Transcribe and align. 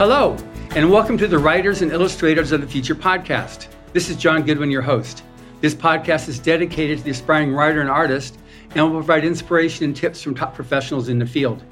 Hello, 0.00 0.34
and 0.74 0.90
welcome 0.90 1.18
to 1.18 1.28
the 1.28 1.38
Writers 1.38 1.82
and 1.82 1.92
Illustrators 1.92 2.52
of 2.52 2.62
the 2.62 2.66
Future 2.66 2.94
podcast. 2.94 3.66
This 3.92 4.08
is 4.08 4.16
John 4.16 4.46
Goodwin, 4.46 4.70
your 4.70 4.80
host. 4.80 5.24
This 5.60 5.74
podcast 5.74 6.26
is 6.26 6.38
dedicated 6.38 6.96
to 6.96 7.04
the 7.04 7.10
aspiring 7.10 7.52
writer 7.52 7.82
and 7.82 7.90
artist 7.90 8.38
and 8.70 8.82
will 8.82 8.92
provide 8.92 9.26
inspiration 9.26 9.84
and 9.84 9.94
tips 9.94 10.22
from 10.22 10.34
top 10.34 10.54
professionals 10.54 11.10
in 11.10 11.18
the 11.18 11.26
field. 11.26 11.62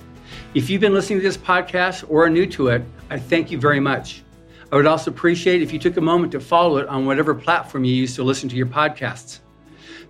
If 0.52 0.68
you've 0.68 0.82
been 0.82 0.92
listening 0.92 1.20
to 1.20 1.22
this 1.22 1.38
podcast 1.38 2.04
or 2.10 2.26
are 2.26 2.28
new 2.28 2.44
to 2.48 2.68
it, 2.68 2.82
I 3.08 3.18
thank 3.18 3.50
you 3.50 3.58
very 3.58 3.80
much. 3.80 4.22
I 4.70 4.76
would 4.76 4.84
also 4.84 5.10
appreciate 5.10 5.62
if 5.62 5.72
you 5.72 5.78
took 5.78 5.96
a 5.96 6.02
moment 6.02 6.32
to 6.32 6.40
follow 6.40 6.76
it 6.76 6.88
on 6.88 7.06
whatever 7.06 7.34
platform 7.34 7.84
you 7.84 7.94
use 7.94 8.14
to 8.16 8.24
listen 8.24 8.50
to 8.50 8.56
your 8.56 8.66
podcasts. 8.66 9.38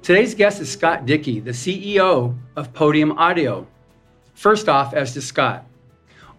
Today's 0.03 0.35
guest 0.35 0.61
is 0.61 0.69
Scott 0.69 1.07
Dickey, 1.07 1.39
the 1.39 1.53
CEO 1.53 2.37
of 2.57 2.75
Podium 2.75 3.13
Audio. 3.13 3.65
First 4.35 4.69
off, 4.69 4.93
as 4.93 5.15
to 5.15 5.23
Scott, 5.23 5.68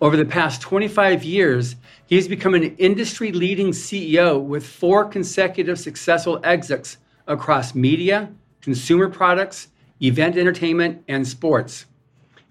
over 0.02 0.16
the 0.16 0.26
past 0.26 0.62
25 0.62 1.24
years, 1.24 1.76
he 2.06 2.16
has 2.16 2.28
become 2.28 2.54
an 2.54 2.76
industry 2.78 3.32
leading 3.32 3.72
CEO 3.72 4.42
with 4.42 4.66
four 4.66 5.06
consecutive 5.06 5.78
successful 5.78 6.40
exits 6.44 6.98
across 7.28 7.76
media, 7.76 8.30
consumer 8.62 9.10
products, 9.10 9.68
event 10.02 10.38
entertainment, 10.38 11.04
and 11.08 11.28
sports. 11.28 11.86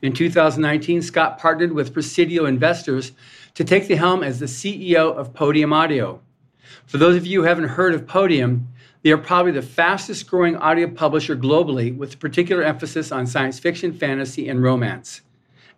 In 0.03 0.13
2019, 0.13 1.03
Scott 1.03 1.39
partnered 1.39 1.73
with 1.73 1.93
Presidio 1.93 2.45
Investors 2.45 3.13
to 3.55 3.65
take 3.65 3.89
the 3.89 3.97
helm 3.97 4.23
as 4.23 4.39
the 4.39 4.47
CEO 4.47 5.17
of 5.17 5.35
Podium 5.35 5.73
Audio. 5.73 6.21
For 6.87 6.99
those 6.99 7.17
of 7.17 7.27
you 7.27 7.41
who 7.41 7.49
haven't 7.49 7.71
heard 7.71 7.95
of 7.95 8.07
Podium, 8.07 8.69
they 9.03 9.11
are 9.11 9.19
probably 9.19 9.53
the 9.53 9.63
fastest 9.63 10.29
growing 10.29 10.57
audio 10.57 10.89
publisher 10.89 11.35
globally, 11.35 11.97
with 11.97 12.15
a 12.15 12.19
particular 12.19 12.63
emphasis 12.63 13.11
on 13.11 13.27
science 13.27 13.59
fiction, 13.59 13.93
fantasy, 13.93 14.49
and 14.49 14.63
romance. 14.63 15.23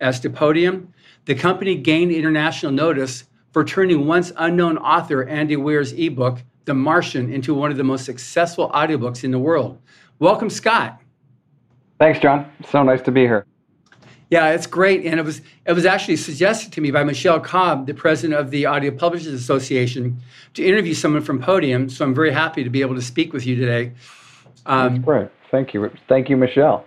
As 0.00 0.20
to 0.20 0.30
Podium, 0.30 0.92
the 1.26 1.34
company 1.34 1.76
gained 1.76 2.12
international 2.12 2.72
notice 2.72 3.24
for 3.52 3.64
turning 3.64 4.06
once 4.06 4.32
unknown 4.36 4.78
author 4.78 5.24
Andy 5.24 5.56
Weir's 5.56 5.92
ebook, 5.92 6.38
The 6.64 6.74
Martian, 6.74 7.32
into 7.32 7.54
one 7.54 7.70
of 7.70 7.76
the 7.76 7.84
most 7.84 8.04
successful 8.04 8.70
audiobooks 8.70 9.24
in 9.24 9.30
the 9.30 9.38
world. 9.38 9.78
Welcome, 10.18 10.50
Scott. 10.50 11.00
Thanks, 11.98 12.18
John. 12.20 12.50
So 12.70 12.82
nice 12.82 13.02
to 13.02 13.10
be 13.10 13.22
here. 13.22 13.44
Yeah, 14.30 14.50
it's 14.50 14.66
great. 14.66 15.04
And 15.04 15.18
it 15.18 15.24
was 15.24 15.42
it 15.66 15.72
was 15.72 15.84
actually 15.84 16.16
suggested 16.16 16.72
to 16.74 16.80
me 16.80 16.92
by 16.92 17.02
Michelle 17.02 17.40
Cobb, 17.40 17.86
the 17.86 17.94
president 17.94 18.38
of 18.38 18.50
the 18.50 18.64
Audio 18.64 18.92
Publishers 18.92 19.34
Association, 19.34 20.20
to 20.54 20.64
interview 20.64 20.94
someone 20.94 21.22
from 21.22 21.40
Podium. 21.40 21.90
So 21.90 22.04
I'm 22.04 22.14
very 22.14 22.30
happy 22.30 22.62
to 22.62 22.70
be 22.70 22.80
able 22.80 22.94
to 22.94 23.02
speak 23.02 23.32
with 23.32 23.44
you 23.44 23.56
today. 23.56 23.92
Um, 24.66 24.94
That's 24.94 25.04
great. 25.04 25.28
Thank 25.50 25.74
you. 25.74 25.90
Thank 26.08 26.28
you, 26.28 26.36
Michelle 26.36 26.84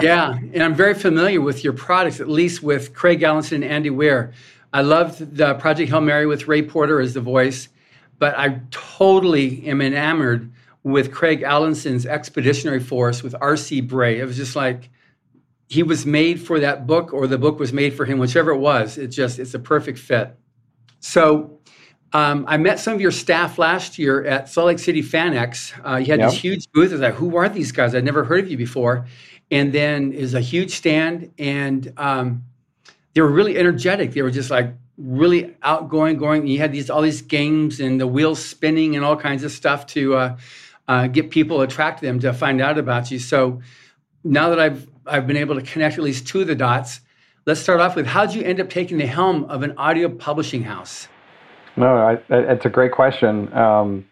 yeah, 0.00 0.32
and 0.32 0.62
I'm 0.62 0.74
very 0.74 0.94
familiar 0.94 1.40
with 1.40 1.64
your 1.64 1.72
products, 1.72 2.20
at 2.20 2.28
least 2.28 2.62
with 2.62 2.94
Craig 2.94 3.20
Alanson 3.20 3.56
and 3.56 3.64
Andy 3.64 3.90
Weir. 3.90 4.32
I 4.72 4.82
loved 4.82 5.36
the 5.36 5.54
Project 5.54 5.90
Hail 5.90 6.00
Mary 6.00 6.26
with 6.26 6.48
Ray 6.48 6.62
Porter 6.62 7.00
as 7.00 7.14
the 7.14 7.20
voice, 7.20 7.68
but 8.18 8.36
I 8.36 8.60
totally 8.70 9.66
am 9.66 9.80
enamored 9.80 10.52
with 10.82 11.12
Craig 11.12 11.42
Alanson's 11.42 12.06
Expeditionary 12.06 12.80
Force 12.80 13.22
with 13.22 13.34
R.C. 13.40 13.80
Bray. 13.80 14.20
It 14.20 14.24
was 14.24 14.36
just 14.36 14.54
like 14.54 14.90
he 15.68 15.82
was 15.82 16.06
made 16.06 16.40
for 16.40 16.60
that 16.60 16.86
book, 16.86 17.12
or 17.12 17.26
the 17.26 17.38
book 17.38 17.58
was 17.58 17.72
made 17.72 17.94
for 17.94 18.04
him, 18.04 18.18
whichever 18.18 18.52
it 18.52 18.58
was. 18.58 18.98
It 18.98 19.08
just 19.08 19.38
it's 19.38 19.54
a 19.54 19.58
perfect 19.58 19.98
fit. 19.98 20.36
So 21.00 21.55
um, 22.16 22.44
I 22.48 22.56
met 22.56 22.78
some 22.78 22.94
of 22.94 23.00
your 23.00 23.10
staff 23.10 23.58
last 23.58 23.98
year 23.98 24.24
at 24.24 24.48
Salt 24.48 24.68
Lake 24.68 24.78
City 24.78 25.02
FanX. 25.02 25.72
Uh, 25.84 25.96
you 25.96 26.06
had 26.06 26.20
yep. 26.20 26.30
this 26.30 26.38
huge 26.38 26.70
booth. 26.72 26.90
I 26.90 26.92
was 26.92 27.00
like, 27.00 27.14
who 27.14 27.36
are 27.36 27.48
these 27.48 27.72
guys? 27.72 27.94
I'd 27.94 28.04
never 28.04 28.24
heard 28.24 28.44
of 28.44 28.50
you 28.50 28.56
before 28.56 29.06
and 29.50 29.72
then 29.72 30.12
is 30.12 30.34
a 30.34 30.40
huge 30.40 30.72
stand 30.72 31.32
and 31.38 31.92
um, 31.96 32.44
they 33.14 33.20
were 33.20 33.30
really 33.30 33.56
energetic 33.56 34.12
they 34.12 34.22
were 34.22 34.30
just 34.30 34.50
like 34.50 34.74
really 34.98 35.54
outgoing 35.62 36.16
going 36.16 36.46
you 36.46 36.58
had 36.58 36.72
these 36.72 36.90
all 36.90 37.02
these 37.02 37.22
games 37.22 37.80
and 37.80 38.00
the 38.00 38.06
wheels 38.06 38.44
spinning 38.44 38.96
and 38.96 39.04
all 39.04 39.16
kinds 39.16 39.44
of 39.44 39.52
stuff 39.52 39.86
to 39.86 40.14
uh, 40.14 40.36
uh, 40.88 41.06
get 41.06 41.30
people 41.30 41.60
attract 41.62 42.00
them 42.00 42.18
to 42.18 42.32
find 42.32 42.60
out 42.60 42.78
about 42.78 43.10
you 43.10 43.18
so 43.18 43.60
now 44.24 44.48
that 44.48 44.58
i've 44.58 44.88
i've 45.06 45.26
been 45.26 45.36
able 45.36 45.54
to 45.54 45.62
connect 45.62 45.96
at 45.98 46.02
least 46.02 46.26
two 46.26 46.40
of 46.40 46.46
the 46.46 46.54
dots 46.54 47.00
let's 47.46 47.60
start 47.60 47.80
off 47.80 47.94
with 47.94 48.06
how 48.06 48.26
did 48.26 48.34
you 48.34 48.42
end 48.42 48.58
up 48.58 48.68
taking 48.68 48.98
the 48.98 49.06
helm 49.06 49.44
of 49.44 49.62
an 49.62 49.72
audio 49.76 50.08
publishing 50.08 50.62
house 50.62 51.08
no 51.76 51.96
I, 51.96 52.18
it's 52.30 52.64
a 52.64 52.70
great 52.70 52.92
question 52.92 53.52
um, 53.52 54.06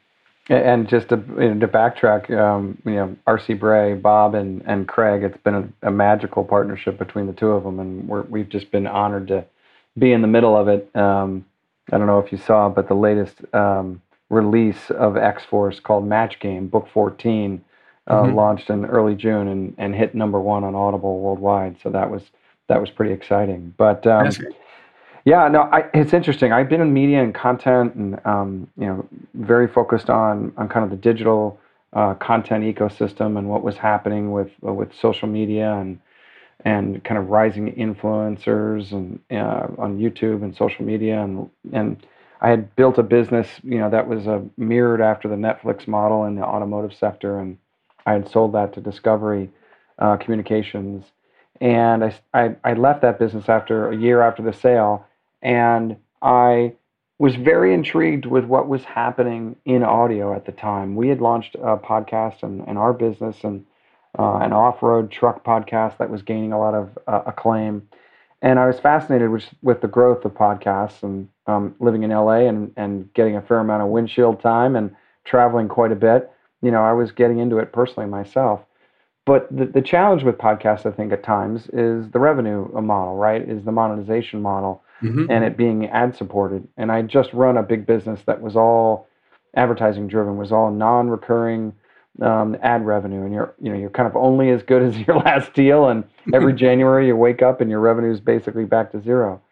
and 0.48 0.88
just 0.88 1.08
to, 1.08 1.16
you 1.38 1.54
know, 1.54 1.60
to 1.60 1.68
backtrack, 1.68 2.30
um, 2.30 2.76
you 2.84 2.92
know, 2.92 3.16
R.C. 3.26 3.54
Bray, 3.54 3.94
Bob, 3.94 4.34
and, 4.34 4.62
and 4.66 4.86
Craig, 4.86 5.22
it's 5.22 5.38
been 5.38 5.54
a, 5.54 5.88
a, 5.88 5.90
magical 5.90 6.44
partnership 6.44 6.98
between 6.98 7.26
the 7.26 7.32
two 7.32 7.48
of 7.48 7.64
them, 7.64 7.80
and 7.80 8.06
we 8.08 8.40
have 8.40 8.50
just 8.50 8.70
been 8.70 8.86
honored 8.86 9.28
to 9.28 9.44
be 9.98 10.12
in 10.12 10.20
the 10.20 10.28
middle 10.28 10.54
of 10.54 10.68
it. 10.68 10.94
Um, 10.94 11.46
I 11.90 11.96
don't 11.96 12.06
know 12.06 12.18
if 12.18 12.30
you 12.30 12.36
saw, 12.36 12.68
but 12.68 12.88
the 12.88 12.94
latest 12.94 13.36
um, 13.54 14.02
release 14.28 14.90
of 14.90 15.16
X 15.16 15.44
Force 15.44 15.80
called 15.80 16.06
Match 16.06 16.40
Game, 16.40 16.68
Book 16.68 16.88
14, 16.92 17.64
uh, 18.06 18.14
mm-hmm. 18.14 18.34
launched 18.34 18.68
in 18.68 18.84
early 18.84 19.14
June 19.14 19.48
and, 19.48 19.74
and 19.78 19.94
hit 19.94 20.14
number 20.14 20.40
one 20.40 20.62
on 20.62 20.74
Audible 20.74 21.20
worldwide. 21.20 21.76
So 21.82 21.88
that 21.90 22.10
was 22.10 22.22
that 22.68 22.80
was 22.80 22.90
pretty 22.90 23.12
exciting. 23.12 23.74
But 23.78 24.06
um, 24.06 24.30
yeah, 25.24 25.48
no, 25.48 25.62
I, 25.62 25.88
it's 25.94 26.12
interesting. 26.12 26.52
I've 26.52 26.68
been 26.68 26.82
in 26.82 26.92
media 26.92 27.22
and 27.22 27.34
content, 27.34 27.94
and 27.94 28.20
um, 28.26 28.68
you 28.76 28.86
know, 28.86 29.08
very 29.34 29.66
focused 29.66 30.10
on 30.10 30.52
on 30.58 30.68
kind 30.68 30.84
of 30.84 30.90
the 30.90 30.96
digital 30.96 31.58
uh, 31.94 32.14
content 32.14 32.64
ecosystem 32.64 33.38
and 33.38 33.48
what 33.48 33.62
was 33.62 33.76
happening 33.78 34.32
with 34.32 34.50
uh, 34.66 34.72
with 34.72 34.94
social 34.94 35.28
media 35.28 35.72
and 35.74 35.98
and 36.66 37.02
kind 37.04 37.18
of 37.18 37.28
rising 37.28 37.72
influencers 37.72 38.92
and 38.92 39.18
uh, 39.30 39.66
on 39.78 39.98
YouTube 39.98 40.42
and 40.42 40.54
social 40.54 40.84
media. 40.84 41.22
And 41.22 41.48
and 41.72 42.06
I 42.42 42.50
had 42.50 42.76
built 42.76 42.98
a 42.98 43.02
business, 43.02 43.48
you 43.62 43.78
know, 43.78 43.88
that 43.88 44.06
was 44.06 44.26
uh, 44.26 44.42
mirrored 44.58 45.00
after 45.00 45.28
the 45.28 45.36
Netflix 45.36 45.88
model 45.88 46.24
in 46.24 46.34
the 46.34 46.42
automotive 46.42 46.92
sector, 46.94 47.38
and 47.38 47.56
I 48.04 48.12
had 48.12 48.28
sold 48.28 48.52
that 48.52 48.74
to 48.74 48.82
Discovery 48.82 49.48
uh, 49.98 50.18
Communications, 50.18 51.06
and 51.62 52.04
I, 52.04 52.14
I 52.34 52.56
I 52.62 52.74
left 52.74 53.00
that 53.00 53.18
business 53.18 53.48
after 53.48 53.88
a 53.88 53.96
year 53.96 54.20
after 54.20 54.42
the 54.42 54.52
sale 54.52 55.06
and 55.44 55.96
I 56.22 56.74
was 57.18 57.36
very 57.36 57.72
intrigued 57.72 58.26
with 58.26 58.44
what 58.44 58.66
was 58.66 58.82
happening 58.82 59.54
in 59.64 59.84
audio 59.84 60.34
at 60.34 60.46
the 60.46 60.52
time. 60.52 60.96
We 60.96 61.08
had 61.08 61.20
launched 61.20 61.54
a 61.54 61.76
podcast 61.76 62.42
and, 62.42 62.76
our 62.76 62.92
business 62.92 63.44
and 63.44 63.64
uh, 64.18 64.38
an 64.38 64.52
off-road 64.52 65.12
truck 65.12 65.44
podcast 65.44 65.98
that 65.98 66.10
was 66.10 66.22
gaining 66.22 66.52
a 66.52 66.58
lot 66.58 66.74
of 66.74 66.98
uh, 67.06 67.22
acclaim. 67.26 67.86
And 68.42 68.58
I 68.58 68.66
was 68.66 68.80
fascinated 68.80 69.30
with, 69.30 69.44
with 69.62 69.80
the 69.80 69.88
growth 69.88 70.24
of 70.24 70.32
podcasts 70.32 71.02
and 71.02 71.28
um, 71.46 71.74
living 71.78 72.02
in 72.02 72.10
LA 72.10 72.48
and, 72.48 72.72
and 72.76 73.12
getting 73.14 73.36
a 73.36 73.42
fair 73.42 73.58
amount 73.58 73.82
of 73.82 73.88
windshield 73.88 74.40
time 74.40 74.74
and 74.74 74.94
traveling 75.24 75.68
quite 75.68 75.92
a 75.92 75.96
bit. 75.96 76.30
You 76.62 76.70
know, 76.70 76.82
I 76.82 76.92
was 76.92 77.12
getting 77.12 77.38
into 77.38 77.58
it 77.58 77.72
personally 77.72 78.08
myself. 78.08 78.60
But 79.26 79.46
the, 79.54 79.66
the 79.66 79.82
challenge 79.82 80.22
with 80.22 80.36
podcasts, 80.36 80.84
I 80.84 80.90
think, 80.90 81.12
at 81.12 81.22
times 81.22 81.68
is 81.72 82.10
the 82.10 82.18
revenue 82.18 82.68
model, 82.80 83.16
right? 83.16 83.46
Is 83.46 83.64
the 83.64 83.72
monetization 83.72 84.42
model 84.42 84.82
mm-hmm. 85.04 85.30
and 85.30 85.44
it 85.44 85.56
being 85.56 85.86
ad 85.86 86.16
supported. 86.16 86.66
And 86.76 86.90
I 86.90 87.02
just 87.02 87.32
run 87.32 87.56
a 87.56 87.62
big 87.62 87.86
business 87.86 88.20
that 88.26 88.40
was 88.40 88.56
all 88.56 89.08
advertising 89.56 90.08
driven, 90.08 90.36
was 90.36 90.52
all 90.52 90.70
non 90.70 91.08
recurring 91.08 91.74
um, 92.22 92.56
ad 92.62 92.86
revenue. 92.86 93.24
And 93.24 93.34
you're, 93.34 93.54
you 93.60 93.70
know, 93.70 93.78
you're 93.78 93.90
kind 93.90 94.08
of 94.08 94.16
only 94.16 94.50
as 94.50 94.62
good 94.62 94.82
as 94.88 94.98
your 94.98 95.16
last 95.18 95.52
deal. 95.52 95.88
And 95.88 96.04
every 96.32 96.52
January 96.64 97.06
you 97.06 97.16
wake 97.16 97.42
up 97.42 97.60
and 97.60 97.70
your 97.70 97.80
revenue 97.80 98.12
is 98.12 98.20
basically 98.20 98.64
back 98.64 98.92
to 98.92 99.02
zero. 99.02 99.42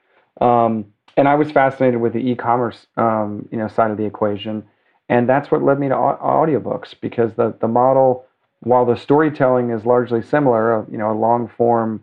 Um, 0.40 0.86
and 1.16 1.28
I 1.28 1.34
was 1.34 1.52
fascinated 1.52 2.00
with 2.00 2.14
the 2.14 2.20
e-commerce, 2.20 2.86
um, 2.96 3.46
you 3.52 3.58
know, 3.58 3.68
side 3.68 3.90
of 3.90 3.98
the 3.98 4.04
equation. 4.04 4.64
And 5.08 5.28
that's 5.28 5.50
what 5.50 5.62
led 5.62 5.78
me 5.78 5.88
to 5.88 5.94
audiobooks 5.94 6.94
because 6.98 7.34
the, 7.34 7.54
the 7.60 7.68
model, 7.68 8.24
while 8.60 8.86
the 8.86 8.96
storytelling 8.96 9.70
is 9.70 9.84
largely 9.84 10.22
similar, 10.22 10.80
uh, 10.80 10.84
you 10.90 10.96
know, 10.96 11.10
a 11.10 11.18
long 11.18 11.48
form, 11.48 12.00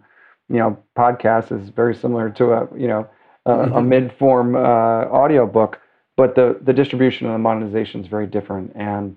you 0.47 0.57
know, 0.57 0.77
podcast 0.95 1.51
is 1.51 1.69
very 1.69 1.95
similar 1.95 2.29
to 2.31 2.51
a, 2.51 2.67
you 2.77 2.87
know, 2.87 3.07
mm-hmm. 3.47 3.73
a 3.73 3.81
mid-form 3.81 4.55
uh, 4.55 4.59
audiobook, 4.59 5.79
but 6.17 6.35
the, 6.35 6.57
the 6.61 6.73
distribution 6.73 7.27
and 7.27 7.35
the 7.35 7.39
monetization 7.39 8.01
is 8.01 8.07
very 8.07 8.27
different. 8.27 8.71
And 8.75 9.15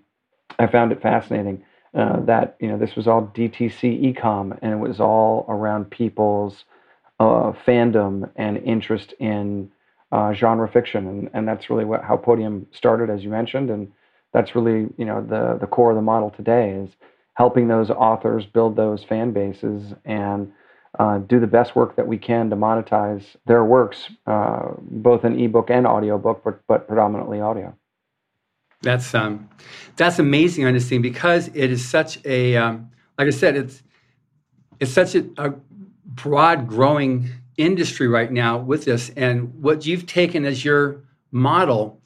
I 0.59 0.67
found 0.67 0.93
it 0.93 1.03
fascinating 1.03 1.65
uh, 1.95 2.21
that 2.21 2.57
you 2.61 2.69
know 2.69 2.79
this 2.79 2.97
was 2.97 3.07
all 3.07 3.31
DTC 3.35 4.15
ecom, 4.15 4.59
and 4.63 4.73
it 4.73 4.77
was 4.77 5.01
all 5.01 5.45
around 5.49 5.91
people's 5.91 6.65
uh, 7.21 7.53
fandom 7.67 8.31
and 8.37 8.59
interest 8.59 9.15
in 9.19 9.71
uh, 10.11 10.33
genre 10.33 10.69
fiction, 10.69 11.07
and, 11.07 11.31
and 11.35 11.49
that's 11.49 11.69
really 11.69 11.85
what 11.85 12.03
how 12.03 12.17
Podium 12.17 12.67
started, 12.73 13.11
as 13.11 13.23
you 13.23 13.31
mentioned, 13.31 13.71
and 13.71 13.93
that's 14.33 14.55
really 14.55 14.89
you 14.97 15.05
know 15.05 15.21
the 15.21 15.59
the 15.61 15.67
core 15.67 15.91
of 15.91 15.97
the 15.97 16.03
model 16.03 16.31
today 16.31 16.71
is 16.71 16.91
helping 17.35 17.69
those 17.69 17.91
authors 17.91 18.45
build 18.47 18.77
those 18.77 19.05
fan 19.05 19.33
bases 19.33 19.95
and 20.05 20.53
uh, 20.99 21.19
do 21.19 21.41
the 21.41 21.47
best 21.47 21.75
work 21.75 21.97
that 21.97 22.07
we 22.07 22.19
can 22.19 22.51
to 22.51 22.57
monetize 22.57 23.25
their 23.47 23.65
works, 23.65 24.11
uh, 24.27 24.71
both 24.81 25.25
in 25.25 25.41
ebook 25.41 25.71
and 25.71 25.87
audiobook, 25.87 26.43
but, 26.45 26.61
but 26.67 26.87
predominantly 26.87 27.41
audio. 27.41 27.75
That's 28.83 29.15
um, 29.15 29.49
that's 29.97 30.19
amazing, 30.19 30.67
understanding 30.67 31.03
because 31.03 31.49
it 31.49 31.71
is 31.71 31.89
such 31.89 32.25
a 32.27 32.57
um, 32.57 32.91
like 33.17 33.29
I 33.29 33.31
said, 33.31 33.57
it's 33.57 33.83
it's 34.81 34.93
such 34.93 35.15
a, 35.15 35.25
a 35.39 35.55
broad 36.05 36.67
growing 36.67 37.31
industry 37.57 38.09
right 38.09 38.31
now 38.31 38.59
with 38.59 38.85
this. 38.85 39.11
And 39.11 39.55
what 39.63 39.87
you've 39.87 40.07
taken 40.07 40.45
as 40.45 40.65
your 40.65 41.03
model 41.31 42.01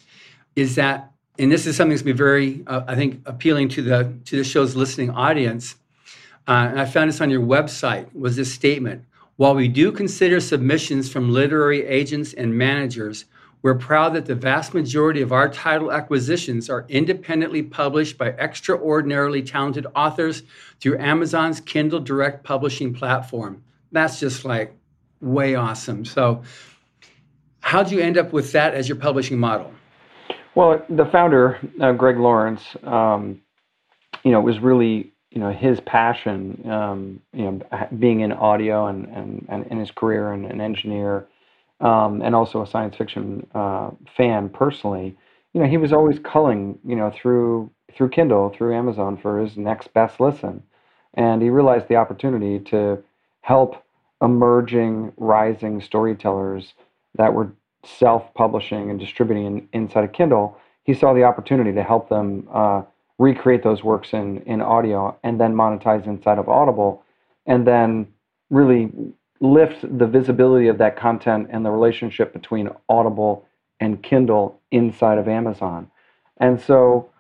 is 0.55 0.75
that, 0.75 1.13
and 1.39 1.51
this 1.51 1.67
is 1.67 1.77
something 1.77 1.91
that's 1.91 2.03
been 2.03 2.17
very, 2.17 2.63
uh, 2.67 2.83
I 2.87 2.95
think, 2.95 3.23
appealing 3.27 3.71
to 3.71 3.83
the 3.83 4.15
to 4.27 4.37
the 4.37 4.45
show's 4.45 4.77
listening 4.77 5.11
audience. 5.11 5.77
Uh, 6.49 6.69
and 6.71 6.81
I 6.81 6.85
found 6.85 7.09
this 7.09 7.21
on 7.21 7.31
your 7.31 7.43
website. 7.43 8.13
Was 8.15 8.37
this 8.37 8.53
statement? 8.53 9.05
While 9.37 9.55
we 9.55 9.69
do 9.69 9.93
consider 9.93 10.41
submissions 10.41 11.11
from 11.11 11.31
literary 11.31 11.85
agents 11.87 12.33
and 12.33 12.57
managers, 12.57 13.27
we're 13.63 13.75
proud 13.75 14.15
that 14.15 14.27
the 14.27 14.35
vast 14.35 14.75
majority 14.75 15.23
of 15.23 15.33
our 15.33 15.49
title 15.49 15.91
acquisitions 15.91 16.71
are 16.71 16.87
independently 16.89 17.63
published 17.63 18.17
by 18.17 18.29
extraordinarily 18.29 19.43
talented 19.43 19.87
authors 19.97 20.45
through 20.81 20.99
Amazon's 20.99 21.61
Kindle 21.61 22.01
Direct 22.01 22.45
publishing 22.45 22.95
platform. 22.95 23.63
That's 23.93 24.21
just 24.21 24.45
like 24.45 24.77
way 25.21 25.57
awesome. 25.57 26.05
So, 26.05 26.43
how'd 27.61 27.91
you 27.91 28.01
end 28.01 28.17
up 28.19 28.33
with 28.33 28.53
that 28.53 28.75
as 28.75 28.89
your 28.89 28.97
publishing 28.99 29.39
model? 29.39 29.73
Well, 30.55 30.83
the 30.89 31.07
founder, 31.07 31.59
uh, 31.81 31.93
Greg 31.93 32.19
Lawrence, 32.19 32.63
um, 32.85 33.43
you 34.23 34.31
know, 34.31 34.41
was 34.41 34.61
really 34.61 35.13
you 35.37 35.43
know 35.43 35.53
his 35.53 35.81
passion, 35.81 36.67
um, 36.71 37.21
you 37.35 37.45
know, 37.45 37.89
being 37.99 38.21
in 38.21 38.33
audio 38.33 38.87
and 38.87 39.05
and, 39.09 39.45
and 39.51 39.67
in 39.67 39.79
his 39.79 39.91
career 39.91 40.33
and 40.33 40.47
an 40.47 40.63
engineer, 40.63 41.27
um, 41.81 42.23
and 42.23 42.35
also 42.35 42.63
a 42.63 42.67
science 42.67 42.97
fiction 42.97 43.47
uh, 43.55 43.91
fan 44.17 44.49
personally. 44.49 45.15
You 45.53 45.61
know, 45.61 45.69
he 45.69 45.77
was 45.77 45.93
always 45.93 46.19
culling, 46.21 46.79
you 46.87 46.97
know, 46.97 47.13
through 47.15 47.71
through 47.95 48.09
Kindle, 48.09 48.49
through 48.49 48.75
Amazon 48.75 49.19
for 49.19 49.39
his 49.39 49.59
next 49.59 49.93
best 49.93 50.21
listen, 50.21 50.63
and 51.13 51.43
he 51.43 51.51
realized 51.51 51.89
the 51.89 51.97
opportunity 51.97 52.59
to 52.71 53.05
help 53.43 53.85
emerging, 54.23 55.13
rising 55.19 55.83
storytellers 55.83 56.73
that 57.19 57.35
were 57.35 57.53
self-publishing 57.85 58.89
and 58.89 58.99
distributing 58.99 59.45
in, 59.45 59.69
inside 59.75 60.05
of 60.05 60.13
Kindle. 60.15 60.57
He 60.85 60.95
saw 60.95 61.13
the 61.13 61.25
opportunity 61.25 61.75
to 61.75 61.83
help 61.83 62.09
them. 62.09 62.49
Uh, 62.51 62.85
recreate 63.19 63.63
those 63.63 63.83
works 63.83 64.13
in, 64.13 64.39
in 64.43 64.61
audio 64.61 65.17
and 65.23 65.41
then 65.41 65.55
monetize 65.55 66.07
inside 66.07 66.39
of 66.39 66.49
Audible 66.49 67.03
and 67.47 67.67
then 67.67 68.07
really 68.51 68.91
lift 69.41 69.83
the 69.99 70.07
visibility 70.07 70.69
of 70.69 70.79
that 70.79 70.97
content 70.97 71.49
and 71.51 71.65
the 71.65 71.71
relationship 71.71 72.33
between 72.33 72.69
Audible 72.89 73.47
and 73.81 74.03
Kindle 74.03 74.61
inside 74.71 75.19
of 75.19 75.29
Amazon. 75.29 75.91
And 76.39 76.61
so 76.61 77.11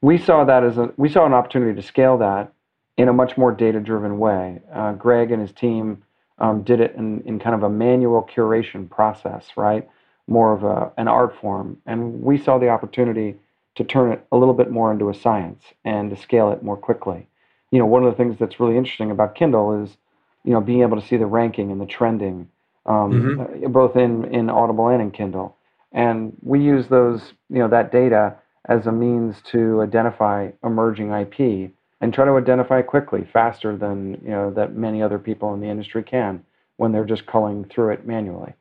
we 0.00 0.18
saw 0.18 0.44
that 0.44 0.64
as 0.64 0.78
a 0.78 0.92
we 0.96 1.08
saw 1.08 1.26
an 1.26 1.32
opportunity 1.32 1.80
to 1.80 1.86
scale 1.86 2.18
that 2.18 2.52
in 2.96 3.08
a 3.08 3.12
much 3.12 3.36
more 3.36 3.52
data 3.52 3.80
driven 3.80 4.18
way. 4.18 4.60
Uh, 4.72 4.92
Greg 4.92 5.30
and 5.30 5.40
his 5.40 5.52
team 5.52 6.02
um, 6.38 6.62
did 6.62 6.80
it 6.80 6.94
in, 6.96 7.22
in 7.22 7.38
kind 7.38 7.54
of 7.54 7.62
a 7.62 7.70
manual 7.70 8.22
curation 8.22 8.88
process, 8.88 9.48
right? 9.56 9.88
More 10.26 10.52
of 10.52 10.64
a, 10.64 10.92
an 10.96 11.08
art 11.08 11.36
form. 11.40 11.78
And 11.86 12.22
we 12.22 12.38
saw 12.38 12.58
the 12.58 12.68
opportunity 12.68 13.36
to 13.76 13.84
turn 13.84 14.12
it 14.12 14.24
a 14.30 14.36
little 14.36 14.54
bit 14.54 14.70
more 14.70 14.92
into 14.92 15.10
a 15.10 15.14
science 15.14 15.62
and 15.84 16.10
to 16.10 16.16
scale 16.16 16.52
it 16.52 16.62
more 16.62 16.76
quickly. 16.76 17.26
You 17.70 17.78
know, 17.78 17.86
one 17.86 18.04
of 18.04 18.12
the 18.12 18.16
things 18.16 18.36
that's 18.38 18.60
really 18.60 18.76
interesting 18.76 19.10
about 19.10 19.34
Kindle 19.34 19.82
is, 19.82 19.96
you 20.44 20.52
know, 20.52 20.60
being 20.60 20.82
able 20.82 21.00
to 21.00 21.06
see 21.06 21.16
the 21.16 21.26
ranking 21.26 21.72
and 21.72 21.80
the 21.80 21.86
trending, 21.86 22.48
um, 22.86 23.38
mm-hmm. 23.38 23.72
Both 23.72 23.96
in 23.96 24.26
in 24.34 24.50
Audible 24.50 24.88
and 24.88 25.00
in 25.00 25.10
Kindle. 25.10 25.56
And 25.92 26.36
we 26.42 26.60
use 26.60 26.88
those, 26.88 27.32
you 27.48 27.58
know, 27.58 27.68
that 27.68 27.92
data 27.92 28.36
as 28.66 28.86
a 28.86 28.92
means 28.92 29.40
to 29.52 29.80
identify 29.82 30.50
emerging 30.62 31.12
IP 31.12 31.72
and 32.00 32.12
try 32.12 32.24
to 32.24 32.32
identify 32.32 32.82
quickly, 32.82 33.26
faster 33.32 33.76
than 33.76 34.20
you 34.22 34.30
know 34.30 34.50
that 34.50 34.74
many 34.74 35.02
other 35.02 35.18
people 35.18 35.54
in 35.54 35.60
the 35.60 35.68
industry 35.68 36.02
can 36.02 36.44
when 36.76 36.92
they're 36.92 37.04
just 37.04 37.26
culling 37.26 37.64
through 37.64 37.92
it 37.92 38.06
manually. 38.06 38.52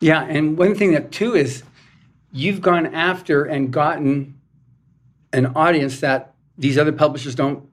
Yeah, 0.00 0.24
and 0.24 0.56
one 0.56 0.74
thing 0.74 0.92
that 0.92 1.12
too 1.12 1.34
is 1.34 1.62
you've 2.32 2.60
gone 2.60 2.86
after 2.94 3.44
and 3.44 3.72
gotten 3.72 4.38
an 5.32 5.46
audience 5.54 6.00
that 6.00 6.34
these 6.58 6.78
other 6.78 6.92
publishers 6.92 7.34
don't 7.34 7.68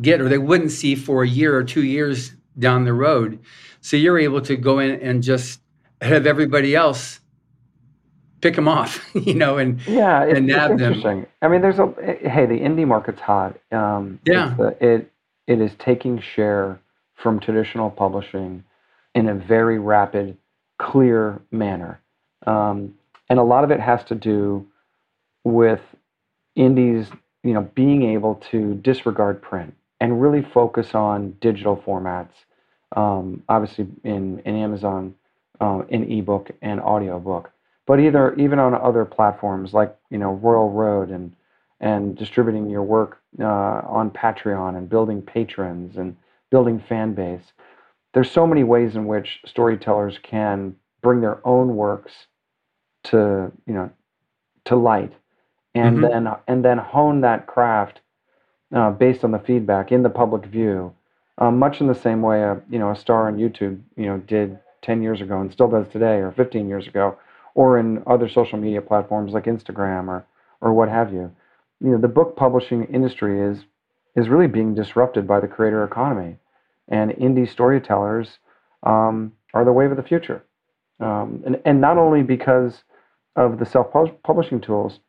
get 0.00 0.20
or 0.20 0.28
they 0.28 0.38
wouldn't 0.38 0.70
see 0.70 0.94
for 0.94 1.22
a 1.22 1.28
year 1.28 1.56
or 1.56 1.64
two 1.64 1.82
years 1.84 2.34
down 2.58 2.84
the 2.84 2.92
road. 2.92 3.38
So 3.80 3.96
you're 3.96 4.18
able 4.18 4.40
to 4.42 4.56
go 4.56 4.78
in 4.78 5.00
and 5.00 5.22
just 5.22 5.60
have 6.00 6.26
everybody 6.26 6.74
else 6.74 7.20
pick 8.40 8.56
them 8.56 8.68
off, 8.68 9.08
you 9.14 9.34
know, 9.34 9.58
and 9.58 9.86
yeah, 9.86 10.24
it's, 10.24 10.38
and 10.38 10.46
nab 10.46 10.72
it's 10.72 10.82
interesting. 10.82 11.20
them. 11.22 11.26
I 11.42 11.48
mean, 11.48 11.60
there's 11.60 11.78
a 11.78 11.92
hey, 12.28 12.46
the 12.46 12.58
indie 12.58 12.86
market's 12.86 13.20
hot. 13.20 13.58
Um, 13.72 14.20
yeah, 14.24 14.54
it 14.80 15.10
it 15.46 15.60
is 15.60 15.72
taking 15.78 16.20
share 16.20 16.80
from 17.14 17.40
traditional 17.40 17.90
publishing 17.90 18.64
in 19.14 19.28
a 19.28 19.34
very 19.34 19.78
rapid, 19.78 20.36
clear 20.78 21.40
manner. 21.50 22.00
Um, 22.46 22.94
and 23.30 23.38
a 23.38 23.44
lot 23.44 23.64
of 23.64 23.70
it 23.70 23.80
has 23.80 24.04
to 24.04 24.14
do 24.14 24.66
with 25.44 25.80
indies, 26.56 27.06
you 27.44 27.54
know, 27.54 27.62
being 27.74 28.02
able 28.02 28.34
to 28.50 28.74
disregard 28.74 29.40
print 29.40 29.74
and 30.00 30.20
really 30.20 30.42
focus 30.42 30.94
on 30.94 31.30
digital 31.40 31.76
formats. 31.76 32.32
Um, 32.96 33.42
obviously, 33.48 33.86
in 34.04 34.40
in 34.40 34.56
Amazon, 34.56 35.14
uh, 35.60 35.82
in 35.88 36.10
ebook 36.10 36.50
and 36.60 36.80
audiobook, 36.80 37.50
but 37.86 38.00
either 38.00 38.34
even 38.34 38.58
on 38.58 38.74
other 38.74 39.04
platforms 39.04 39.72
like 39.72 39.96
you 40.10 40.18
know 40.18 40.34
Royal 40.34 40.70
Road 40.70 41.10
and 41.10 41.34
and 41.78 42.16
distributing 42.16 42.68
your 42.68 42.82
work 42.82 43.22
uh, 43.38 43.44
on 43.44 44.10
Patreon 44.10 44.76
and 44.76 44.88
building 44.88 45.22
patrons 45.22 45.96
and 45.96 46.16
building 46.50 46.82
fan 46.88 47.14
base. 47.14 47.52
There's 48.12 48.30
so 48.30 48.44
many 48.44 48.64
ways 48.64 48.96
in 48.96 49.06
which 49.06 49.40
storytellers 49.46 50.18
can 50.20 50.74
bring 51.00 51.20
their 51.20 51.40
own 51.46 51.76
works 51.76 52.12
to 53.04 53.50
you 53.66 53.74
know 53.74 53.90
to 54.64 54.76
light 54.76 55.12
and 55.74 55.98
mm-hmm. 55.98 56.24
then 56.24 56.34
and 56.46 56.64
then 56.64 56.78
hone 56.78 57.20
that 57.20 57.46
craft 57.46 58.00
uh, 58.74 58.90
based 58.90 59.24
on 59.24 59.30
the 59.30 59.38
feedback 59.38 59.92
in 59.92 60.02
the 60.02 60.10
public 60.10 60.44
view 60.46 60.92
um, 61.38 61.58
much 61.58 61.80
in 61.80 61.86
the 61.86 61.94
same 61.94 62.22
way 62.22 62.42
a 62.42 62.60
you 62.68 62.78
know 62.78 62.90
a 62.90 62.96
star 62.96 63.26
on 63.28 63.36
youtube 63.36 63.80
you 63.96 64.06
know 64.06 64.18
did 64.18 64.58
10 64.82 65.02
years 65.02 65.20
ago 65.20 65.40
and 65.40 65.52
still 65.52 65.68
does 65.68 65.88
today 65.88 66.16
or 66.16 66.32
15 66.32 66.68
years 66.68 66.86
ago 66.86 67.16
or 67.54 67.78
in 67.78 68.02
other 68.06 68.28
social 68.28 68.58
media 68.58 68.80
platforms 68.80 69.32
like 69.32 69.44
instagram 69.44 70.08
or 70.08 70.24
or 70.60 70.72
what 70.72 70.88
have 70.88 71.12
you 71.12 71.30
you 71.80 71.90
know 71.90 71.98
the 71.98 72.08
book 72.08 72.36
publishing 72.36 72.84
industry 72.84 73.40
is 73.40 73.64
is 74.16 74.28
really 74.28 74.48
being 74.48 74.74
disrupted 74.74 75.26
by 75.26 75.40
the 75.40 75.48
creator 75.48 75.84
economy 75.84 76.36
and 76.88 77.12
indie 77.12 77.48
storytellers 77.48 78.38
um, 78.82 79.32
are 79.54 79.64
the 79.64 79.72
wave 79.72 79.90
of 79.90 79.96
the 79.96 80.02
future 80.02 80.44
um, 81.00 81.42
and, 81.46 81.60
and 81.64 81.80
not 81.80 81.96
only 81.96 82.22
because 82.22 82.82
of 83.36 83.58
the 83.58 83.66
self 83.66 83.88
publishing 84.22 84.60
tools, 84.60 85.00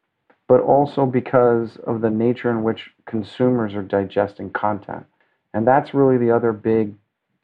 but 0.47 0.61
also 0.61 1.05
because 1.05 1.77
of 1.87 2.01
the 2.01 2.09
nature 2.09 2.49
in 2.51 2.63
which 2.63 2.89
consumers 3.05 3.73
are 3.73 3.83
digesting 3.83 4.49
content. 4.51 5.05
And 5.53 5.67
that's 5.67 5.93
really 5.93 6.17
the 6.17 6.31
other 6.31 6.53
big 6.53 6.95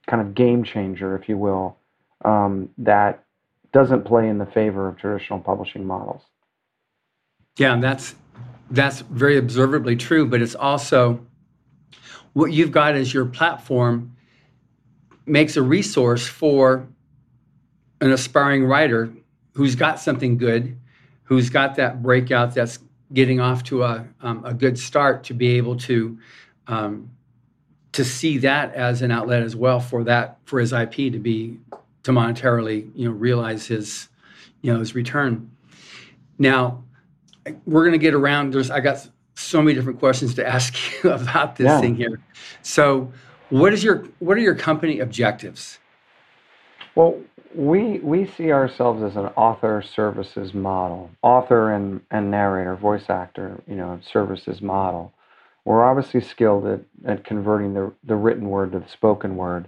kind 0.08 0.22
of 0.22 0.34
game 0.34 0.64
changer, 0.64 1.18
if 1.18 1.28
you 1.28 1.38
will, 1.38 1.78
um, 2.24 2.70
that 2.78 3.24
doesn't 3.74 4.06
play 4.06 4.28
in 4.30 4.38
the 4.38 4.46
favor 4.46 4.88
of 4.88 4.98
traditional 4.98 5.40
publishing 5.40 5.86
models. 5.86 6.22
Yeah, 7.58 7.78
that's 7.80 8.16
that's 8.70 9.02
very 9.02 9.38
observably 9.38 9.96
true, 9.96 10.26
but 10.26 10.42
it's 10.42 10.56
also 10.56 11.26
what 12.34 12.52
you've 12.52 12.72
got 12.72 12.96
as 12.96 13.14
your 13.14 13.26
platform 13.26 14.16
makes 15.26 15.58
a 15.58 15.62
resource 15.62 16.28
for 16.28 16.88
an 18.00 18.12
aspiring 18.12 18.64
writer 18.64 19.12
who's 19.58 19.74
got 19.74 20.00
something 20.00 20.38
good, 20.38 20.78
who's 21.24 21.50
got 21.50 21.76
that 21.78 22.04
breakout 22.04 22.54
that's 22.54 22.78
getting 23.12 23.40
off 23.40 23.64
to 23.64 23.82
a, 23.82 24.08
um, 24.22 24.46
a 24.46 24.54
good 24.54 24.78
start 24.78 25.24
to 25.24 25.34
be 25.34 25.58
able 25.58 25.76
to 25.76 26.16
um, 26.68 27.10
to 27.92 28.06
see 28.06 28.38
that 28.38 28.72
as 28.76 29.02
an 29.02 29.10
outlet 29.10 29.42
as 29.42 29.56
well 29.56 29.80
for 29.80 30.04
that 30.04 30.38
for 30.46 30.60
his 30.60 30.74
IP 30.74 30.92
to 30.92 31.18
be 31.18 31.58
to 32.04 32.12
monetarily 32.12 32.88
you 32.94 33.10
know 33.10 33.16
realize 33.16 33.66
his 33.66 34.10
you 34.62 34.72
know 34.72 34.78
his 34.78 34.94
return. 34.94 35.50
Now 36.38 36.84
we're 37.66 37.82
going 37.82 37.94
to 37.94 37.98
get 37.98 38.14
around. 38.14 38.54
There's 38.54 38.70
I 38.70 38.80
got 38.80 39.10
so 39.34 39.60
many 39.60 39.74
different 39.74 39.98
questions 39.98 40.36
to 40.36 40.48
ask 40.48 40.76
you 41.04 41.10
about 41.10 41.56
this 41.56 41.66
yeah. 41.66 41.82
thing 41.82 41.96
here. 41.96 42.22
So 42.62 43.12
what 43.50 43.74
is 43.74 43.84
your 43.84 44.06
what 44.20 44.38
are 44.38 44.42
your 44.42 44.54
company 44.54 45.00
objectives? 45.00 45.80
Well, 46.98 47.22
we 47.54 48.00
we 48.00 48.26
see 48.26 48.52
ourselves 48.52 49.04
as 49.04 49.16
an 49.18 49.28
author 49.36 49.84
services 49.84 50.56
model, 50.56 51.12
author 51.22 51.72
and, 51.72 52.02
and 52.10 52.32
narrator, 52.32 52.76
voice 52.76 53.08
actor, 53.08 53.62
you 53.68 53.76
know, 53.76 54.00
services 54.02 54.64
model. 54.64 55.14
We're 55.64 55.86
obviously 55.86 56.22
skilled 56.22 56.66
at, 56.66 56.80
at 57.06 57.24
converting 57.24 57.76
the, 57.76 57.94
the 58.04 58.16
written 58.16 58.50
word 58.50 58.72
to 58.72 58.80
the 58.80 58.90
spoken 58.90 59.36
word, 59.36 59.68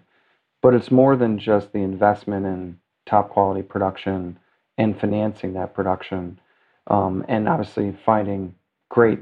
but 0.63 0.73
it's 0.73 0.89
more 0.89 1.15
than 1.15 1.37
just 1.37 1.71
the 1.71 1.83
investment 1.83 2.47
in 2.47 2.79
top 3.05 3.29
quality 3.29 3.61
production 3.61 4.39
and 4.79 4.99
financing 4.99 5.53
that 5.53 5.75
production, 5.75 6.39
um, 6.87 7.23
and 7.27 7.47
obviously 7.47 7.95
finding 8.03 8.55
great 8.89 9.19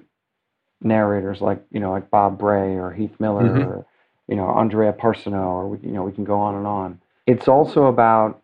narrators 0.81 1.41
like 1.41 1.61
you 1.71 1.81
know 1.81 1.91
like 1.91 2.09
Bob 2.09 2.39
Bray 2.39 2.77
or 2.77 2.93
Heath 2.93 3.19
Miller 3.19 3.43
mm-hmm. 3.43 3.69
or 3.69 3.85
you 4.29 4.37
know 4.37 4.47
Andrea 4.47 4.93
Parsneau 4.93 5.45
or 5.45 5.67
we, 5.67 5.79
you 5.79 5.93
know 5.93 6.03
we 6.03 6.13
can 6.13 6.23
go 6.23 6.39
on 6.39 6.55
and 6.55 6.65
on. 6.65 7.01
It's 7.27 7.49
also 7.49 7.85
about 7.87 8.41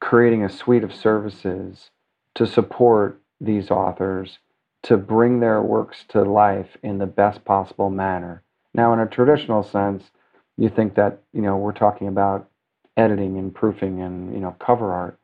creating 0.00 0.42
a 0.44 0.50
suite 0.50 0.82
of 0.82 0.92
services 0.92 1.90
to 2.34 2.46
support 2.46 3.20
these 3.40 3.70
authors 3.70 4.40
to 4.82 4.96
bring 4.96 5.38
their 5.40 5.62
works 5.62 6.04
to 6.08 6.22
life 6.22 6.76
in 6.82 6.98
the 6.98 7.06
best 7.06 7.44
possible 7.44 7.90
manner. 7.90 8.42
Now, 8.74 8.92
in 8.92 8.98
a 8.98 9.06
traditional 9.06 9.62
sense, 9.62 10.10
you 10.56 10.68
think 10.68 10.96
that 10.96 11.22
you 11.32 11.42
know 11.42 11.56
we're 11.56 11.72
talking 11.72 12.08
about 12.08 12.50
editing 12.96 13.38
and 13.38 13.54
proofing 13.54 14.02
and 14.02 14.34
you 14.34 14.40
know 14.40 14.56
cover 14.58 14.92
art, 14.92 15.18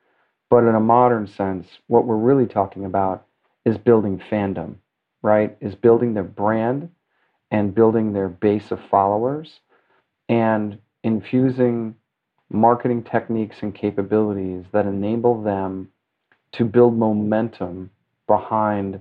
but 0.49 0.65
in 0.65 0.77
a 0.77 0.81
modern 0.81 1.27
sense, 1.27 1.67
what 1.89 2.07
we're 2.07 2.17
really 2.17 2.47
talking 2.47 2.85
about 2.85 3.27
is 3.65 3.77
building 3.77 4.23
fandom, 4.31 4.77
right? 5.21 5.57
Is 5.61 5.75
building 5.75 6.15
their 6.15 6.23
brand 6.23 6.91
and 7.51 7.75
building 7.75 8.13
their 8.13 8.29
base 8.29 8.71
of 8.71 8.81
followers 8.89 9.61
and 10.29 10.79
infusing 11.03 11.97
marketing 12.51 13.03
techniques 13.03 13.57
and 13.63 13.75
capabilities 13.75 14.65
that 14.73 14.87
enable 14.87 15.43
them 15.43 15.89
to 16.53 16.65
build 16.65 16.99
momentum 16.99 17.91
behind 18.27 19.01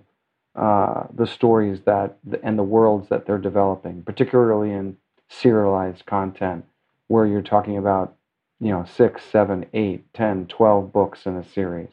uh, 0.55 1.05
the 1.13 1.25
stories 1.25 1.81
that 1.85 2.17
and 2.43 2.57
the 2.57 2.63
worlds 2.63 3.09
that 3.09 3.25
they're 3.25 3.37
developing, 3.37 4.03
particularly 4.03 4.71
in 4.71 4.97
serialized 5.29 6.05
content, 6.05 6.65
where 7.07 7.25
you're 7.25 7.41
talking 7.41 7.77
about 7.77 8.15
you 8.59 8.69
know 8.69 8.85
six, 8.85 9.23
seven, 9.31 9.65
eight, 9.73 10.11
ten, 10.13 10.45
twelve 10.47 10.91
books 10.91 11.25
in 11.25 11.35
a 11.37 11.47
series, 11.49 11.89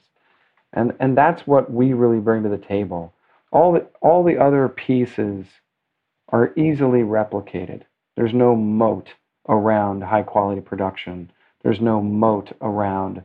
and 0.73 0.95
and 1.01 1.17
that's 1.17 1.47
what 1.47 1.71
we 1.73 1.93
really 1.93 2.19
bring 2.19 2.43
to 2.43 2.49
the 2.49 2.59
table. 2.59 3.15
All 3.53 3.73
the 3.73 3.87
all 4.01 4.25
the 4.25 4.39
other 4.39 4.69
pieces 4.69 5.47
are 6.31 6.53
easily 6.57 7.01
replicated. 7.01 7.83
There's 8.17 8.35
no 8.35 8.57
moat 8.57 9.11
around 9.49 10.03
high 10.03 10.23
quality 10.23 10.61
production. 10.61 11.31
There's 11.67 11.81
no 11.81 12.01
moat 12.01 12.53
around 12.61 13.25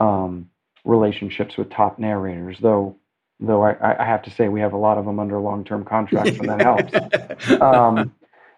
um, 0.00 0.50
relationships 0.84 1.56
with 1.56 1.70
top 1.70 2.00
narrators, 2.00 2.58
though. 2.58 2.96
Though 3.38 3.62
I, 3.62 4.02
I, 4.02 4.04
have 4.04 4.22
to 4.22 4.30
say 4.30 4.48
we 4.48 4.58
have 4.58 4.72
a 4.72 4.76
lot 4.76 4.98
of 4.98 5.04
them 5.04 5.20
under 5.20 5.38
long-term 5.38 5.84
contracts, 5.84 6.36
and 6.36 6.48
that 6.48 6.62
helps. 6.62 7.60
Um, 7.60 8.12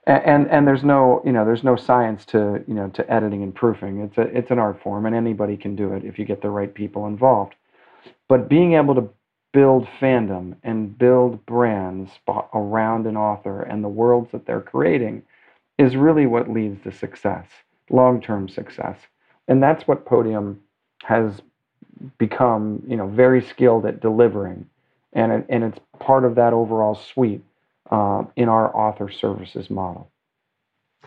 and 0.07 0.49
and 0.49 0.67
there's 0.67 0.83
no 0.83 1.21
you 1.27 1.33
know 1.33 1.45
there's 1.45 1.63
no 1.63 1.77
science 1.77 2.25
to 2.27 2.65
you 2.67 2.73
know 2.73 2.89
to 2.89 3.13
editing 3.13 3.43
and 3.43 3.55
proofing. 3.55 4.01
It's 4.01 4.17
a 4.17 4.23
it's 4.23 4.51
an 4.51 4.59
art 4.59 4.83
form, 4.83 5.05
and 5.05 5.15
anybody 5.15 5.59
can 5.59 5.77
do 5.77 5.93
it 5.93 6.05
if 6.05 6.19
you 6.19 6.25
get 6.25 6.41
the 6.41 6.49
right 6.49 6.73
people 6.73 7.07
involved. 7.07 7.55
But 8.29 8.49
being 8.49 8.73
able 8.73 8.95
to 8.95 9.11
build 9.53 9.87
fandom 10.01 10.57
and 10.63 10.97
build 10.97 11.45
brands 11.45 12.13
around 12.55 13.07
an 13.07 13.19
author 13.19 13.61
and 13.61 13.85
the 13.85 13.89
worlds 13.89 14.33
that 14.33 14.47
they're 14.47 14.63
creating 14.63 15.23
is 15.77 15.97
really 15.97 16.25
what 16.25 16.51
leads 16.51 16.83
to 16.85 16.93
success, 16.93 17.47
long 17.91 18.23
term 18.23 18.49
success. 18.49 18.97
And 19.49 19.63
that's 19.63 19.89
what 19.89 20.05
Podium 20.05 20.61
has 21.03 21.41
become, 22.19 22.83
you 22.87 22.97
know, 22.97 23.09
very 23.09 23.43
skilled 23.43 23.87
at 23.87 24.01
delivering. 24.01 24.67
And, 25.15 25.33
it, 25.33 25.47
and 25.49 25.65
it's 25.65 25.79
part 25.99 26.25
of 26.25 26.35
that 26.37 26.53
overall 26.53 26.95
suite 26.95 27.43
uh, 27.91 28.25
in 28.37 28.49
our 28.49 28.75
author 28.77 29.11
services 29.11 29.71
model. 29.71 30.11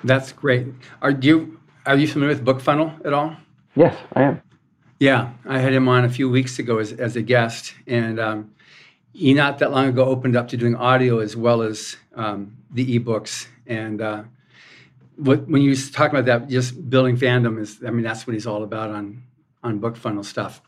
That's 0.03 0.31
great. 0.31 0.67
Are 1.01 1.11
you 1.11 1.59
are 1.85 1.95
you 1.95 2.07
familiar 2.07 2.35
with 2.35 2.45
BookFunnel 2.45 3.05
at 3.05 3.13
all? 3.13 3.35
Yes, 3.75 3.95
I 4.13 4.23
am. 4.23 4.41
Yeah, 4.99 5.31
I 5.47 5.57
had 5.59 5.73
him 5.73 5.87
on 5.87 6.05
a 6.05 6.09
few 6.09 6.29
weeks 6.29 6.59
ago 6.59 6.77
as, 6.77 6.91
as 6.93 7.15
a 7.15 7.23
guest, 7.23 7.73
and 7.87 8.19
um, 8.19 8.51
he 9.13 9.33
not 9.33 9.57
that 9.59 9.71
long 9.71 9.87
ago 9.87 10.05
opened 10.05 10.35
up 10.35 10.47
to 10.49 10.57
doing 10.57 10.75
audio 10.75 11.19
as 11.19 11.35
well 11.35 11.63
as 11.63 11.97
um, 12.15 12.55
the 12.71 12.99
ebooks. 12.99 13.47
And 13.65 14.01
uh, 14.01 14.23
what, 15.21 15.47
when 15.47 15.61
you 15.61 15.75
talk 15.75 16.11
about 16.11 16.25
that, 16.25 16.49
just 16.49 16.89
building 16.89 17.15
fandom 17.15 17.59
is, 17.59 17.79
I 17.85 17.91
mean, 17.91 18.03
that's 18.03 18.25
what 18.25 18.33
he's 18.33 18.47
all 18.47 18.63
about 18.63 18.89
on 18.89 19.23
on 19.63 19.77
book 19.77 19.95
funnel 19.95 20.23
stuff. 20.23 20.61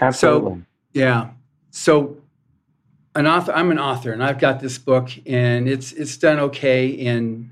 Absolutely. 0.00 0.52
So, 0.52 0.62
yeah. 0.92 1.30
So, 1.70 2.18
an 3.14 3.26
author. 3.26 3.52
I'm 3.52 3.70
an 3.70 3.78
author, 3.78 4.12
and 4.12 4.22
I've 4.22 4.38
got 4.38 4.60
this 4.60 4.78
book, 4.78 5.10
and 5.26 5.68
it's 5.68 5.92
it's 5.92 6.16
done 6.18 6.38
okay 6.40 6.88
in 6.88 7.50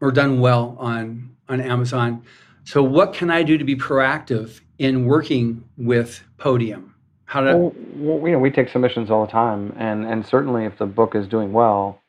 or 0.00 0.12
done 0.12 0.40
well 0.40 0.76
on 0.78 1.36
on 1.48 1.60
Amazon. 1.60 2.22
So, 2.64 2.82
what 2.82 3.12
can 3.12 3.30
I 3.30 3.42
do 3.42 3.58
to 3.58 3.64
be 3.64 3.74
proactive 3.74 4.60
in 4.78 5.06
working 5.06 5.64
with 5.76 6.22
Podium? 6.38 6.94
How 7.24 7.40
to? 7.40 7.56
Well, 7.56 7.74
well, 7.96 8.28
you 8.28 8.34
know, 8.34 8.38
we 8.38 8.50
take 8.50 8.68
submissions 8.68 9.10
all 9.10 9.26
the 9.26 9.32
time, 9.32 9.74
and 9.76 10.06
and 10.06 10.24
certainly 10.24 10.64
if 10.64 10.78
the 10.78 10.86
book 10.86 11.14
is 11.16 11.26
doing 11.26 11.52
well, 11.52 12.01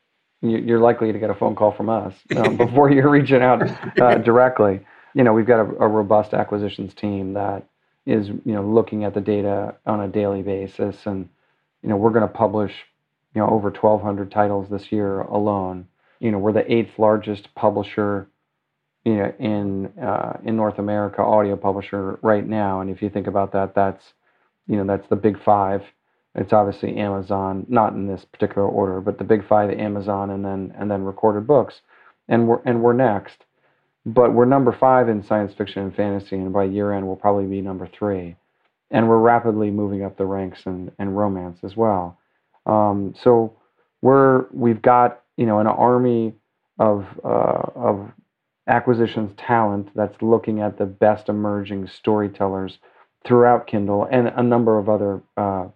you're 0.44 0.80
likely 0.80 1.12
to 1.12 1.18
get 1.18 1.30
a 1.30 1.34
phone 1.34 1.54
call 1.54 1.72
from 1.72 1.88
us 1.88 2.14
um, 2.36 2.56
before 2.58 2.90
you're 2.90 3.10
reaching 3.10 3.42
out 3.42 3.62
uh, 4.00 4.16
directly. 4.18 4.80
You 5.14 5.24
know, 5.24 5.32
we've 5.32 5.46
got 5.46 5.60
a, 5.60 5.84
a, 5.84 5.88
robust 5.88 6.34
acquisitions 6.34 6.92
team 6.94 7.34
that 7.34 7.66
is, 8.04 8.28
you 8.28 8.52
know, 8.52 8.62
looking 8.62 9.04
at 9.04 9.14
the 9.14 9.20
data 9.20 9.74
on 9.86 10.00
a 10.00 10.08
daily 10.08 10.42
basis, 10.42 11.06
and 11.06 11.28
you 11.82 11.88
know, 11.88 11.96
we're 11.96 12.10
going 12.10 12.26
to 12.26 12.32
publish, 12.32 12.72
you 13.34 13.40
know, 13.40 13.48
over 13.48 13.70
1,200 13.70 14.30
titles 14.30 14.68
this 14.68 14.90
year 14.90 15.20
alone. 15.20 15.86
You 16.20 16.30
know, 16.30 16.38
we're 16.38 16.52
the 16.52 16.70
eighth 16.72 16.98
largest 16.98 17.54
publisher, 17.54 18.28
you 19.04 19.14
know, 19.14 19.32
in 19.38 19.86
uh, 20.02 20.38
in 20.44 20.56
North 20.56 20.78
America, 20.78 21.22
audio 21.22 21.56
publisher 21.56 22.18
right 22.22 22.46
now. 22.46 22.80
And 22.80 22.90
if 22.90 23.02
you 23.02 23.10
think 23.10 23.26
about 23.26 23.52
that, 23.52 23.74
that's, 23.74 24.14
you 24.66 24.76
know, 24.76 24.84
that's 24.84 25.08
the 25.08 25.16
big 25.16 25.42
five 25.42 25.82
it's 26.34 26.52
obviously 26.52 26.96
Amazon, 26.96 27.64
not 27.68 27.92
in 27.92 28.06
this 28.06 28.24
particular 28.24 28.66
order, 28.66 29.00
but 29.00 29.18
the 29.18 29.24
big 29.24 29.46
five: 29.46 29.70
Amazon, 29.70 30.30
and 30.30 30.44
then 30.44 30.74
and 30.76 30.90
then 30.90 31.04
recorded 31.04 31.46
books, 31.46 31.80
and 32.28 32.48
we're 32.48 32.60
and 32.64 32.82
we're 32.82 32.92
next. 32.92 33.44
But 34.06 34.34
we're 34.34 34.44
number 34.44 34.72
five 34.72 35.08
in 35.08 35.22
science 35.22 35.54
fiction 35.54 35.82
and 35.82 35.94
fantasy, 35.94 36.36
and 36.36 36.52
by 36.52 36.64
year 36.64 36.92
end 36.92 37.06
we'll 37.06 37.16
probably 37.16 37.46
be 37.46 37.60
number 37.60 37.86
three, 37.86 38.36
and 38.90 39.08
we're 39.08 39.18
rapidly 39.18 39.70
moving 39.70 40.04
up 40.04 40.18
the 40.18 40.26
ranks 40.26 40.60
in, 40.66 40.90
in 40.98 41.10
romance 41.10 41.60
as 41.62 41.76
well. 41.76 42.18
Um, 42.66 43.14
so 43.22 43.56
we're 44.02 44.46
we've 44.52 44.82
got 44.82 45.22
you 45.36 45.46
know 45.46 45.60
an 45.60 45.66
army 45.68 46.34
of 46.78 47.06
uh, 47.24 47.62
of 47.76 48.10
acquisitions 48.66 49.32
talent 49.36 49.88
that's 49.94 50.20
looking 50.20 50.60
at 50.60 50.78
the 50.78 50.86
best 50.86 51.28
emerging 51.28 51.86
storytellers 51.86 52.78
throughout 53.24 53.66
Kindle 53.66 54.08
and 54.10 54.28
a 54.28 54.42
number 54.42 54.78
of 54.78 54.88
other 54.88 55.22
uh, 55.36 55.68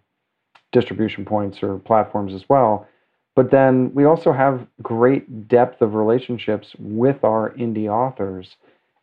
distribution 0.72 1.24
points 1.24 1.62
or 1.62 1.78
platforms 1.78 2.34
as 2.34 2.48
well. 2.48 2.86
But 3.34 3.50
then 3.50 3.94
we 3.94 4.04
also 4.04 4.32
have 4.32 4.66
great 4.82 5.46
depth 5.46 5.80
of 5.80 5.94
relationships 5.94 6.74
with 6.78 7.22
our 7.22 7.50
indie 7.50 7.88
authors 7.88 8.56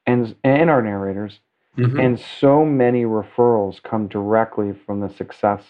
and, 0.06 0.36
and 0.44 0.70
our 0.70 0.82
narrators. 0.82 1.40
Mm-hmm. 1.78 2.00
And 2.00 2.20
so 2.20 2.66
many 2.66 3.04
referrals 3.04 3.82
come 3.82 4.08
directly 4.08 4.74
from 4.86 5.00
the 5.00 5.10
success 5.10 5.62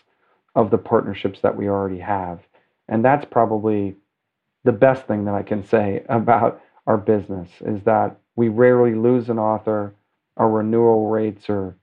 of 0.56 0.72
the 0.72 0.78
partnerships 0.78 1.42
that 1.42 1.56
we 1.56 1.68
already 1.68 2.00
have. 2.00 2.40
And 2.88 3.04
that's 3.04 3.26
probably 3.26 3.96
the 4.64 4.72
best 4.72 5.06
thing 5.06 5.26
that 5.26 5.36
I 5.36 5.44
can 5.44 5.64
say 5.64 6.04
about 6.10 6.62
our 6.88 6.98
business 6.98 7.50
is 7.62 7.84
that 7.84 8.18
we 8.36 8.50
rarely 8.50 8.96
lose 8.96 9.30
an 9.30 9.40
author. 9.40 9.94
Our 10.38 10.50
renewal 10.50 11.10
rates 11.10 11.50
are 11.50 11.76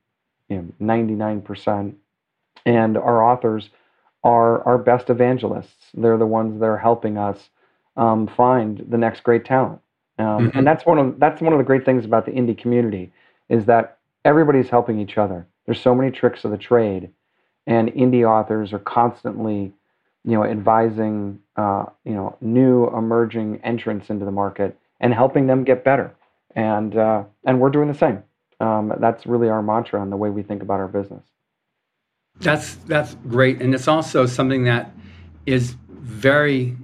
you 0.49 0.75
know, 0.81 0.97
99%. 0.97 1.95
And 2.65 2.97
our 2.97 3.25
authors 3.25 3.71
are 4.25 4.63
our 4.65 4.79
best 4.79 5.11
evangelists. 5.11 5.91
They're 5.95 6.19
the 6.19 6.27
ones 6.27 6.61
that 6.61 6.67
are 6.67 6.79
helping 6.79 7.19
us 7.19 7.51
um, 7.97 8.27
find 8.27 8.85
the 8.89 8.99
next 8.99 9.23
great 9.23 9.45
talent. 9.45 9.81
Um, 10.19 10.27
mm-hmm. 10.27 10.59
And 10.59 10.67
that's 10.67 10.87
one 10.87 10.99
of 10.99 11.19
that's 11.19 11.41
one 11.41 11.53
of 11.53 11.59
the 11.59 11.65
great 11.65 11.85
things 11.85 12.05
about 12.05 12.27
the 12.27 12.33
indie 12.33 12.57
community 12.57 13.13
is 13.49 13.65
that 13.67 13.99
everybody's 14.25 14.69
helping 14.69 15.01
each 15.01 15.19
other. 15.19 15.47
There's 15.67 15.81
so 15.81 15.95
many 15.95 16.11
tricks 16.11 16.45
of 16.45 16.51
the 16.51 16.59
trade, 16.59 17.11
and 17.67 17.89
indie 17.91 18.29
authors 18.29 18.73
are 18.73 18.79
constantly, 18.79 19.73
you 20.25 20.33
know, 20.33 20.45
advising 20.45 21.41
uh, 21.57 21.87
you 22.05 22.13
know 22.13 22.37
new 22.41 22.89
emerging 22.89 23.61
entrants 23.65 24.11
into 24.11 24.25
the 24.25 24.31
market 24.31 24.77
and 25.01 25.13
helping 25.13 25.47
them 25.47 25.65
get 25.65 25.85
better. 25.85 26.15
And 26.55 26.97
uh, 26.97 27.25
and 27.45 27.61
we're 27.61 27.71
doing 27.71 27.89
the 27.89 27.99
same. 27.99 28.23
Um, 28.61 28.93
that's 29.01 29.27
really 29.27 29.49
our 29.49 29.63
mantra 29.63 30.01
and 30.01 30.13
the 30.13 30.17
way 30.17 30.31
we 30.31 30.43
think 30.43 30.63
about 30.63 30.79
our 30.79 30.89
business. 30.89 31.25
That's 32.43 32.75
that's 32.75 33.15
great, 33.29 33.63
and 33.63 33.73
it's 33.75 33.87
also 33.87 34.27
something 34.27 34.65
that 34.65 34.93
is 35.47 35.77
very. 35.89 36.77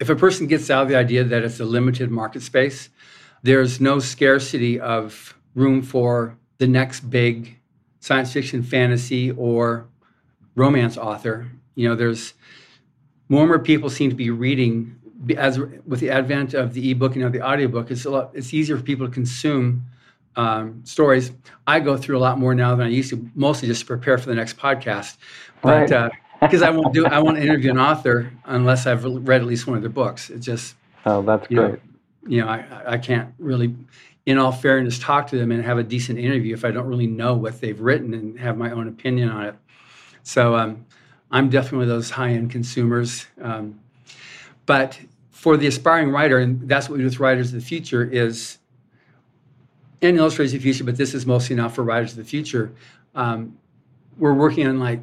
If 0.00 0.10
a 0.10 0.16
person 0.16 0.46
gets 0.46 0.68
out 0.70 0.82
of 0.82 0.88
the 0.88 0.96
idea 0.96 1.24
that 1.24 1.42
it's 1.42 1.60
a 1.60 1.64
limited 1.64 2.10
market 2.10 2.42
space, 2.42 2.90
there's 3.42 3.80
no 3.80 3.98
scarcity 3.98 4.78
of 4.78 5.34
room 5.54 5.82
for 5.82 6.36
the 6.58 6.66
next 6.66 7.08
big 7.08 7.58
science 8.00 8.32
fiction, 8.32 8.62
fantasy, 8.62 9.30
or 9.30 9.86
romance 10.54 10.98
author. 10.98 11.50
You 11.76 11.88
know, 11.88 11.94
there's 11.94 12.34
more 13.28 13.42
and 13.42 13.48
more 13.48 13.58
people 13.58 13.88
seem 13.88 14.10
to 14.10 14.16
be 14.16 14.30
reading 14.30 14.96
as 15.36 15.58
with 15.58 16.00
the 16.00 16.10
advent 16.10 16.54
of 16.54 16.74
the 16.74 16.90
ebook 16.90 17.14
and 17.14 17.24
of 17.24 17.32
the 17.32 17.40
audiobook. 17.40 17.90
It's 17.90 18.04
a 18.04 18.10
lot. 18.10 18.30
It's 18.34 18.52
easier 18.52 18.76
for 18.76 18.82
people 18.82 19.06
to 19.06 19.12
consume 19.12 19.86
um, 20.36 20.82
stories. 20.84 21.32
I 21.66 21.80
go 21.80 21.96
through 21.96 22.18
a 22.18 22.20
lot 22.20 22.38
more 22.38 22.54
now 22.54 22.74
than 22.76 22.86
I 22.86 22.90
used 22.90 23.10
to, 23.10 23.30
mostly 23.34 23.68
just 23.68 23.80
to 23.80 23.86
prepare 23.86 24.18
for 24.18 24.26
the 24.26 24.34
next 24.34 24.56
podcast. 24.56 25.16
But 25.62 25.90
right. 25.90 26.12
because 26.40 26.62
uh, 26.62 26.66
I 26.66 26.70
won't 26.70 26.94
do, 26.94 27.06
I 27.06 27.18
won't 27.18 27.38
interview 27.38 27.70
an 27.70 27.78
author 27.78 28.32
unless 28.44 28.86
I've 28.86 29.04
read 29.04 29.40
at 29.40 29.46
least 29.46 29.66
one 29.66 29.76
of 29.76 29.82
their 29.82 29.90
books. 29.90 30.30
It 30.30 30.40
just 30.40 30.76
oh, 31.04 31.22
that's 31.22 31.46
great. 31.48 31.56
Know, 31.56 31.78
you 32.28 32.40
know, 32.40 32.48
I, 32.48 32.64
I 32.86 32.98
can't 32.98 33.32
really. 33.38 33.74
in 34.26 34.38
all 34.38 34.50
fairness, 34.50 34.98
talk 34.98 35.28
to 35.28 35.38
them 35.38 35.52
and 35.52 35.64
have 35.64 35.78
a 35.78 35.84
decent 35.84 36.18
interview 36.18 36.52
if 36.52 36.64
I 36.64 36.72
don't 36.72 36.88
really 36.88 37.06
know 37.06 37.34
what 37.34 37.60
they've 37.60 37.80
written 37.80 38.12
and 38.12 38.36
have 38.40 38.58
my 38.58 38.72
own 38.72 38.88
opinion 38.88 39.28
on 39.28 39.44
it. 39.44 39.54
So 40.24 40.56
um, 40.56 40.84
I'm 41.30 41.48
definitely 41.48 41.78
one 41.78 41.82
of 41.84 41.90
those 41.90 42.10
high 42.10 42.30
end 42.30 42.50
consumers. 42.50 43.26
Um, 43.40 43.78
but 44.66 44.98
for 45.30 45.56
the 45.56 45.68
aspiring 45.68 46.10
writer, 46.10 46.38
and 46.38 46.68
that's 46.68 46.88
what 46.88 46.96
we 46.96 47.02
do 47.02 47.04
with 47.04 47.20
Writers 47.20 47.54
of 47.54 47.60
the 47.60 47.66
Future, 47.66 48.02
is 48.02 48.58
and 50.08 50.18
Illustrators 50.18 50.52
of 50.54 50.60
the 50.60 50.64
Future, 50.64 50.84
but 50.84 50.96
this 50.96 51.14
is 51.14 51.26
mostly 51.26 51.56
now 51.56 51.68
for 51.68 51.82
Writers 51.82 52.12
of 52.12 52.18
the 52.18 52.24
Future. 52.24 52.72
Um, 53.14 53.58
we're 54.18 54.34
working 54.34 54.66
on 54.66 54.78
like 54.78 55.00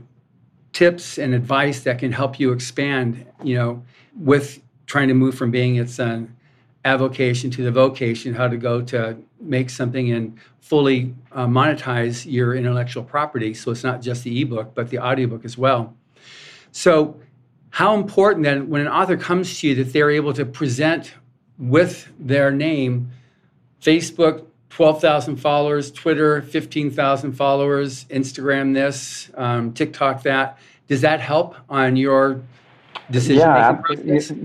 tips 0.71 1.17
and 1.17 1.33
advice 1.33 1.81
that 1.81 1.99
can 1.99 2.11
help 2.11 2.39
you 2.39 2.51
expand, 2.51 3.25
you 3.43 3.55
know, 3.55 3.83
with 4.17 4.61
trying 4.85 5.07
to 5.07 5.13
move 5.13 5.35
from 5.35 5.51
being 5.51 5.75
its 5.75 5.99
an 5.99 6.35
avocation 6.85 7.49
to 7.51 7.63
the 7.63 7.71
vocation, 7.71 8.33
how 8.33 8.47
to 8.47 8.57
go 8.57 8.81
to 8.81 9.17
make 9.39 9.69
something 9.69 10.11
and 10.11 10.37
fully 10.59 11.13
uh, 11.31 11.45
monetize 11.45 12.29
your 12.29 12.55
intellectual 12.55 13.03
property. 13.03 13.53
So 13.53 13.71
it's 13.71 13.83
not 13.83 14.01
just 14.01 14.23
the 14.23 14.41
ebook, 14.41 14.73
but 14.73 14.89
the 14.89 14.99
audiobook 14.99 15.45
as 15.45 15.57
well. 15.57 15.95
So, 16.71 17.19
how 17.69 17.95
important 17.95 18.43
then 18.43 18.69
when 18.69 18.81
an 18.81 18.87
author 18.87 19.17
comes 19.17 19.59
to 19.59 19.67
you 19.67 19.75
that 19.75 19.93
they're 19.93 20.11
able 20.11 20.33
to 20.33 20.45
present 20.45 21.13
with 21.57 22.11
their 22.19 22.51
name, 22.51 23.11
Facebook, 23.81 24.45
12,000 24.73 25.35
followers, 25.35 25.91
Twitter, 25.91 26.41
15,000 26.41 27.33
followers, 27.33 28.05
Instagram, 28.05 28.73
this, 28.73 29.29
um, 29.35 29.71
TikTok, 29.71 30.23
that. 30.23 30.57
Does 30.87 31.01
that 31.01 31.21
help 31.21 31.55
on 31.69 31.95
your 31.95 32.41
decision 33.11 33.37
yeah, 33.37 33.79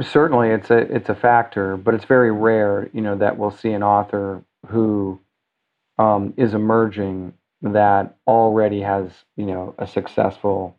certainly 0.02 0.50
it's 0.50 0.70
a 0.70 0.76
it's 0.76 1.08
a 1.08 1.14
factor, 1.14 1.78
but 1.78 1.94
it's 1.94 2.04
very 2.04 2.30
rare, 2.30 2.90
you 2.92 3.00
know, 3.00 3.16
that 3.16 3.38
we'll 3.38 3.50
see 3.50 3.70
an 3.70 3.82
author 3.82 4.44
who 4.66 5.18
um, 5.98 6.34
is 6.36 6.52
emerging 6.52 7.32
that 7.62 8.16
already 8.26 8.82
has 8.82 9.10
you 9.36 9.46
know 9.46 9.74
a 9.78 9.86
successful 9.86 10.76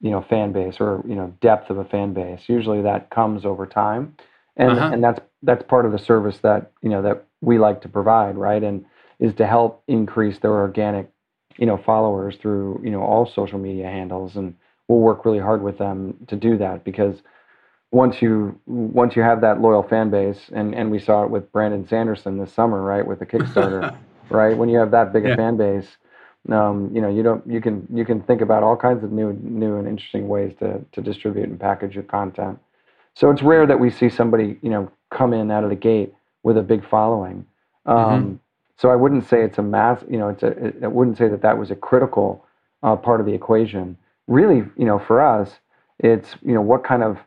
you 0.00 0.10
know 0.10 0.22
fan 0.22 0.52
base 0.52 0.76
or 0.78 1.02
you 1.08 1.16
know 1.16 1.34
depth 1.40 1.70
of 1.70 1.78
a 1.78 1.84
fan 1.84 2.14
base. 2.14 2.42
Usually 2.46 2.82
that 2.82 3.10
comes 3.10 3.44
over 3.44 3.66
time, 3.66 4.14
and 4.56 4.70
uh-huh. 4.72 4.90
and 4.94 5.02
that's 5.02 5.20
that's 5.42 5.64
part 5.64 5.86
of 5.86 5.92
the 5.92 5.98
service 5.98 6.38
that 6.38 6.70
you 6.82 6.88
know 6.88 7.02
that 7.02 7.24
we 7.40 7.58
like 7.58 7.80
to 7.82 7.88
provide, 7.88 8.36
right? 8.36 8.62
And 8.62 8.86
is 9.22 9.34
to 9.36 9.46
help 9.46 9.82
increase 9.86 10.38
their 10.40 10.52
organic 10.52 11.08
you 11.56 11.66
know 11.66 11.76
followers 11.76 12.36
through 12.36 12.80
you 12.84 12.90
know 12.90 13.00
all 13.00 13.24
social 13.24 13.58
media 13.58 13.86
handles 13.86 14.36
and 14.36 14.54
we'll 14.88 14.98
work 14.98 15.24
really 15.24 15.38
hard 15.38 15.62
with 15.62 15.78
them 15.78 16.14
to 16.26 16.36
do 16.36 16.58
that 16.58 16.84
because 16.84 17.22
once 17.92 18.20
you 18.20 18.58
once 18.66 19.14
you 19.14 19.22
have 19.22 19.40
that 19.40 19.60
loyal 19.60 19.82
fan 19.82 20.10
base 20.10 20.50
and 20.52 20.74
and 20.74 20.90
we 20.90 20.98
saw 20.98 21.22
it 21.22 21.30
with 21.30 21.50
Brandon 21.52 21.86
Sanderson 21.86 22.38
this 22.38 22.52
summer 22.52 22.82
right 22.82 23.06
with 23.06 23.20
the 23.20 23.26
Kickstarter 23.26 23.96
right? 24.30 24.56
When 24.56 24.68
you 24.68 24.78
have 24.78 24.90
that 24.90 25.12
big 25.12 25.24
a 25.24 25.36
fan 25.36 25.56
base 25.56 25.86
um, 26.50 26.90
you 26.92 27.00
know 27.00 27.08
you 27.08 27.22
don't 27.22 27.46
you 27.46 27.60
can 27.60 27.86
you 27.92 28.04
can 28.04 28.20
think 28.22 28.40
about 28.40 28.62
all 28.64 28.76
kinds 28.76 29.04
of 29.04 29.12
new 29.12 29.32
new 29.34 29.76
and 29.76 29.86
interesting 29.86 30.26
ways 30.26 30.52
to 30.58 30.84
to 30.92 31.00
distribute 31.00 31.48
and 31.48 31.60
package 31.60 31.94
your 31.94 32.04
content. 32.04 32.58
So 33.14 33.30
it's 33.30 33.42
rare 33.42 33.66
that 33.66 33.78
we 33.78 33.90
see 33.90 34.08
somebody 34.08 34.58
you 34.62 34.70
know 34.70 34.90
come 35.10 35.32
in 35.32 35.50
out 35.50 35.62
of 35.62 35.70
the 35.70 35.76
gate 35.76 36.12
with 36.42 36.56
a 36.56 36.62
big 36.62 36.88
following. 36.88 37.46
Um, 37.86 37.96
mm-hmm. 37.96 38.34
So 38.82 38.90
I 38.90 38.96
wouldn't 38.96 39.28
say 39.28 39.42
it's 39.42 39.58
a 39.58 39.62
mass 39.62 40.04
you 40.10 40.18
know 40.18 40.28
it's 40.28 40.42
a 40.42 40.72
I 40.82 40.88
wouldn't 40.88 41.16
say 41.16 41.28
that 41.28 41.42
that 41.42 41.56
was 41.56 41.70
a 41.70 41.76
critical 41.76 42.44
uh, 42.82 42.96
part 42.96 43.20
of 43.20 43.26
the 43.26 43.32
equation 43.32 43.96
really, 44.26 44.64
you 44.76 44.84
know, 44.84 44.98
for 44.98 45.20
us, 45.20 45.50
it's 45.98 46.36
you 46.42 46.54
know 46.54 46.60
what 46.60 46.84
kind 46.84 47.02
of 47.02 47.18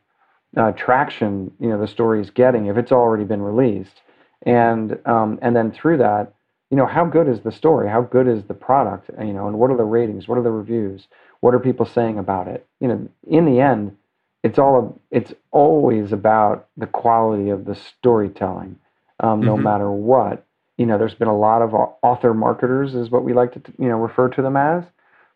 uh, 0.57 0.71
traction 0.71 1.51
you 1.59 1.69
know 1.69 1.79
the 1.79 1.87
story 1.87 2.21
is 2.21 2.29
getting 2.29 2.67
if 2.67 2.77
it's 2.77 2.91
already 2.91 3.23
been 3.23 3.41
released, 3.41 4.01
and 4.43 4.97
um, 5.05 5.39
and 5.41 5.55
then 5.55 5.71
through 5.71 5.97
that, 5.97 6.33
you 6.69 6.77
know, 6.77 6.85
how 6.85 7.05
good 7.05 7.27
is 7.27 7.41
the 7.41 7.51
story? 7.51 7.89
How 7.89 8.01
good 8.01 8.27
is 8.27 8.43
the 8.43 8.53
product? 8.53 9.09
You 9.19 9.33
know, 9.33 9.47
and 9.47 9.57
what 9.57 9.71
are 9.71 9.77
the 9.77 9.83
ratings? 9.83 10.27
What 10.27 10.37
are 10.37 10.43
the 10.43 10.51
reviews? 10.51 11.07
What 11.41 11.53
are 11.53 11.59
people 11.59 11.85
saying 11.85 12.17
about 12.17 12.47
it? 12.47 12.65
You 12.79 12.87
know, 12.87 13.09
in 13.27 13.45
the 13.45 13.59
end, 13.59 13.95
it's 14.43 14.59
all 14.59 14.99
it's 15.11 15.33
always 15.51 16.11
about 16.11 16.67
the 16.77 16.87
quality 16.87 17.49
of 17.49 17.65
the 17.65 17.75
storytelling, 17.75 18.77
um, 19.19 19.41
no 19.41 19.55
mm-hmm. 19.55 19.63
matter 19.63 19.91
what. 19.91 20.44
You 20.77 20.85
know, 20.85 20.97
there's 20.97 21.15
been 21.15 21.27
a 21.27 21.37
lot 21.37 21.61
of 21.61 21.73
author 21.73 22.33
marketers, 22.33 22.95
is 22.95 23.09
what 23.09 23.23
we 23.23 23.33
like 23.33 23.53
to 23.53 23.73
you 23.79 23.87
know 23.87 23.97
refer 23.97 24.29
to 24.29 24.41
them 24.41 24.57
as 24.57 24.83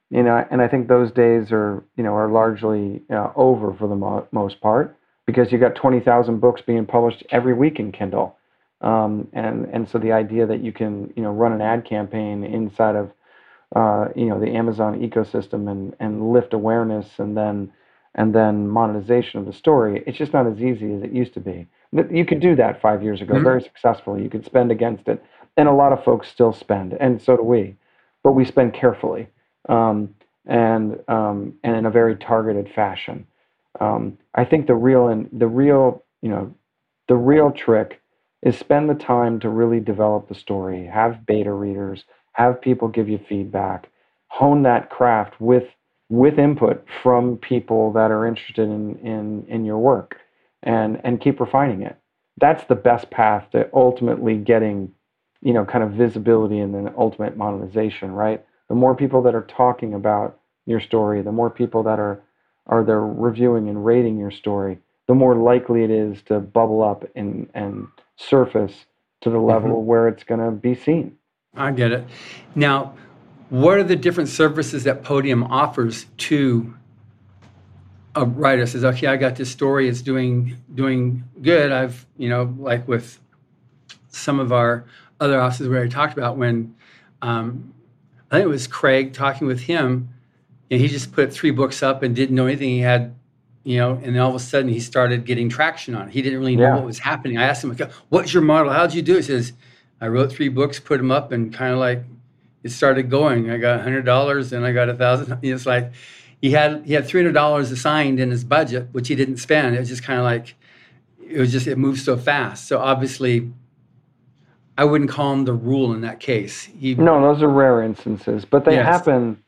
you 0.10 0.24
know, 0.24 0.44
and 0.50 0.62
I 0.62 0.68
think 0.68 0.88
those 0.88 1.12
days 1.12 1.52
are, 1.52 1.84
you 1.96 2.04
know, 2.04 2.16
are 2.16 2.30
largely 2.30 3.04
uh, 3.12 3.30
over 3.36 3.74
for 3.74 3.88
the 3.88 3.96
mo- 3.96 4.28
most 4.32 4.60
part 4.60 4.98
because 5.28 5.52
you 5.52 5.60
got 5.60 5.76
20,000 5.76 6.40
books 6.40 6.62
being 6.66 6.86
published 6.86 7.24
every 7.30 7.54
week 7.54 7.80
in 7.80 7.92
Kindle. 7.92 8.36
Um, 8.82 9.28
and, 9.34 9.66
and 9.66 9.88
so 9.88 10.00
the 10.00 10.14
idea 10.14 10.48
that 10.48 10.64
you 10.64 10.72
can, 10.72 11.14
you 11.16 11.22
know, 11.22 11.32
run 11.32 11.52
an 11.52 11.62
ad 11.62 11.86
campaign 11.86 12.44
inside 12.44 12.96
of, 12.96 13.12
uh, 13.76 14.08
you 14.16 14.26
know, 14.26 14.40
the 14.40 14.56
Amazon 14.56 15.00
ecosystem 15.00 15.70
and, 15.70 15.96
and 16.00 16.32
lift 16.34 16.54
awareness 16.54 17.20
and 17.20 17.38
then, 17.38 17.72
and 18.16 18.34
then 18.34 18.68
monetization 18.68 19.40
of 19.40 19.46
the 19.46 19.54
story, 19.54 20.04
it's 20.08 20.18
just 20.18 20.34
not 20.34 20.48
as 20.48 20.60
easy 20.60 20.92
as 20.92 21.04
it 21.04 21.12
used 21.12 21.36
to 21.36 21.40
be. 21.40 21.68
You 21.92 22.26
could 22.26 22.40
do 22.40 22.56
that 22.56 22.82
five 22.82 23.02
years 23.04 23.22
ago 23.22 23.36
mm-hmm. 23.36 23.44
very 23.44 23.62
successfully. 23.62 24.24
You 24.24 24.30
could 24.30 24.46
spend 24.46 24.72
against 24.72 25.08
it. 25.08 25.24
And 25.58 25.68
a 25.68 25.74
lot 25.74 25.92
of 25.92 26.04
folks 26.04 26.30
still 26.30 26.54
spend, 26.54 26.94
and 26.94 27.22
so 27.22 27.36
do 27.36 27.44
we. 27.44 27.76
But 28.24 28.34
we 28.34 28.46
spend 28.46 28.74
carefully 28.74 29.28
um, 29.68 30.14
and 30.46 31.00
um, 31.08 31.54
and 31.64 31.76
in 31.76 31.86
a 31.86 31.92
very 31.92 32.16
targeted 32.16 32.70
fashion. 32.74 33.26
Um, 33.80 34.18
I 34.36 34.46
think 34.46 34.68
the 34.68 34.76
real 34.76 35.08
and 35.08 35.30
the 35.32 35.48
real 35.48 36.04
you 36.22 36.30
know 36.30 36.54
the 37.08 37.16
real 37.16 37.52
trick 37.52 38.02
is 38.42 38.58
spend 38.58 38.90
the 38.90 38.96
time 38.96 39.40
to 39.42 39.50
really 39.50 39.80
develop 39.80 40.30
the 40.30 40.36
story, 40.36 40.86
have 40.86 41.26
beta 41.26 41.52
readers, 41.52 42.06
have 42.34 42.62
people 42.62 42.88
give 42.88 43.10
you 43.10 43.20
feedback, 43.28 43.90
hone 44.28 44.64
that 44.64 44.90
craft 44.90 45.40
with 45.40 45.66
with 46.10 46.40
input 46.40 46.86
from 47.04 47.38
people 47.38 47.92
that 47.94 48.12
are 48.12 48.26
interested 48.26 48.70
in 48.70 48.98
in 49.00 49.46
in 49.48 49.66
your 49.66 49.78
work, 49.78 50.18
and 50.64 51.00
and 51.04 51.22
keep 51.22 51.40
refining 51.40 51.82
it. 51.82 51.98
That's 52.38 52.64
the 52.66 52.76
best 52.76 53.10
path 53.10 53.50
to 53.52 53.70
ultimately 53.74 54.38
getting, 54.38 54.94
you 55.42 55.54
know, 55.54 55.66
kind 55.66 55.84
of 55.84 55.92
visibility 55.92 56.60
and 56.60 56.74
then 56.74 56.94
ultimate 56.98 57.36
monetization, 57.36 58.12
right? 58.12 58.46
the 58.70 58.76
more 58.76 58.96
people 58.96 59.22
that 59.24 59.36
are 59.36 59.44
talking 59.44 59.94
about 59.94 60.40
your 60.66 60.80
story, 60.80 61.22
the 61.22 61.32
more 61.32 61.50
people 61.50 61.84
that 61.84 62.00
are 62.00 62.22
are 62.68 62.84
there 62.84 63.02
reviewing 63.02 63.68
and 63.68 63.84
rating 63.84 64.18
your 64.18 64.30
story, 64.30 64.78
the 65.08 65.16
more 65.16 65.36
likely 65.36 65.84
it 65.84 65.90
is 65.90 66.22
to 66.24 66.40
bubble 66.40 66.84
up 66.84 67.04
and 67.16 67.50
and 67.54 67.88
surface 68.16 68.86
to 69.22 69.30
the 69.30 69.40
level 69.40 69.72
mm-hmm. 69.72 69.86
where 69.86 70.08
it's 70.08 70.24
going 70.24 70.40
to 70.40 70.52
be 70.52 70.76
seen. 70.76 71.18
I 71.56 71.72
get 71.72 71.92
it. 71.92 72.06
Now, 72.56 72.94
what 73.50 73.78
are 73.78 73.84
the 73.84 73.96
different 73.96 74.30
services 74.30 74.84
that 74.84 75.04
Podium 75.04 75.44
offers 75.44 76.06
to 76.18 76.76
a 78.20 78.26
writer? 78.26 78.66
Says, 78.66 78.84
okay, 78.84 79.08
I 79.08 79.18
got 79.18 79.36
this 79.36 79.50
story; 79.50 79.88
it's 79.88 80.02
doing 80.02 80.58
doing 80.74 81.24
good. 81.42 81.72
I've 81.72 82.06
you 82.18 82.30
know, 82.30 82.54
like 82.58 82.88
with 82.88 83.20
some 84.10 84.40
of 84.40 84.52
our 84.52 84.86
other 85.20 85.40
offices 85.40 85.68
where 85.68 85.84
I 85.84 85.88
talked 85.88 86.18
about 86.18 86.38
when 86.38 86.76
um, 87.22 87.74
I 88.32 88.36
think 88.36 88.46
it 88.46 88.50
was 88.50 88.68
Craig 88.68 89.14
talking 89.14 89.48
with 89.48 89.62
him, 89.62 90.10
and 90.70 90.80
he 90.80 90.88
just 90.88 91.12
put 91.12 91.34
three 91.34 91.52
books 91.52 91.82
up 91.82 92.04
and 92.04 92.16
didn't 92.16 92.36
know 92.36 92.46
anything. 92.46 92.70
He 92.70 92.80
had, 92.80 93.16
you 93.64 93.78
know, 93.78 93.94
and 93.94 94.16
then 94.16 94.20
all 94.20 94.30
of 94.30 94.36
a 94.36 94.40
sudden 94.40 94.70
he 94.70 94.80
started 94.80 95.26
getting 95.26 95.50
traction 95.50 95.96
on 95.96 96.10
it. 96.10 96.12
He 96.12 96.22
didn't 96.22 96.40
really 96.40 96.56
know 96.56 96.64
yeah. 96.64 96.76
what 96.76 96.86
was 96.86 97.00
happening. 97.00 97.38
I 97.38 97.44
asked 97.44 97.64
him, 97.64 97.76
"What's 98.10 98.34
your 98.34 98.44
model? 98.44 98.72
How'd 98.72 98.94
you 98.94 99.02
do?" 99.02 99.14
It? 99.14 99.18
He 99.18 99.24
says, 99.24 99.54
"I 100.00 100.08
wrote 100.08 100.32
three 100.32 100.50
books, 100.50 100.80
put 100.80 100.98
them 100.98 101.12
up, 101.12 101.32
and 101.32 101.54
kind 101.54 101.74
of 101.74 101.80
like 101.80 102.04
it 102.64 102.70
started 102.70 103.10
going. 103.10 103.50
I 103.50 103.58
got 103.58 103.82
hundred 103.82 104.04
dollars, 104.06 104.54
and 104.54 104.66
I 104.66 104.72
got 104.72 104.90
a 104.90 104.94
thousand. 104.94 105.40
It's 105.44 105.66
like 105.66 105.92
he 106.42 106.52
had 106.52 106.86
he 106.86 106.94
had 106.94 107.06
three 107.06 107.22
hundred 107.22 107.34
dollars 107.34 107.72
assigned 107.72 108.20
in 108.20 108.32
his 108.32 108.44
budget, 108.44 108.90
which 108.92 109.08
he 109.08 109.16
didn't 109.16 109.38
spend. 109.38 109.76
It 109.76 109.80
was 109.80 109.90
just 109.90 110.04
kind 110.04 110.20
of 110.20 110.26
like 110.26 110.56
it 111.30 111.40
was 111.40 111.52
just 111.52 111.68
it 111.68 111.78
moved 111.78 112.02
so 112.02 112.18
fast. 112.18 112.68
So 112.68 112.80
obviously 112.80 113.52
I 114.80 114.86
wouldn't 114.86 115.10
call 115.10 115.34
him 115.34 115.44
the 115.44 115.54
rule 115.54 115.92
in 115.92 116.00
that 116.02 116.22
case. 116.22 116.64
He, 116.64 116.96
no, 116.96 117.22
those 117.22 117.44
are 117.44 117.50
rare 117.50 117.84
instances, 117.84 118.46
but 118.46 118.64
they 118.64 118.76
yes. 118.76 118.86
happen. 118.86 119.44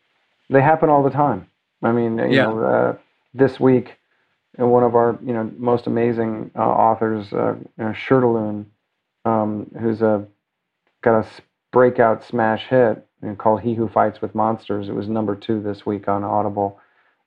They 0.50 0.62
happen 0.62 0.90
all 0.90 1.04
the 1.04 1.10
time. 1.10 1.48
I 1.82 1.94
mean, 1.94 2.18
you 2.18 2.26
yeah. 2.26 2.44
know, 2.44 2.60
uh, 2.60 2.98
this 3.34 3.58
week, 3.58 3.98
uh, 4.60 4.68
one 4.68 4.84
of 4.84 4.94
our 4.94 5.18
you 5.26 5.32
know 5.32 5.50
most 5.58 5.88
amazing 5.88 6.52
uh, 6.54 6.60
authors, 6.60 7.32
uh, 7.32 7.56
you 7.78 8.66
um, 9.24 9.72
who's 9.80 10.02
a 10.02 10.28
got 11.02 11.22
a 11.22 11.28
breakout 11.72 12.26
smash 12.26 12.68
hit 12.68 13.08
called 13.38 13.62
"He 13.62 13.74
Who 13.74 13.88
Fights 13.88 14.22
with 14.22 14.36
Monsters." 14.36 14.90
It 14.90 14.96
was 14.96 15.08
number 15.08 15.38
two 15.38 15.62
this 15.62 15.86
week 15.86 16.10
on 16.10 16.26
Audible. 16.26 16.78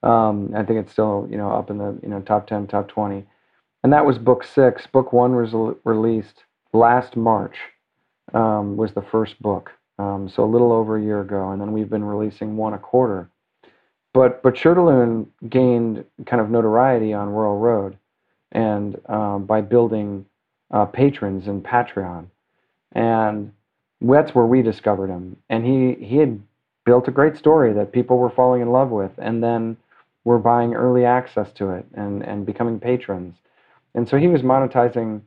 Um, 0.04 0.52
I 0.54 0.62
think 0.62 0.80
it's 0.80 0.92
still 0.92 1.26
you 1.30 1.36
know 1.36 1.50
up 1.50 1.70
in 1.70 1.78
the 1.78 1.98
you 2.02 2.08
know 2.08 2.20
top 2.20 2.46
ten, 2.46 2.66
top 2.66 2.88
twenty, 2.88 3.24
and 3.82 3.92
that 3.92 4.06
was 4.06 4.18
book 4.18 4.44
six. 4.44 4.86
Book 4.86 5.12
one 5.12 5.34
was 5.34 5.52
released 5.84 6.44
last 6.72 7.16
March 7.16 7.56
um, 8.34 8.76
was 8.76 8.92
the 8.92 9.02
first 9.02 9.40
book. 9.40 9.72
Um, 9.98 10.28
so 10.28 10.44
a 10.44 10.46
little 10.46 10.72
over 10.72 10.98
a 10.98 11.02
year 11.02 11.20
ago, 11.20 11.50
and 11.50 11.60
then 11.60 11.72
we've 11.72 11.88
been 11.88 12.04
releasing 12.04 12.56
one 12.56 12.74
a 12.74 12.78
quarter. 12.78 13.30
But 14.12 14.42
but 14.42 14.54
Shirtaloon 14.54 15.26
gained 15.48 16.04
kind 16.26 16.40
of 16.40 16.50
notoriety 16.50 17.12
on 17.12 17.28
Royal 17.30 17.58
Road, 17.58 17.96
and 18.52 19.00
um, 19.08 19.46
by 19.46 19.60
building 19.60 20.26
uh, 20.70 20.86
patrons 20.86 21.46
in 21.46 21.62
Patreon, 21.62 22.26
and 22.92 23.52
that's 24.00 24.34
where 24.34 24.46
we 24.46 24.62
discovered 24.62 25.08
him, 25.08 25.36
and 25.48 25.64
he 25.64 26.04
he 26.04 26.16
had 26.16 26.40
built 26.84 27.08
a 27.08 27.12
great 27.12 27.36
story 27.36 27.72
that 27.72 27.92
people 27.92 28.18
were 28.18 28.30
falling 28.30 28.60
in 28.62 28.70
love 28.70 28.90
with, 28.90 29.12
and 29.18 29.42
then 29.42 29.76
were 30.24 30.38
buying 30.38 30.74
early 30.74 31.04
access 31.04 31.52
to 31.52 31.70
it 31.70 31.86
and 31.94 32.22
and 32.22 32.46
becoming 32.46 32.80
patrons, 32.80 33.36
and 33.94 34.08
so 34.08 34.16
he 34.16 34.28
was 34.28 34.42
monetizing, 34.42 35.20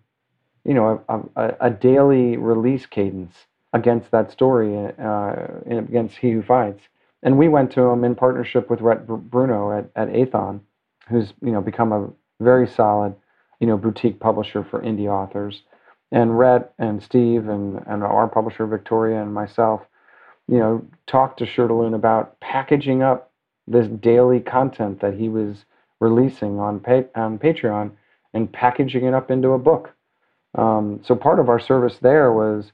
you 0.65 0.73
know, 0.73 1.01
a, 1.10 1.19
a, 1.36 1.57
a 1.62 1.69
daily 1.69 2.38
release 2.38 2.86
cadence 2.86 3.45
against 3.73 4.12
that 4.12 4.31
story, 4.31 4.75
uh, 4.97 5.36
against 5.69 6.17
He 6.17 6.31
Who 6.31 6.41
Fights, 6.41 6.83
and 7.23 7.38
we 7.38 7.47
went 7.47 7.71
to 7.73 7.81
him 7.81 8.03
in 8.03 8.15
partnership 8.15 8.69
with 8.69 8.81
Rhett 8.81 9.05
Bruno 9.07 9.77
at 9.77 9.89
at 9.95 10.10
Aethon, 10.10 10.62
who's 11.10 11.33
you 11.41 11.51
know 11.51 11.62
become 11.62 11.91
a 11.91 12.10
very 12.39 12.67
solid, 12.67 13.15
you 13.60 13.67
know, 13.67 13.77
boutique 13.77 14.19
publisher 14.19 14.63
for 14.63 14.81
indie 14.81 15.07
authors. 15.07 15.63
And 16.12 16.38
Rhett 16.38 16.73
and 16.79 17.01
Steve 17.03 17.49
and, 17.49 17.83
and 17.88 18.03
our 18.03 18.27
publisher 18.27 18.65
Victoria 18.65 19.21
and 19.21 19.33
myself, 19.33 19.81
you 20.47 20.57
know, 20.57 20.86
talked 21.05 21.39
to 21.39 21.45
Shirtaloon 21.45 21.95
about 21.95 22.39
packaging 22.39 23.01
up 23.01 23.26
this 23.67 23.88
daily 23.88 24.39
content 24.39 25.01
that 25.01 25.13
he 25.13 25.30
was 25.30 25.65
releasing 25.99 26.60
on 26.60 26.80
pa- 26.80 27.10
on 27.15 27.38
Patreon 27.39 27.91
and 28.34 28.51
packaging 28.51 29.06
it 29.06 29.13
up 29.13 29.32
into 29.32 29.49
a 29.49 29.60
book. 29.60 29.93
Um, 30.56 31.01
so 31.03 31.15
part 31.15 31.39
of 31.39 31.49
our 31.49 31.60
service 31.60 31.97
there 32.01 32.32
was, 32.32 32.71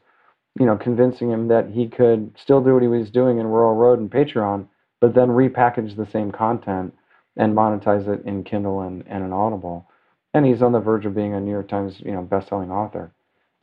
you 0.59 0.65
know, 0.65 0.77
convincing 0.77 1.29
him 1.31 1.47
that 1.47 1.69
he 1.69 1.87
could 1.87 2.31
still 2.37 2.63
do 2.63 2.73
what 2.73 2.83
he 2.83 2.87
was 2.87 3.09
doing 3.09 3.39
in 3.39 3.47
Royal 3.47 3.75
Road 3.75 3.99
and 3.99 4.11
Patreon, 4.11 4.67
but 5.01 5.13
then 5.13 5.29
repackage 5.29 5.95
the 5.95 6.09
same 6.11 6.31
content 6.31 6.93
and 7.35 7.55
monetize 7.55 8.07
it 8.07 8.25
in 8.25 8.43
Kindle 8.43 8.81
and, 8.81 9.03
and 9.07 9.23
an 9.23 9.33
Audible. 9.33 9.89
And 10.33 10.45
he's 10.45 10.61
on 10.61 10.71
the 10.71 10.79
verge 10.79 11.05
of 11.05 11.15
being 11.15 11.33
a 11.33 11.39
New 11.39 11.51
York 11.51 11.67
Times, 11.67 11.99
you 11.99 12.11
know, 12.11 12.21
best-selling 12.21 12.71
author 12.71 13.11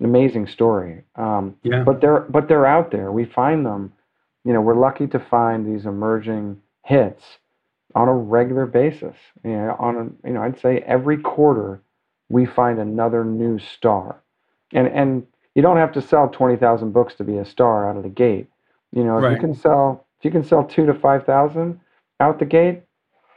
an 0.01 0.07
amazing 0.07 0.47
story. 0.47 1.03
Um, 1.15 1.57
yeah. 1.63 1.85
But 1.85 2.01
they're 2.01 2.21
but 2.21 2.49
they're 2.49 2.67
out 2.67 2.91
there. 2.91 3.13
We 3.13 3.27
find 3.27 3.65
them. 3.65 3.93
You 4.45 4.55
know, 4.55 4.63
we're 4.63 4.79
lucky 4.79 5.07
to 5.09 5.19
find 5.19 5.67
these 5.67 5.85
emerging 5.85 6.61
hits 6.85 7.23
on 7.95 8.09
a 8.09 8.15
regular 8.15 8.67
basis. 8.67 9.17
You 9.45 9.53
know, 9.53 9.77
on 9.79 9.97
a 9.97 10.29
you 10.29 10.35
know, 10.35 10.43
I'd 10.43 10.61
say 10.61 10.79
every 10.87 11.19
quarter 11.19 11.81
we 12.29 12.47
find 12.47 12.79
another 12.79 13.25
new 13.25 13.59
star, 13.59 14.23
and 14.73 14.87
and 14.89 15.27
you 15.55 15.63
don't 15.63 15.77
have 15.77 15.93
to 15.93 16.03
sell 16.03 16.29
twenty 16.29 16.57
thousand 16.57 16.93
books 16.93 17.15
to 17.17 17.25
be 17.25 17.39
a 17.39 17.45
star 17.45 17.89
out 17.89 17.97
of 17.97 18.03
the 18.03 18.09
gate. 18.09 18.49
You 18.93 19.05
know, 19.05 19.19
if 19.19 19.25
right. 19.25 19.33
you 19.33 19.39
can 19.39 19.55
sell 19.55 20.07
if 20.19 20.25
you 20.25 20.31
can 20.31 20.45
sell 20.45 20.65
two 20.65 20.87
to 20.87 20.95
five 20.95 21.25
thousand 21.25 21.81
out 22.21 22.39
the 22.39 22.45
gate, 22.45 22.83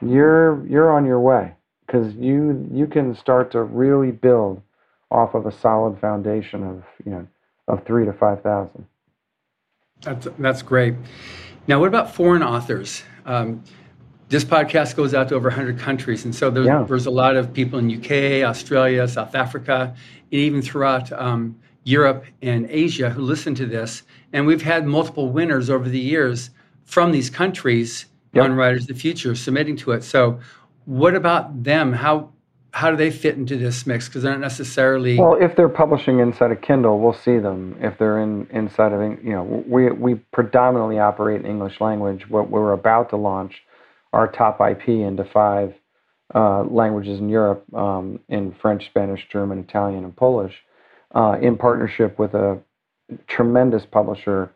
you're 0.01 0.65
you're 0.67 0.91
on 0.91 1.05
your 1.05 1.19
way 1.19 1.53
because 1.85 2.13
you 2.15 2.67
you 2.71 2.87
can 2.87 3.15
start 3.15 3.51
to 3.51 3.63
really 3.63 4.11
build 4.11 4.61
off 5.11 5.35
of 5.35 5.45
a 5.45 5.51
solid 5.51 5.99
foundation 5.99 6.63
of 6.63 6.83
you 7.05 7.11
know 7.11 7.27
of 7.67 7.83
three 7.85 8.05
to 8.05 8.13
five 8.13 8.41
thousand. 8.41 8.85
That's 10.01 10.27
that's 10.37 10.61
great. 10.61 10.95
Now, 11.67 11.79
what 11.79 11.87
about 11.87 12.13
foreign 12.13 12.43
authors? 12.43 13.03
Um, 13.25 13.63
this 14.29 14.43
podcast 14.43 14.95
goes 14.95 15.13
out 15.13 15.29
to 15.29 15.35
over 15.35 15.49
100 15.49 15.77
countries, 15.77 16.25
and 16.25 16.33
so 16.33 16.49
there's, 16.49 16.65
yeah. 16.65 16.83
there's 16.87 17.05
a 17.05 17.11
lot 17.11 17.35
of 17.35 17.53
people 17.53 17.77
in 17.79 17.91
UK, 17.91 18.43
Australia, 18.47 19.07
South 19.07 19.35
Africa, 19.35 19.93
and 20.31 20.41
even 20.41 20.61
throughout 20.61 21.11
um, 21.11 21.55
Europe 21.83 22.25
and 22.41 22.65
Asia 22.69 23.09
who 23.09 23.21
listen 23.21 23.53
to 23.55 23.65
this. 23.65 24.03
And 24.31 24.47
we've 24.47 24.61
had 24.61 24.87
multiple 24.87 25.29
winners 25.29 25.69
over 25.69 25.87
the 25.87 25.99
years 25.99 26.49
from 26.85 27.11
these 27.11 27.29
countries 27.29 28.05
yep. 28.33 28.45
on 28.45 28.53
Writers 28.53 28.83
of 28.83 28.87
the 28.87 28.95
Future 28.95 29.35
submitting 29.35 29.75
to 29.77 29.91
it. 29.91 30.03
So, 30.03 30.39
what 30.85 31.15
about 31.15 31.63
them? 31.63 31.93
How 31.93 32.31
how 32.73 32.89
do 32.89 32.97
they 32.97 33.11
fit 33.11 33.35
into 33.35 33.55
this 33.55 33.85
mix? 33.85 34.07
Because 34.07 34.23
they're 34.23 34.31
not 34.31 34.41
necessarily. 34.41 35.19
Well, 35.19 35.37
if 35.39 35.55
they're 35.55 35.69
publishing 35.69 36.19
inside 36.19 36.51
of 36.51 36.61
Kindle, 36.61 36.99
we'll 36.99 37.13
see 37.13 37.37
them. 37.37 37.77
If 37.79 37.99
they're 37.99 38.19
in 38.19 38.47
inside 38.49 38.91
of, 38.93 39.23
you 39.23 39.31
know, 39.31 39.63
we 39.67 39.91
we 39.91 40.15
predominantly 40.33 40.97
operate 40.97 41.39
in 41.39 41.45
English 41.45 41.79
language. 41.79 42.27
What 42.29 42.49
we're 42.49 42.73
about 42.73 43.11
to 43.11 43.15
launch, 43.15 43.61
our 44.11 44.27
top 44.27 44.59
IP 44.59 44.89
into 44.89 45.23
five 45.23 45.75
uh, 46.33 46.63
languages 46.63 47.19
in 47.19 47.29
Europe, 47.29 47.63
um, 47.75 48.19
in 48.27 48.51
French, 48.53 48.87
Spanish, 48.87 49.27
German, 49.31 49.59
Italian, 49.59 50.03
and 50.03 50.15
Polish, 50.15 50.55
uh, 51.13 51.37
in 51.39 51.57
partnership 51.57 52.17
with 52.17 52.33
a 52.33 52.59
tremendous 53.27 53.85
publisher 53.85 54.51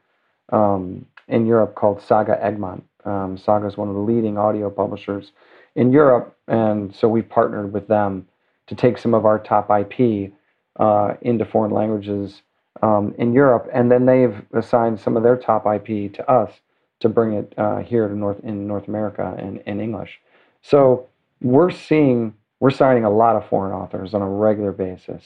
um, 0.51 1.05
in 1.27 1.45
Europe 1.45 1.75
called 1.75 2.01
Saga 2.01 2.43
Egmont. 2.43 2.83
Um, 3.05 3.37
Saga 3.37 3.67
is 3.67 3.77
one 3.77 3.89
of 3.89 3.93
the 3.93 4.01
leading 4.01 4.39
audio 4.39 4.71
publishers 4.71 5.33
in 5.77 5.93
Europe, 5.93 6.35
and 6.47 6.93
so 6.93 7.07
we 7.07 7.21
partnered 7.21 7.71
with 7.71 7.87
them 7.87 8.27
to 8.65 8.75
take 8.75 8.97
some 8.97 9.13
of 9.13 9.25
our 9.25 9.39
top 9.39 9.69
IP 9.69 10.33
uh, 10.79 11.13
into 11.21 11.45
foreign 11.45 11.71
languages 11.71 12.41
um, 12.81 13.13
in 13.17 13.31
Europe, 13.31 13.69
and 13.71 13.91
then 13.91 14.05
they've 14.05 14.41
assigned 14.53 14.99
some 14.99 15.15
of 15.15 15.23
their 15.23 15.37
top 15.37 15.65
IP 15.65 16.11
to 16.13 16.29
us 16.29 16.51
to 16.99 17.07
bring 17.07 17.33
it 17.33 17.53
uh, 17.57 17.77
here 17.77 18.07
to 18.07 18.15
North 18.15 18.39
in 18.43 18.67
North 18.67 18.87
America 18.87 19.35
in, 19.37 19.57
in 19.67 19.79
English. 19.79 20.19
So 20.63 21.07
we're 21.41 21.71
seeing 21.71 22.33
we're 22.59 22.71
signing 22.71 23.03
a 23.03 23.09
lot 23.09 23.35
of 23.35 23.47
foreign 23.47 23.71
authors 23.71 24.15
on 24.15 24.21
a 24.23 24.29
regular 24.29 24.71
basis, 24.71 25.23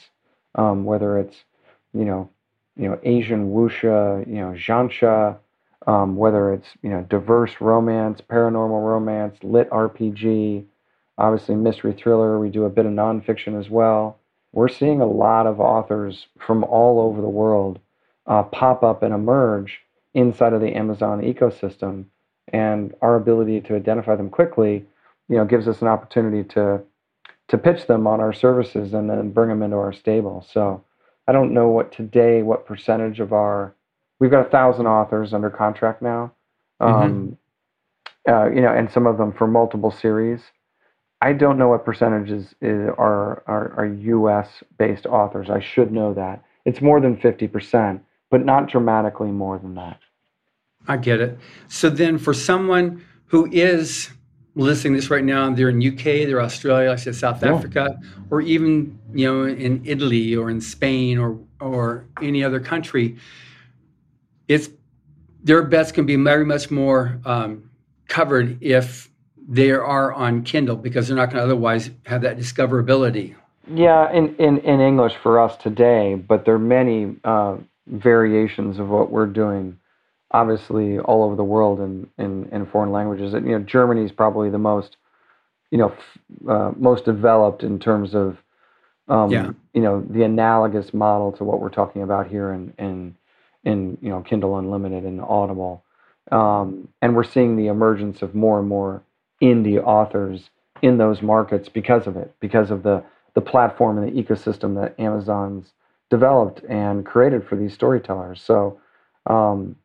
um, 0.54 0.84
whether 0.84 1.18
it's 1.18 1.44
you 1.94 2.04
know 2.04 2.28
you 2.76 2.88
know 2.88 2.98
Asian 3.02 3.52
wuxia, 3.52 4.26
you 4.26 4.34
know 4.34 4.52
xianxia, 4.52 5.38
um, 5.86 6.16
whether 6.16 6.52
it's 6.52 6.68
you 6.82 6.90
know 6.90 7.02
diverse 7.02 7.60
romance, 7.60 8.20
paranormal 8.20 8.84
romance, 8.86 9.36
lit 9.42 9.70
RPG, 9.70 10.64
obviously 11.18 11.54
mystery 11.54 11.92
thriller. 11.92 12.38
We 12.38 12.50
do 12.50 12.64
a 12.64 12.70
bit 12.70 12.86
of 12.86 12.92
nonfiction 12.92 13.58
as 13.58 13.68
well. 13.70 14.18
We're 14.52 14.68
seeing 14.68 15.00
a 15.00 15.06
lot 15.06 15.46
of 15.46 15.60
authors 15.60 16.26
from 16.38 16.64
all 16.64 17.00
over 17.00 17.20
the 17.20 17.28
world 17.28 17.80
uh, 18.26 18.42
pop 18.42 18.82
up 18.82 19.02
and 19.02 19.14
emerge 19.14 19.80
inside 20.14 20.52
of 20.52 20.60
the 20.60 20.74
Amazon 20.74 21.22
ecosystem, 21.22 22.04
and 22.52 22.94
our 23.00 23.16
ability 23.16 23.60
to 23.62 23.74
identify 23.74 24.14
them 24.14 24.28
quickly, 24.30 24.84
you 25.28 25.36
know, 25.36 25.44
gives 25.44 25.66
us 25.68 25.80
an 25.82 25.88
opportunity 25.88 26.44
to 26.50 26.82
to 27.48 27.58
pitch 27.58 27.86
them 27.86 28.06
on 28.06 28.20
our 28.20 28.32
services 28.32 28.94
and 28.94 29.10
then 29.10 29.30
bring 29.30 29.48
them 29.48 29.62
into 29.62 29.76
our 29.76 29.92
stable. 29.92 30.46
So 30.52 30.84
I 31.26 31.32
don't 31.32 31.52
know 31.52 31.68
what 31.68 31.92
today 31.92 32.42
what 32.42 32.66
percentage 32.66 33.20
of 33.20 33.32
our 33.32 33.74
we've 34.22 34.30
got 34.30 34.46
a 34.46 34.50
thousand 34.50 34.86
authors 34.86 35.34
under 35.34 35.50
contract 35.50 36.00
now. 36.00 36.32
Mm-hmm. 36.80 36.94
Um, 36.94 37.38
mm-hmm. 38.28 38.32
uh, 38.32 38.48
you 38.54 38.60
know, 38.60 38.72
and 38.72 38.88
some 38.90 39.04
of 39.04 39.18
them 39.18 39.32
for 39.32 39.48
multiple 39.48 39.90
series. 39.90 40.40
I 41.20 41.32
don't 41.32 41.58
know 41.58 41.68
what 41.68 41.84
percentages 41.84 42.54
is, 42.60 42.88
are, 42.98 43.42
are 43.48 43.74
are 43.76 43.86
U.S. 43.86 44.48
based 44.78 45.06
authors. 45.06 45.50
I 45.50 45.58
should 45.60 45.90
know 45.90 46.14
that. 46.14 46.44
It's 46.64 46.80
more 46.80 47.00
than 47.00 47.16
fifty 47.16 47.48
percent, 47.48 48.00
but 48.30 48.44
not 48.44 48.68
dramatically 48.68 49.32
more 49.32 49.58
than 49.58 49.74
that. 49.74 49.98
I 50.86 50.98
get 50.98 51.20
it. 51.20 51.36
So 51.66 51.90
then, 51.90 52.16
for 52.16 52.32
someone 52.32 53.04
who 53.26 53.48
is 53.50 54.10
listening 54.54 54.94
to 54.94 55.00
this 55.00 55.10
right 55.10 55.24
now, 55.24 55.50
they're 55.52 55.70
in 55.70 55.84
UK, 55.84 56.28
they're 56.28 56.42
Australia, 56.42 56.92
I 56.92 56.96
said 56.96 57.16
South 57.16 57.42
yeah. 57.42 57.54
Africa, 57.54 57.98
or 58.30 58.40
even 58.40 59.00
you 59.12 59.26
know 59.26 59.46
in 59.46 59.82
Italy 59.84 60.36
or 60.36 60.48
in 60.48 60.60
Spain 60.60 61.18
or 61.18 61.40
or 61.60 62.04
any 62.20 62.44
other 62.44 62.60
country 62.60 63.16
it's 64.52 64.70
their 65.42 65.62
bets 65.62 65.92
can 65.92 66.06
be 66.06 66.16
very 66.16 66.44
much 66.44 66.70
more 66.70 67.20
um, 67.24 67.70
covered 68.08 68.62
if 68.62 69.10
they 69.48 69.70
are 69.70 70.12
on 70.12 70.44
Kindle 70.44 70.76
because 70.76 71.08
they're 71.08 71.16
not 71.16 71.26
going 71.26 71.38
to 71.38 71.44
otherwise 71.44 71.90
have 72.06 72.22
that 72.22 72.38
discoverability. 72.38 73.34
Yeah, 73.72 74.10
in, 74.12 74.34
in, 74.36 74.58
in 74.58 74.80
English 74.80 75.14
for 75.22 75.40
us 75.40 75.56
today, 75.56 76.14
but 76.14 76.44
there 76.44 76.54
are 76.54 76.58
many 76.58 77.16
uh, 77.24 77.56
variations 77.86 78.78
of 78.78 78.88
what 78.88 79.10
we're 79.10 79.26
doing, 79.26 79.78
obviously 80.30 80.98
all 80.98 81.22
over 81.24 81.36
the 81.36 81.44
world 81.44 81.80
in, 81.80 82.08
in, 82.18 82.48
in 82.52 82.66
foreign 82.66 82.92
languages. 82.92 83.34
And, 83.34 83.46
you 83.46 83.58
know, 83.58 83.64
Germany 83.64 84.04
is 84.04 84.12
probably 84.12 84.50
the 84.50 84.58
most, 84.58 84.96
you 85.70 85.78
know, 85.78 85.90
f- 85.90 86.48
uh, 86.48 86.72
most 86.76 87.04
developed 87.04 87.62
in 87.62 87.78
terms 87.78 88.14
of, 88.14 88.36
um, 89.08 89.30
yeah. 89.30 89.50
you 89.74 89.82
know, 89.82 90.04
the 90.08 90.22
analogous 90.22 90.92
model 90.92 91.32
to 91.32 91.44
what 91.44 91.60
we're 91.60 91.70
talking 91.70 92.02
about 92.02 92.28
here 92.28 92.52
in, 92.52 92.72
in 92.78 93.16
in 93.64 93.98
you 94.00 94.08
know 94.08 94.20
Kindle 94.22 94.58
Unlimited 94.58 95.04
and 95.04 95.20
Audible, 95.20 95.84
um, 96.30 96.88
and 97.00 97.14
we're 97.14 97.24
seeing 97.24 97.56
the 97.56 97.68
emergence 97.68 98.22
of 98.22 98.34
more 98.34 98.58
and 98.58 98.68
more 98.68 99.02
indie 99.42 99.82
authors 99.82 100.50
in 100.82 100.98
those 100.98 101.22
markets 101.22 101.68
because 101.68 102.06
of 102.06 102.16
it, 102.16 102.34
because 102.40 102.70
of 102.70 102.82
the 102.82 103.02
the 103.34 103.40
platform 103.40 103.98
and 103.98 104.08
the 104.08 104.22
ecosystem 104.22 104.74
that 104.80 104.98
Amazon's 105.00 105.72
developed 106.10 106.62
and 106.68 107.06
created 107.06 107.46
for 107.48 107.56
these 107.56 107.72
storytellers. 107.72 108.42
So, 108.42 108.78
um, 109.26 109.76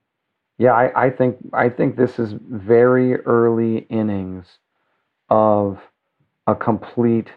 yeah, 0.58 0.74
I, 0.74 1.06
I 1.06 1.10
think 1.10 1.38
I 1.54 1.70
think 1.70 1.96
this 1.96 2.20
is 2.20 2.34
very 2.50 3.16
early 3.22 3.88
innings 3.90 4.46
of 5.30 5.80
a 6.48 6.56
complete 6.56 7.30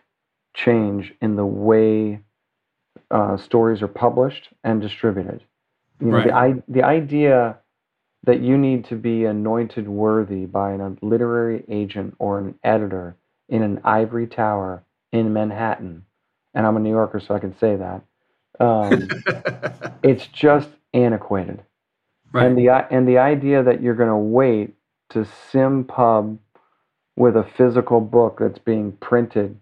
change 0.55 1.15
in 1.21 1.37
the 1.37 1.47
way 1.47 2.21
uh, 3.11 3.37
stories 3.37 3.83
are 3.83 3.89
published 3.89 4.49
and 4.65 4.81
distributed. 4.81 5.45
You 6.01 6.07
know, 6.07 6.17
right. 6.17 6.67
the, 6.67 6.73
the 6.73 6.83
idea 6.83 7.59
that 8.25 8.41
you 8.41 8.59
need 8.59 8.85
to 8.87 8.97
be 8.97 9.25
anointed 9.25 9.89
worthy 9.89 10.47
by 10.47 10.73
a 10.73 10.91
literary 11.03 11.65
agent 11.69 12.15
or 12.19 12.39
an 12.39 12.55
editor 12.63 13.17
in 13.49 13.63
an 13.63 13.81
ivory 13.85 14.27
tower 14.27 14.85
in 15.13 15.33
Manhattan, 15.33 16.05
and 16.55 16.67
I'm 16.67 16.77
a 16.77 16.81
New 16.81 16.91
Yorker, 16.91 17.21
so 17.21 17.35
I 17.35 17.39
can 17.39 17.57
say 17.59 17.77
that. 17.77 18.03
Um, 18.61 19.09
it's 20.03 20.27
just 20.27 20.69
antiquated. 20.95 21.63
Right. 22.33 22.47
And 22.47 22.57
the 22.57 22.69
and 22.69 23.09
the 23.09 23.19
idea 23.19 23.63
that 23.63 23.83
you're 23.83 23.95
going 23.95 24.09
to 24.09 24.17
wait 24.17 24.75
to 25.11 25.27
sim 25.51 25.85
pub 25.85 26.39
with 27.17 27.37
a 27.37 27.43
physical 27.43 28.01
book 28.01 28.39
that's 28.41 28.59
being 28.59 28.93
printed 28.93 29.59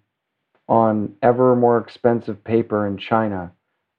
on 0.68 1.14
ever 1.22 1.56
more 1.56 1.78
expensive 1.78 2.44
paper 2.44 2.86
in 2.86 2.98
China 2.98 3.50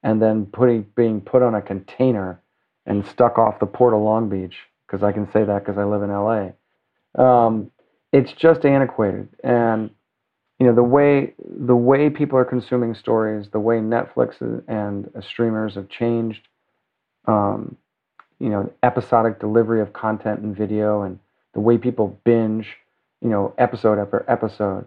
and 0.04 0.22
then 0.22 0.46
putting 0.46 0.86
being 0.96 1.22
put 1.22 1.42
on 1.42 1.56
a 1.56 1.62
container 1.62 2.40
and 2.86 3.06
stuck 3.06 3.38
off 3.38 3.60
the 3.60 3.66
port 3.66 3.94
of 3.94 4.02
Long 4.02 4.30
Beach 4.30 4.58
because 4.86 5.04
I 5.04 5.12
can 5.12 5.32
say 5.32 5.44
that 5.44 5.66
because 5.66 5.78
I 5.78 5.84
live 5.84 6.02
in 6.02 6.10
LA. 6.10 6.50
Um, 7.16 7.72
it's 8.12 8.32
just 8.32 8.66
antiquated, 8.66 9.30
and 9.44 9.90
you 10.60 10.66
know 10.66 10.74
the 10.74 10.84
way 10.84 11.34
the 11.40 11.76
way 11.76 12.10
people 12.10 12.38
are 12.38 12.46
consuming 12.46 12.96
stories, 12.96 13.50
the 13.50 13.60
way 13.60 13.78
Netflix 13.78 14.42
and 14.68 15.10
streamers 15.24 15.76
have 15.76 15.90
changed. 15.90 16.48
Um, 17.26 17.78
you 18.40 18.50
know, 18.50 18.72
episodic 18.84 19.40
delivery 19.40 19.82
of 19.82 19.94
content 19.94 20.40
and 20.40 20.56
video, 20.56 21.02
and 21.02 21.20
the 21.54 21.60
way 21.60 21.78
people 21.78 22.20
binge, 22.24 22.78
you 23.22 23.30
know, 23.30 23.54
episode 23.58 24.00
after 24.00 24.26
episode. 24.28 24.86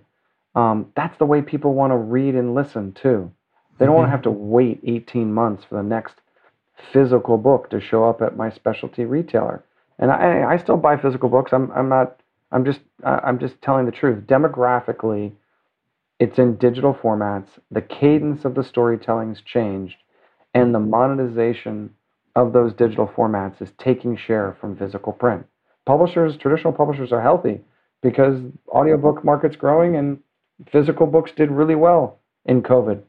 Um, 0.54 0.90
that's 0.96 1.16
the 1.18 1.26
way 1.26 1.42
people 1.42 1.74
want 1.74 1.92
to 1.92 1.96
read 1.96 2.34
and 2.34 2.54
listen 2.54 2.92
too. 2.92 3.30
They 3.78 3.86
don't 3.86 3.94
mm-hmm. 3.94 3.98
want 3.98 4.06
to 4.08 4.10
have 4.12 4.22
to 4.22 4.30
wait 4.30 4.80
18 4.84 5.32
months 5.32 5.64
for 5.68 5.76
the 5.76 5.82
next 5.82 6.14
physical 6.92 7.38
book 7.38 7.70
to 7.70 7.80
show 7.80 8.04
up 8.04 8.22
at 8.22 8.36
my 8.36 8.50
specialty 8.50 9.04
retailer. 9.04 9.64
And 9.98 10.10
I, 10.10 10.52
I 10.52 10.56
still 10.56 10.76
buy 10.76 10.96
physical 10.96 11.28
books. 11.28 11.52
I'm, 11.52 11.70
I'm 11.72 11.88
not. 11.88 12.20
I'm 12.50 12.64
just. 12.64 12.80
I'm 13.04 13.38
just 13.38 13.60
telling 13.62 13.86
the 13.86 13.92
truth. 13.92 14.26
Demographically, 14.26 15.32
it's 16.18 16.38
in 16.38 16.56
digital 16.56 16.94
formats. 16.94 17.48
The 17.70 17.82
cadence 17.82 18.44
of 18.44 18.54
the 18.54 18.64
storytelling's 18.64 19.42
changed, 19.42 19.96
and 20.54 20.74
the 20.74 20.80
monetization 20.80 21.94
of 22.34 22.52
those 22.52 22.72
digital 22.72 23.06
formats 23.06 23.60
is 23.60 23.70
taking 23.78 24.16
share 24.16 24.56
from 24.60 24.76
physical 24.76 25.12
print. 25.12 25.46
Publishers, 25.84 26.36
traditional 26.36 26.72
publishers, 26.72 27.12
are 27.12 27.20
healthy 27.20 27.60
because 28.02 28.40
audiobook 28.68 29.24
market's 29.24 29.56
growing 29.56 29.96
and 29.96 30.18
physical 30.70 31.06
books 31.06 31.32
did 31.36 31.50
really 31.50 31.74
well 31.74 32.18
in 32.46 32.62
COVID, 32.62 33.02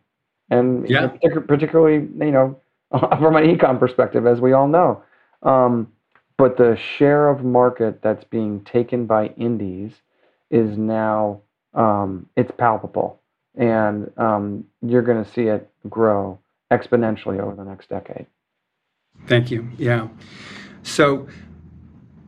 and 0.54 0.90
yeah. 0.90 1.08
particularly 1.48 2.08
you 2.26 2.32
know 2.32 2.60
from 2.92 3.36
an 3.36 3.44
econ 3.44 3.80
perspective, 3.80 4.26
as 4.28 4.40
we 4.40 4.54
all 4.54 4.68
know. 4.68 5.04
Um, 5.42 5.92
but 6.38 6.58
the 6.58 6.78
share 6.98 7.30
of 7.30 7.44
market 7.44 8.02
that's 8.02 8.24
being 8.24 8.64
taken 8.64 9.06
by 9.06 9.28
indies 9.38 9.92
is 10.50 10.78
now 10.78 11.42
um, 11.74 12.28
it's 12.36 12.52
palpable, 12.58 13.20
and 13.56 14.12
um, 14.18 14.66
you're 14.82 15.02
going 15.02 15.24
to 15.24 15.32
see 15.32 15.44
it 15.44 15.70
grow 15.90 16.40
exponentially 16.72 17.40
over 17.40 17.56
the 17.56 17.64
next 17.64 17.90
decade. 17.90 18.26
Thank 19.28 19.52
you. 19.52 19.70
Yeah. 19.78 20.08
So, 20.84 21.28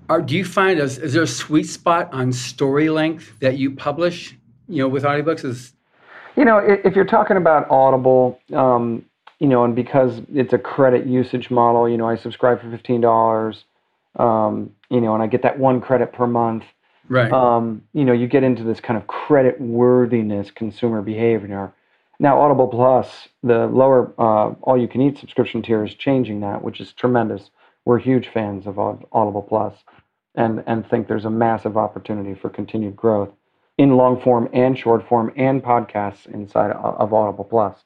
are, 0.08 0.22
do 0.22 0.36
you 0.36 0.46
find 0.46 0.80
is, 0.80 0.98
is 0.98 1.14
there 1.14 1.24
a 1.24 1.28
sweet 1.28 1.68
spot 1.68 2.14
on 2.14 2.32
story 2.32 2.90
length 2.90 3.40
that 3.40 3.58
you 3.58 3.72
publish? 3.72 4.38
You 4.68 4.84
know, 4.84 4.88
with 4.88 5.04
audiobooks, 5.04 5.46
is 5.46 5.74
you 6.36 6.46
know, 6.46 6.58
if 6.58 6.96
you're 6.96 7.06
talking 7.06 7.38
about 7.38 7.70
Audible, 7.70 8.40
um, 8.54 9.06
you 9.40 9.48
know, 9.48 9.64
and 9.64 9.76
because 9.76 10.22
it's 10.34 10.54
a 10.54 10.58
credit 10.58 11.06
usage 11.06 11.50
model, 11.50 11.90
you 11.90 11.98
know, 11.98 12.08
I 12.08 12.16
subscribe 12.16 12.62
for 12.62 12.70
fifteen 12.70 13.02
dollars, 13.02 13.66
um, 14.18 14.72
you 14.90 15.02
know, 15.02 15.14
and 15.14 15.24
I 15.24 15.28
get 15.28 15.42
that 15.44 15.58
one 15.60 15.82
credit 15.82 16.14
per 16.14 16.28
month. 16.28 16.64
Right. 17.08 17.32
Um, 17.32 17.84
you 17.94 18.04
know, 18.04 18.14
you 18.14 18.28
get 18.28 18.44
into 18.44 18.64
this 18.64 18.80
kind 18.80 18.98
of 18.98 19.08
credit 19.08 19.62
worthiness 19.62 20.50
consumer 20.52 21.02
behavior. 21.02 21.72
Now, 22.18 22.42
Audible 22.42 22.68
Plus, 22.68 23.28
the 23.44 23.68
lower 23.68 24.14
uh, 24.18 24.56
all 24.62 24.78
you 24.78 24.88
can 24.88 25.02
eat 25.02 25.18
subscription 25.18 25.62
tier, 25.62 25.84
is 25.84 25.94
changing 25.94 26.40
that, 26.42 26.64
which 26.64 26.80
is 26.80 26.94
tremendous. 26.94 27.50
We're 27.84 28.00
huge 28.00 28.30
fans 28.30 28.66
of 28.66 28.80
Audible 28.80 29.46
Plus, 29.48 29.76
and 30.34 30.64
and 30.66 30.90
think 30.90 31.08
there's 31.08 31.26
a 31.26 31.30
massive 31.30 31.78
opportunity 31.78 32.34
for 32.34 32.50
continued 32.50 32.96
growth 32.96 33.30
in 33.78 33.98
long 33.98 34.22
form 34.22 34.50
and 34.54 34.78
short 34.78 35.08
form 35.08 35.32
and 35.36 35.62
podcasts 35.62 36.26
inside 36.28 36.72
of 36.72 37.14
Audible 37.14 37.44
Plus. 37.44 37.84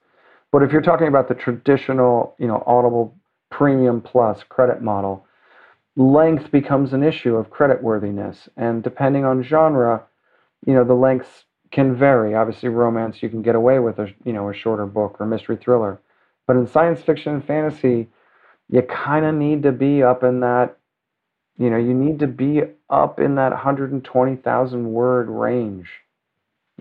But 0.52 0.63
if 0.63 0.71
you're 0.71 0.82
talking 0.82 1.08
about 1.08 1.28
the 1.28 1.36
traditional, 1.36 2.36
you 2.39 2.47
know, 2.47 2.63
Audible 2.65 3.15
Premium 3.49 4.02
Plus 4.02 4.43
credit 4.43 4.82
model, 4.82 5.25
length 5.95 6.52
becomes 6.52 6.93
an 6.93 7.04
issue 7.04 7.36
of 7.36 7.49
credit 7.49 7.84
worthiness, 7.84 8.49
and 8.58 8.84
depending 8.84 9.25
on 9.25 9.43
genre, 9.43 10.04
you 10.65 10.73
know, 10.73 10.84
the 10.84 10.93
lengths 10.93 11.45
can 11.71 11.95
vary. 11.95 12.36
Obviously, 12.36 12.69
romance 12.69 13.21
you 13.21 13.30
can 13.30 13.41
get 13.41 13.56
away 13.56 13.80
with 13.80 13.99
a 13.99 14.12
you 14.23 14.34
know 14.34 14.49
a 14.49 14.54
shorter 14.54 14.86
book 14.86 15.17
or 15.19 15.25
mystery 15.25 15.58
thriller, 15.58 15.99
but 16.47 16.56
in 16.56 16.65
science 16.67 17.02
fiction 17.02 17.34
and 17.34 17.45
fantasy, 17.45 18.08
you 18.69 18.82
kind 18.84 19.25
of 19.25 19.36
need 19.36 19.63
to 19.63 19.71
be 19.71 20.02
up 20.04 20.23
in 20.23 20.39
that. 20.39 20.78
You 21.59 21.69
know, 21.69 21.77
you 21.77 21.93
need 21.93 22.19
to 22.19 22.27
be 22.27 22.61
up 22.89 23.19
in 23.19 23.35
that 23.35 23.51
120,000 23.51 24.91
word 24.91 25.29
range. 25.29 25.89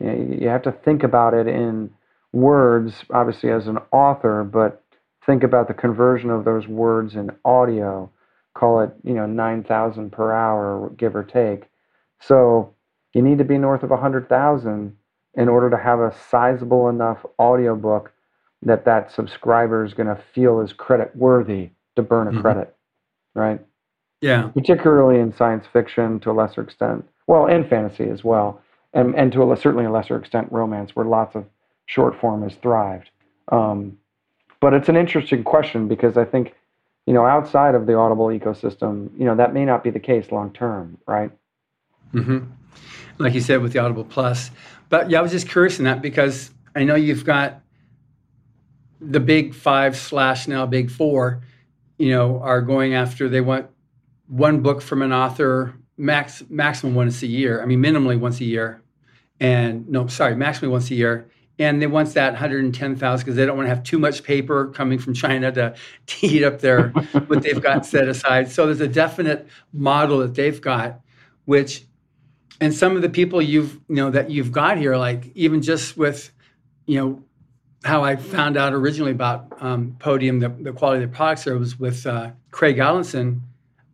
You, 0.01 0.07
know, 0.07 0.37
you 0.41 0.49
have 0.49 0.63
to 0.63 0.73
think 0.73 1.03
about 1.03 1.35
it 1.35 1.49
in 1.49 1.91
words, 2.33 3.05
obviously 3.11 3.51
as 3.51 3.67
an 3.67 3.79
author, 3.91 4.45
but 4.45 4.85
think 5.27 5.43
about 5.43 5.67
the 5.67 5.75
conversion 5.75 6.31
of 6.31 6.45
those 6.45 6.69
words 6.69 7.17
in 7.17 7.33
audio. 7.45 8.09
Call 8.55 8.81
it, 8.81 8.91
you 9.03 9.15
know, 9.15 9.27
9,000 9.27 10.11
per 10.11 10.33
hour, 10.33 10.91
give 10.97 11.17
or 11.17 11.25
take. 11.25 11.65
So 12.21 12.73
you 13.13 13.23
need 13.23 13.39
to 13.39 13.45
be 13.45 13.59
north 13.59 13.83
of 13.83 13.91
100,000 13.91 14.97
in 15.35 15.49
order 15.49 15.71
to 15.71 15.77
have 15.77 15.99
a 15.99 16.15
sizable 16.31 16.89
enough 16.89 17.25
audiobook 17.39 18.13
that 18.63 18.85
that 18.85 19.13
subscriber 19.13 19.85
is 19.85 19.95
going 19.95 20.09
to 20.09 20.21
feel 20.35 20.61
is 20.61 20.73
credit 20.73 21.15
worthy 21.15 21.71
to 21.97 22.03
burn 22.03 22.29
a 22.29 22.31
mm-hmm. 22.31 22.41
credit, 22.41 22.77
right? 23.35 23.61
Yeah. 24.21 24.49
Particularly 24.55 25.21
in 25.21 25.35
science 25.37 25.67
fiction 25.73 26.21
to 26.21 26.31
a 26.31 26.33
lesser 26.33 26.63
extent. 26.63 27.09
Well, 27.27 27.47
and 27.47 27.69
fantasy 27.69 28.09
as 28.09 28.25
well. 28.25 28.61
And, 28.95 29.15
and 29.15 29.31
to 29.33 29.53
a, 29.53 29.57
certainly 29.57 29.85
a 29.85 29.91
lesser 29.91 30.17
extent, 30.17 30.51
romance, 30.51 30.97
where 30.97 31.07
lots 31.07 31.37
of 31.37 31.45
short 31.87 32.19
form 32.21 32.43
has 32.43 32.55
thrived. 32.57 33.11
Um, 33.53 33.99
but 34.61 34.75
it's 34.75 34.89
an 34.89 34.97
interesting 34.97 35.45
question 35.45 35.89
because 35.89 36.17
I 36.17 36.25
think, 36.25 36.55
you 37.07 37.13
know, 37.13 37.25
outside 37.25 37.75
of 37.75 37.87
the 37.87 37.95
Audible 37.95 38.27
ecosystem, 38.27 39.11
you 39.17 39.25
know, 39.25 39.37
that 39.37 39.55
may 39.55 39.65
not 39.65 39.85
be 39.85 39.91
the 39.91 40.01
case 40.01 40.33
long 40.33 40.53
term, 40.53 40.99
right? 41.07 41.31
Mm-hmm 42.13 42.39
like 43.19 43.35
you 43.35 43.41
said 43.41 43.61
with 43.61 43.73
the 43.73 43.79
Audible 43.79 44.05
Plus. 44.05 44.51
But 44.89 45.11
yeah, 45.11 45.19
I 45.19 45.23
was 45.23 45.33
just 45.33 45.49
curious 45.49 45.79
in 45.79 45.85
that 45.85 46.01
because 46.01 46.51
I 46.75 46.85
know 46.85 46.95
you've 46.95 47.25
got 47.25 47.61
the 49.01 49.21
big 49.21 49.55
five 49.55 49.97
slash 49.97 50.49
now 50.49 50.67
big 50.67 50.91
four, 50.91 51.43
you 51.99 52.11
know, 52.11 52.41
are 52.41 52.63
going 52.63 52.95
after 52.95 53.29
they 53.29 53.41
want 53.41 53.67
one 54.29 54.61
book 54.61 54.81
from 54.81 55.03
an 55.03 55.13
author 55.13 55.75
max 55.97 56.45
maximum 56.49 56.95
once 56.95 57.23
a 57.23 57.27
year. 57.27 57.61
I 57.63 57.67
mean, 57.67 57.83
minimally 57.83 58.19
once 58.19 58.41
a 58.41 58.45
year, 58.45 58.83
and 59.41 59.89
no, 59.89 60.07
sorry, 60.07 60.35
maximally 60.35 60.71
once 60.71 60.91
a 60.91 60.95
year. 60.95 61.31
And 61.61 61.83
they 61.83 61.89
want 61.89 62.15
that 62.15 62.35
110,000 62.35 63.25
because 63.25 63.35
they 63.35 63.45
don't 63.45 63.57
want 63.57 63.67
to 63.67 63.75
have 63.75 63.83
too 63.83 63.99
much 63.99 64.23
paper 64.23 64.69
coming 64.69 64.97
from 65.01 65.13
China 65.13 65.51
to, 65.51 65.75
to 66.07 66.27
eat 66.27 66.45
up 66.45 66.61
their 66.61 66.91
what 67.27 67.43
they've 67.43 67.61
got 67.61 67.85
set 67.85 68.09
aside. 68.09 68.51
So 68.51 68.67
there's 68.67 68.81
a 68.81 68.87
definite 68.87 69.49
model 69.73 70.19
that 70.19 70.35
they've 70.35 70.61
got, 70.61 71.01
which 71.47 71.85
and 72.61 72.75
some 72.75 72.97
of 72.97 73.03
the 73.03 73.09
people 73.09 73.41
you've 73.43 73.75
you 73.89 73.97
know 73.97 74.11
that 74.11 74.31
you've 74.31 74.53
got 74.53 74.79
here, 74.79 74.97
like 74.97 75.31
even 75.35 75.63
just 75.63 75.97
with 75.97 76.31
you 76.87 77.01
know 77.01 77.23
how 77.85 78.03
I 78.03 78.17
found 78.17 78.57
out 78.57 78.75
originally 78.75 79.13
about 79.13 79.57
um, 79.61 79.97
Podium, 79.99 80.41
the, 80.41 80.49
the 80.49 80.73
quality 80.73 81.05
of 81.05 81.11
the 81.11 81.17
products 81.17 81.45
there 81.45 81.57
was 81.57 81.79
with 81.79 82.07
uh, 82.07 82.33
Craig 82.51 82.77
Alanson. 82.77 83.41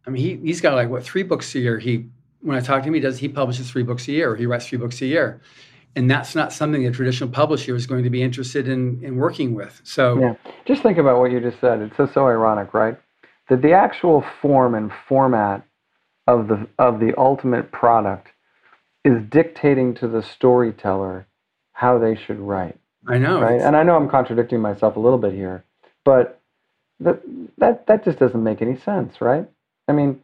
I 0.06 0.10
mean, 0.10 0.22
he 0.22 0.46
he's 0.46 0.60
got 0.60 0.74
like 0.74 0.88
what 0.88 1.02
three 1.02 1.22
books 1.22 1.54
a 1.54 1.60
year. 1.60 1.78
He 1.78 2.06
when 2.40 2.56
I 2.56 2.60
talk 2.60 2.82
to 2.82 2.88
him, 2.88 2.94
he 2.94 3.00
does 3.00 3.18
he 3.18 3.28
publishes 3.28 3.70
three 3.70 3.82
books 3.82 4.06
a 4.08 4.12
year, 4.12 4.32
or 4.32 4.36
he 4.36 4.46
writes 4.46 4.66
three 4.66 4.78
books 4.78 5.00
a 5.00 5.06
year, 5.06 5.40
and 5.96 6.10
that's 6.10 6.34
not 6.34 6.52
something 6.52 6.86
a 6.86 6.90
traditional 6.90 7.30
publisher 7.30 7.74
is 7.74 7.86
going 7.86 8.04
to 8.04 8.10
be 8.10 8.22
interested 8.22 8.68
in 8.68 9.02
in 9.02 9.16
working 9.16 9.54
with. 9.54 9.80
So 9.84 10.18
yeah, 10.18 10.34
just 10.66 10.82
think 10.82 10.98
about 10.98 11.18
what 11.18 11.30
you 11.32 11.40
just 11.40 11.60
said. 11.60 11.80
It's 11.80 11.96
so 11.96 12.08
so 12.12 12.26
ironic, 12.26 12.74
right? 12.74 12.98
That 13.48 13.62
the 13.62 13.72
actual 13.72 14.24
form 14.40 14.74
and 14.74 14.92
format 15.08 15.66
of 16.26 16.48
the 16.48 16.68
of 16.78 17.00
the 17.00 17.14
ultimate 17.18 17.72
product 17.72 18.28
is 19.04 19.22
dictating 19.28 19.94
to 19.94 20.08
the 20.08 20.22
storyteller 20.22 21.26
how 21.72 21.98
they 21.98 22.14
should 22.14 22.38
write. 22.38 22.78
I 23.06 23.18
know. 23.18 23.40
Right? 23.40 23.60
And 23.60 23.76
I 23.76 23.82
know 23.82 23.96
I'm 23.96 24.08
contradicting 24.08 24.60
myself 24.60 24.96
a 24.96 25.00
little 25.00 25.18
bit 25.18 25.32
here, 25.32 25.64
but 26.04 26.40
that 27.00 27.20
that 27.58 27.86
that 27.86 28.04
just 28.04 28.18
doesn't 28.18 28.42
make 28.42 28.62
any 28.62 28.76
sense, 28.76 29.20
right? 29.20 29.46
I 29.88 29.92
mean, 29.92 30.20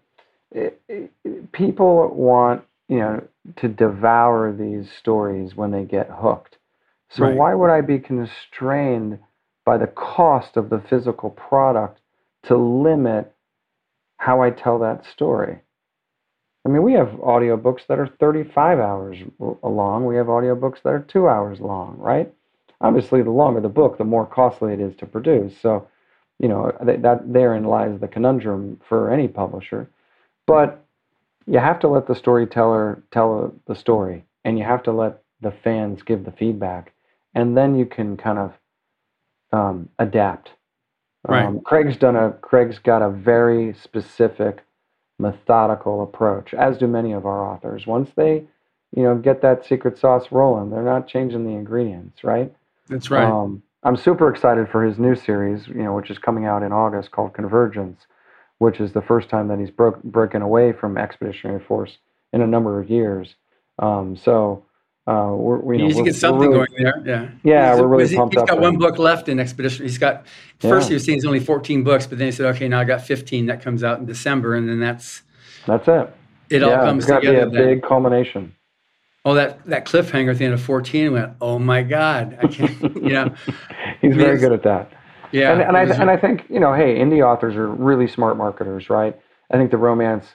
it, 0.50 0.80
it, 0.88 1.52
people 1.52 2.08
want, 2.14 2.64
you 2.88 2.98
know, 2.98 3.22
to 3.56 3.68
devour 3.68 4.52
these 4.52 4.90
stories 4.98 5.54
when 5.54 5.70
they 5.70 5.84
get 5.84 6.10
hooked. 6.10 6.56
So 7.10 7.24
right. 7.24 7.34
why 7.34 7.54
would 7.54 7.70
I 7.70 7.80
be 7.80 7.98
constrained 7.98 9.18
by 9.64 9.78
the 9.78 9.86
cost 9.86 10.56
of 10.56 10.70
the 10.70 10.82
physical 10.88 11.30
product 11.30 12.00
to 12.44 12.56
limit 12.56 13.32
how 14.16 14.42
I 14.42 14.50
tell 14.50 14.78
that 14.80 15.04
story? 15.04 15.60
I 16.64 16.68
mean, 16.68 16.82
we 16.82 16.92
have 16.92 17.08
audiobooks 17.08 17.86
that 17.88 17.98
are 17.98 18.06
35 18.20 18.78
hours 18.78 19.16
long. 19.38 20.04
We 20.04 20.16
have 20.16 20.26
audiobooks 20.26 20.82
that 20.82 20.90
are 20.90 21.00
two 21.00 21.26
hours 21.26 21.58
long, 21.58 21.96
right? 21.98 22.32
Obviously, 22.82 23.22
the 23.22 23.30
longer 23.30 23.60
the 23.60 23.68
book, 23.68 23.98
the 23.98 24.04
more 24.04 24.26
costly 24.26 24.74
it 24.74 24.80
is 24.80 24.94
to 24.96 25.06
produce. 25.06 25.54
So, 25.60 25.88
you 26.40 26.48
know 26.48 26.72
that, 26.82 27.02
that 27.02 27.32
therein 27.32 27.64
lies 27.64 28.00
the 28.00 28.08
conundrum 28.08 28.80
for 28.88 29.12
any 29.12 29.28
publisher. 29.28 29.88
But 30.46 30.84
you 31.46 31.58
have 31.58 31.78
to 31.80 31.88
let 31.88 32.06
the 32.06 32.14
storyteller 32.14 33.02
tell 33.10 33.54
the 33.66 33.74
story, 33.74 34.24
and 34.44 34.58
you 34.58 34.64
have 34.64 34.82
to 34.84 34.92
let 34.92 35.22
the 35.40 35.52
fans 35.52 36.02
give 36.02 36.24
the 36.24 36.32
feedback, 36.32 36.92
and 37.34 37.56
then 37.56 37.78
you 37.78 37.86
can 37.86 38.16
kind 38.16 38.38
of 38.38 38.52
um, 39.52 39.88
adapt. 39.98 40.50
Right. 41.28 41.44
Um, 41.44 41.60
Craig's 41.60 41.98
done 41.98 42.16
a 42.16 42.32
Craig's 42.32 42.78
got 42.78 43.02
a 43.02 43.10
very 43.10 43.74
specific, 43.74 44.64
methodical 45.18 46.02
approach, 46.02 46.54
as 46.54 46.78
do 46.78 46.86
many 46.86 47.12
of 47.12 47.26
our 47.26 47.44
authors. 47.44 47.86
Once 47.86 48.10
they, 48.16 48.44
you 48.96 49.02
know, 49.02 49.14
get 49.14 49.42
that 49.42 49.66
secret 49.66 49.98
sauce 49.98 50.28
rolling, 50.30 50.70
they're 50.70 50.82
not 50.82 51.06
changing 51.06 51.44
the 51.44 51.52
ingredients, 51.52 52.24
right? 52.24 52.50
That's 52.88 53.10
right. 53.10 53.24
Um, 53.24 53.62
I'm 53.82 53.96
super 53.96 54.28
excited 54.32 54.68
for 54.68 54.84
his 54.84 54.98
new 54.98 55.14
series, 55.14 55.66
you 55.66 55.82
know, 55.82 55.94
which 55.94 56.10
is 56.10 56.18
coming 56.18 56.44
out 56.44 56.62
in 56.62 56.72
August 56.72 57.10
called 57.12 57.32
Convergence, 57.32 58.06
which 58.58 58.78
is 58.78 58.92
the 58.92 59.00
first 59.00 59.30
time 59.30 59.48
that 59.48 59.58
he's 59.58 59.70
broke, 59.70 60.02
broken 60.02 60.42
away 60.42 60.72
from 60.72 60.98
Expeditionary 60.98 61.60
Force 61.60 61.96
in 62.32 62.42
a 62.42 62.46
number 62.46 62.78
of 62.78 62.90
years. 62.90 63.36
Um, 63.78 64.16
so 64.16 64.64
uh, 65.06 65.32
we're, 65.32 65.58
we, 65.60 65.78
know, 65.78 66.04
get 66.04 66.14
something 66.14 66.50
really- 66.50 66.66
going 66.76 66.84
there. 66.84 67.02
Yeah. 67.06 67.28
Yeah, 67.42 67.66
He's- 67.70 67.80
we're 67.80 67.88
really 67.88 68.04
he's- 68.06 68.18
pumped 68.18 68.34
He's 68.34 68.42
up 68.42 68.48
got 68.48 68.60
one 68.60 68.76
book 68.76 68.98
left 68.98 69.30
in 69.30 69.40
Expedition. 69.40 69.86
He's 69.86 69.96
got 69.96 70.26
first 70.58 70.84
Yeah. 70.84 70.88
he 70.90 70.94
was 70.94 71.04
saying 71.06 71.18
it's 71.18 71.26
only 71.26 71.40
14 71.40 71.82
books, 71.82 72.06
but 72.06 72.18
then 72.18 72.26
he 72.26 72.32
said, 72.32 72.46
okay, 72.54 72.68
now 72.68 72.80
I 72.80 72.84
got 72.84 73.00
15 73.00 73.46
that 73.46 73.62
comes 73.62 73.82
out 73.82 73.98
in 73.98 74.04
December, 74.04 74.54
and 74.56 74.68
then 74.68 74.78
that's 74.78 75.22
That's 75.66 75.88
it. 75.88 76.14
it 76.50 76.62
all 76.62 76.70
yeah, 76.70 76.80
comes 76.84 77.04
it's 77.04 77.10
got 77.10 77.20
to 77.20 77.20
be 77.22 77.26
together. 77.28 77.46
a 77.48 77.50
then. 77.50 77.64
big 77.76 77.82
culmination. 77.82 78.54
Oh, 79.24 79.34
that 79.34 79.64
that 79.66 79.84
cliffhanger 79.84 80.30
at 80.30 80.38
the 80.38 80.44
end 80.46 80.54
of 80.54 80.62
14 80.62 81.12
went, 81.12 81.32
oh 81.40 81.58
my 81.58 81.82
god, 81.82 82.38
I 82.42 82.46
can't, 82.46 82.80
you 82.96 83.10
know, 83.10 83.34
He's 84.00 84.16
very 84.16 84.38
good 84.38 84.52
at 84.52 84.62
that. 84.62 84.90
yeah. 85.32 85.52
and, 85.52 85.60
and 85.62 85.76
I 85.76 85.82
and 85.82 86.10
I 86.10 86.16
think 86.16 86.46
you 86.48 86.58
know, 86.60 86.72
hey, 86.74 86.96
indie 86.98 87.24
authors 87.24 87.54
are 87.56 87.68
really 87.68 88.06
smart 88.08 88.36
marketers, 88.36 88.88
right? 88.88 89.18
I 89.50 89.56
think 89.56 89.70
the 89.70 89.76
romance 89.76 90.26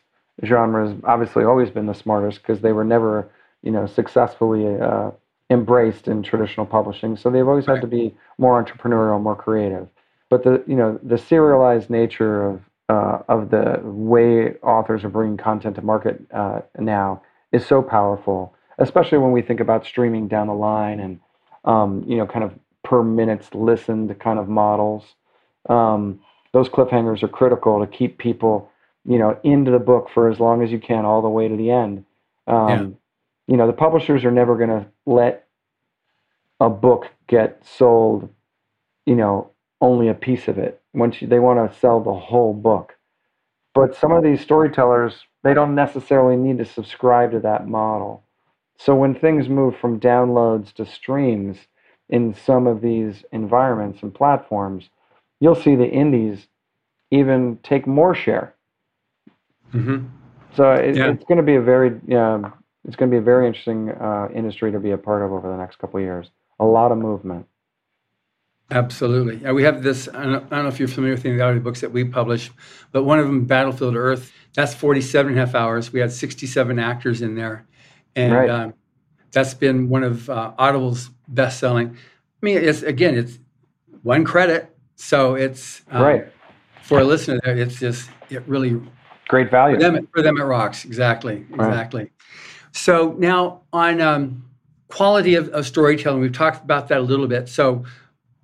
genre 0.44 0.88
has 0.88 0.98
obviously 1.06 1.44
always 1.46 1.70
been 1.70 1.86
the 1.88 1.94
smartest 1.94 2.42
because 2.42 2.62
they 2.62 2.74
were 2.74 2.84
never, 2.84 3.32
you 3.64 3.72
know, 3.72 3.88
successfully 3.88 4.80
uh, 4.80 5.12
embraced 5.50 6.08
in 6.08 6.22
traditional 6.24 6.66
publishing. 6.66 7.16
So 7.18 7.30
they've 7.30 7.48
always 7.48 7.66
had 7.66 7.82
to 7.82 7.88
be 7.88 8.14
more 8.38 8.64
entrepreneurial, 8.64 9.22
more 9.22 9.36
creative. 9.36 9.88
But 10.30 10.44
the 10.44 10.64
you 10.68 10.76
know 10.76 11.00
the 11.04 11.18
serialized 11.18 11.90
nature 11.90 12.44
of 12.44 12.62
uh, 12.90 13.20
of 13.30 13.50
the 13.50 13.80
way 13.84 14.56
authors 14.62 15.04
are 15.04 15.10
bringing 15.10 15.38
content 15.38 15.76
to 15.76 15.82
market 15.82 16.22
uh, 16.34 16.62
now 16.80 17.22
is 17.52 17.66
so 17.66 17.82
powerful, 17.82 18.55
especially 18.80 19.18
when 19.18 19.32
we 19.32 19.42
think 19.42 19.60
about 19.60 19.86
streaming 19.86 20.28
down 20.28 20.48
the 20.48 20.54
line 20.54 21.00
and 21.00 21.20
um, 21.66 22.04
you 22.08 22.18
know 22.18 22.26
kind 22.26 22.44
of 22.44 22.54
per 22.84 23.04
minutes 23.04 23.50
listened 23.54 24.18
kind 24.20 24.40
of 24.40 24.48
models. 24.48 25.04
Um, 25.70 26.20
those 26.54 26.70
cliffhangers 26.70 27.24
are 27.24 27.28
critical 27.28 27.80
to 27.80 27.88
keep 27.88 28.18
people 28.18 28.70
you 29.06 29.18
know 29.18 29.38
into 29.44 29.72
the 29.72 29.80
book 29.80 30.10
for 30.14 30.30
as 30.30 30.40
long 30.40 30.64
as 30.64 30.72
you 30.72 30.80
can, 30.80 31.06
all 31.06 31.22
the 31.22 31.30
way 31.30 31.48
to 31.48 31.56
the 31.56 31.72
end. 31.72 32.06
Um, 32.48 32.70
Yeah. 32.70 32.88
You 33.48 33.58
know 33.58 33.68
the 33.68 33.74
publishers 33.74 34.26
are 34.26 34.32
never 34.32 34.58
going 34.58 34.70
to 34.70 34.88
let 35.06 35.46
a 36.60 36.70
book 36.70 37.12
get 37.28 37.64
sold, 37.66 38.30
you 39.06 39.16
know, 39.16 39.52
only 39.82 40.08
a 40.08 40.14
piece 40.14 40.48
of 40.48 40.58
it. 40.58 40.82
Once 40.94 41.22
you, 41.22 41.28
they 41.28 41.40
want 41.40 41.72
to 41.72 41.78
sell 41.80 42.00
the 42.00 42.14
whole 42.14 42.54
book. 42.54 42.96
But 43.74 43.96
some 43.96 44.12
of 44.14 44.24
these 44.24 44.42
storytellers, 44.42 45.26
they 45.44 45.54
don't 45.54 45.76
necessarily 45.76 46.38
need 46.38 46.58
to 46.60 46.66
subscribe 46.66 47.32
to 47.32 47.40
that 47.42 47.68
model. 47.68 48.24
So 48.78 48.96
when 48.96 49.16
things 49.16 49.48
move 49.50 49.76
from 49.78 50.00
downloads 50.00 50.74
to 50.74 50.86
streams 50.86 51.58
in 52.10 52.34
some 52.34 52.68
of 52.68 52.82
these 52.82 53.24
environments 53.32 54.04
and 54.04 54.14
platforms, 54.14 54.90
you'll 55.40 55.56
see 55.56 55.76
the 55.76 55.90
indies 55.90 56.48
even 57.12 57.58
take 57.64 57.88
more 57.88 58.14
share. 58.14 58.54
Mhm. 59.74 60.06
So 60.54 60.72
it, 60.74 60.96
Yeah. 60.96 61.10
it's 61.10 61.24
going 61.26 61.38
to 61.38 61.44
be 61.44 61.56
a 61.56 61.62
very 61.62 61.90
um, 62.16 62.54
it's 62.86 62.96
going 62.96 63.10
to 63.10 63.16
be 63.16 63.18
a 63.20 63.22
very 63.22 63.48
interesting 63.48 63.90
uh, 63.90 64.28
industry 64.34 64.72
to 64.72 64.80
be 64.80 64.92
a 64.92 64.98
part 64.98 65.24
of 65.24 65.32
over 65.32 65.50
the 65.50 65.58
next 65.58 65.80
couple 65.80 65.98
of 66.00 66.04
years. 66.04 66.30
A 66.60 66.66
lot 66.66 66.92
of 66.92 66.98
movement. 67.00 67.48
Absolutely. 68.72 69.38
Yeah, 69.38 69.52
we 69.52 69.64
have 69.64 69.84
this. 69.84 70.08
I 70.14 70.24
don't, 70.24 70.46
I 70.52 70.56
don't 70.56 70.64
know 70.64 70.68
if 70.68 70.80
you're 70.80 70.88
familiar 70.88 71.16
with 71.16 71.26
any 71.26 71.40
of 71.40 71.40
the 71.40 71.70
audiobooks 71.72 71.80
that 71.82 71.92
we 71.92 72.04
publish, 72.04 72.52
but 72.92 73.04
one 73.04 73.20
of 73.20 73.26
them, 73.28 73.46
Battlefield 73.46 73.96
Earth, 73.96 74.32
that's 74.56 74.74
47 74.74 75.32
and 75.32 75.40
a 75.40 75.46
half 75.46 75.56
hours. 75.56 75.94
We 75.94 76.00
had 76.00 76.12
67 76.12 76.80
actors 76.80 77.22
in 77.22 77.36
there. 77.36 77.66
And 78.16 78.34
Right. 78.34 78.50
um, 78.50 78.74
that's 79.32 79.54
been 79.54 79.90
one 79.90 80.04
of 80.04 80.30
uh, 80.30 80.54
Audible's 80.58 81.10
best 81.28 81.60
selling. 81.60 81.90
I 81.90 82.46
mean, 82.46 82.58
it's 82.58 82.84
again, 82.84 83.18
it's 83.18 83.40
one 84.04 84.24
credit. 84.24 84.76
So 84.96 85.36
it's 85.36 85.82
um, 85.92 86.02
right. 86.02 86.28
for 86.84 87.00
a 87.00 87.04
listener 87.04 87.40
there, 87.44 87.58
it's 87.58 87.80
just, 87.80 88.10
it 88.30 88.44
really 88.48 88.82
Great 89.28 89.52
value. 89.52 89.76
for 89.76 89.82
them, 89.82 90.08
for 90.14 90.22
them, 90.22 90.38
it 90.38 90.44
rocks. 90.44 90.86
Exactly. 90.86 91.46
Right. 91.50 91.68
Exactly. 91.68 92.12
So 92.72 93.16
now 93.18 93.62
on 93.74 94.00
um, 94.00 94.46
quality 94.88 95.36
of, 95.36 95.50
of 95.50 95.66
storytelling, 95.66 96.22
we've 96.22 96.32
talked 96.32 96.64
about 96.64 96.88
that 96.90 97.00
a 97.00 97.02
little 97.02 97.28
bit. 97.28 97.50
So 97.50 97.84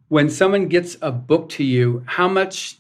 when 0.10 0.30
someone 0.30 0.68
gets 0.68 0.98
a 1.02 1.12
book 1.12 1.48
to 1.50 1.64
you, 1.64 2.04
how 2.06 2.28
much 2.28 2.80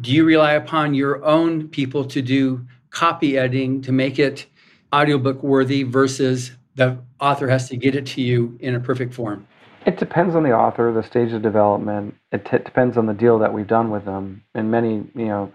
do 0.00 0.12
you 0.12 0.24
rely 0.24 0.52
upon 0.52 0.94
your 0.94 1.24
own 1.24 1.68
people 1.68 2.04
to 2.04 2.22
do 2.22 2.64
copy 2.90 3.36
editing 3.38 3.82
to 3.82 3.92
make 3.92 4.18
it 4.18 4.46
audiobook 4.94 5.42
worthy 5.42 5.82
versus 5.82 6.52
the 6.74 6.98
author 7.20 7.48
has 7.48 7.68
to 7.68 7.76
get 7.76 7.94
it 7.94 8.06
to 8.06 8.22
you 8.22 8.56
in 8.60 8.74
a 8.74 8.80
perfect 8.80 9.14
form? 9.14 9.46
It 9.84 9.98
depends 9.98 10.34
on 10.34 10.44
the 10.44 10.52
author, 10.52 10.92
the 10.92 11.02
stage 11.02 11.32
of 11.32 11.42
development. 11.42 12.14
It 12.30 12.44
t- 12.44 12.58
depends 12.58 12.96
on 12.96 13.06
the 13.06 13.12
deal 13.12 13.38
that 13.40 13.52
we've 13.52 13.66
done 13.66 13.90
with 13.90 14.04
them. 14.04 14.44
In 14.54 14.70
many, 14.70 15.04
you 15.14 15.26
know, 15.26 15.52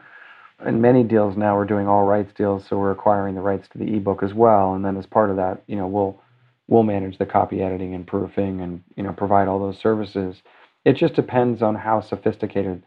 in 0.66 0.82
many 0.82 1.04
deals 1.04 1.38
now, 1.38 1.56
we're 1.56 1.66
doing 1.66 1.88
all 1.88 2.04
rights 2.04 2.34
deals, 2.36 2.66
so 2.68 2.78
we're 2.78 2.92
acquiring 2.92 3.36
the 3.36 3.42
rights 3.42 3.68
to 3.70 3.78
the 3.78 3.96
ebook 3.96 4.24
as 4.24 4.34
well. 4.34 4.74
And 4.74 4.84
then 4.84 4.98
as 4.98 5.06
part 5.06 5.30
of 5.30 5.38
that, 5.38 5.64
you 5.68 5.76
know, 5.76 5.88
we'll 5.88 6.22
we'll 6.68 6.84
manage 6.84 7.18
the 7.18 7.26
copy 7.26 7.62
editing 7.62 7.94
and 7.94 8.06
proofing, 8.06 8.60
and 8.62 8.84
you 8.98 9.04
know, 9.04 9.14
provide 9.14 9.48
all 9.48 9.60
those 9.60 9.80
services. 9.80 10.42
It 10.84 10.94
just 10.98 11.14
depends 11.14 11.62
on 11.62 11.76
how 11.76 12.02
sophisticated 12.02 12.84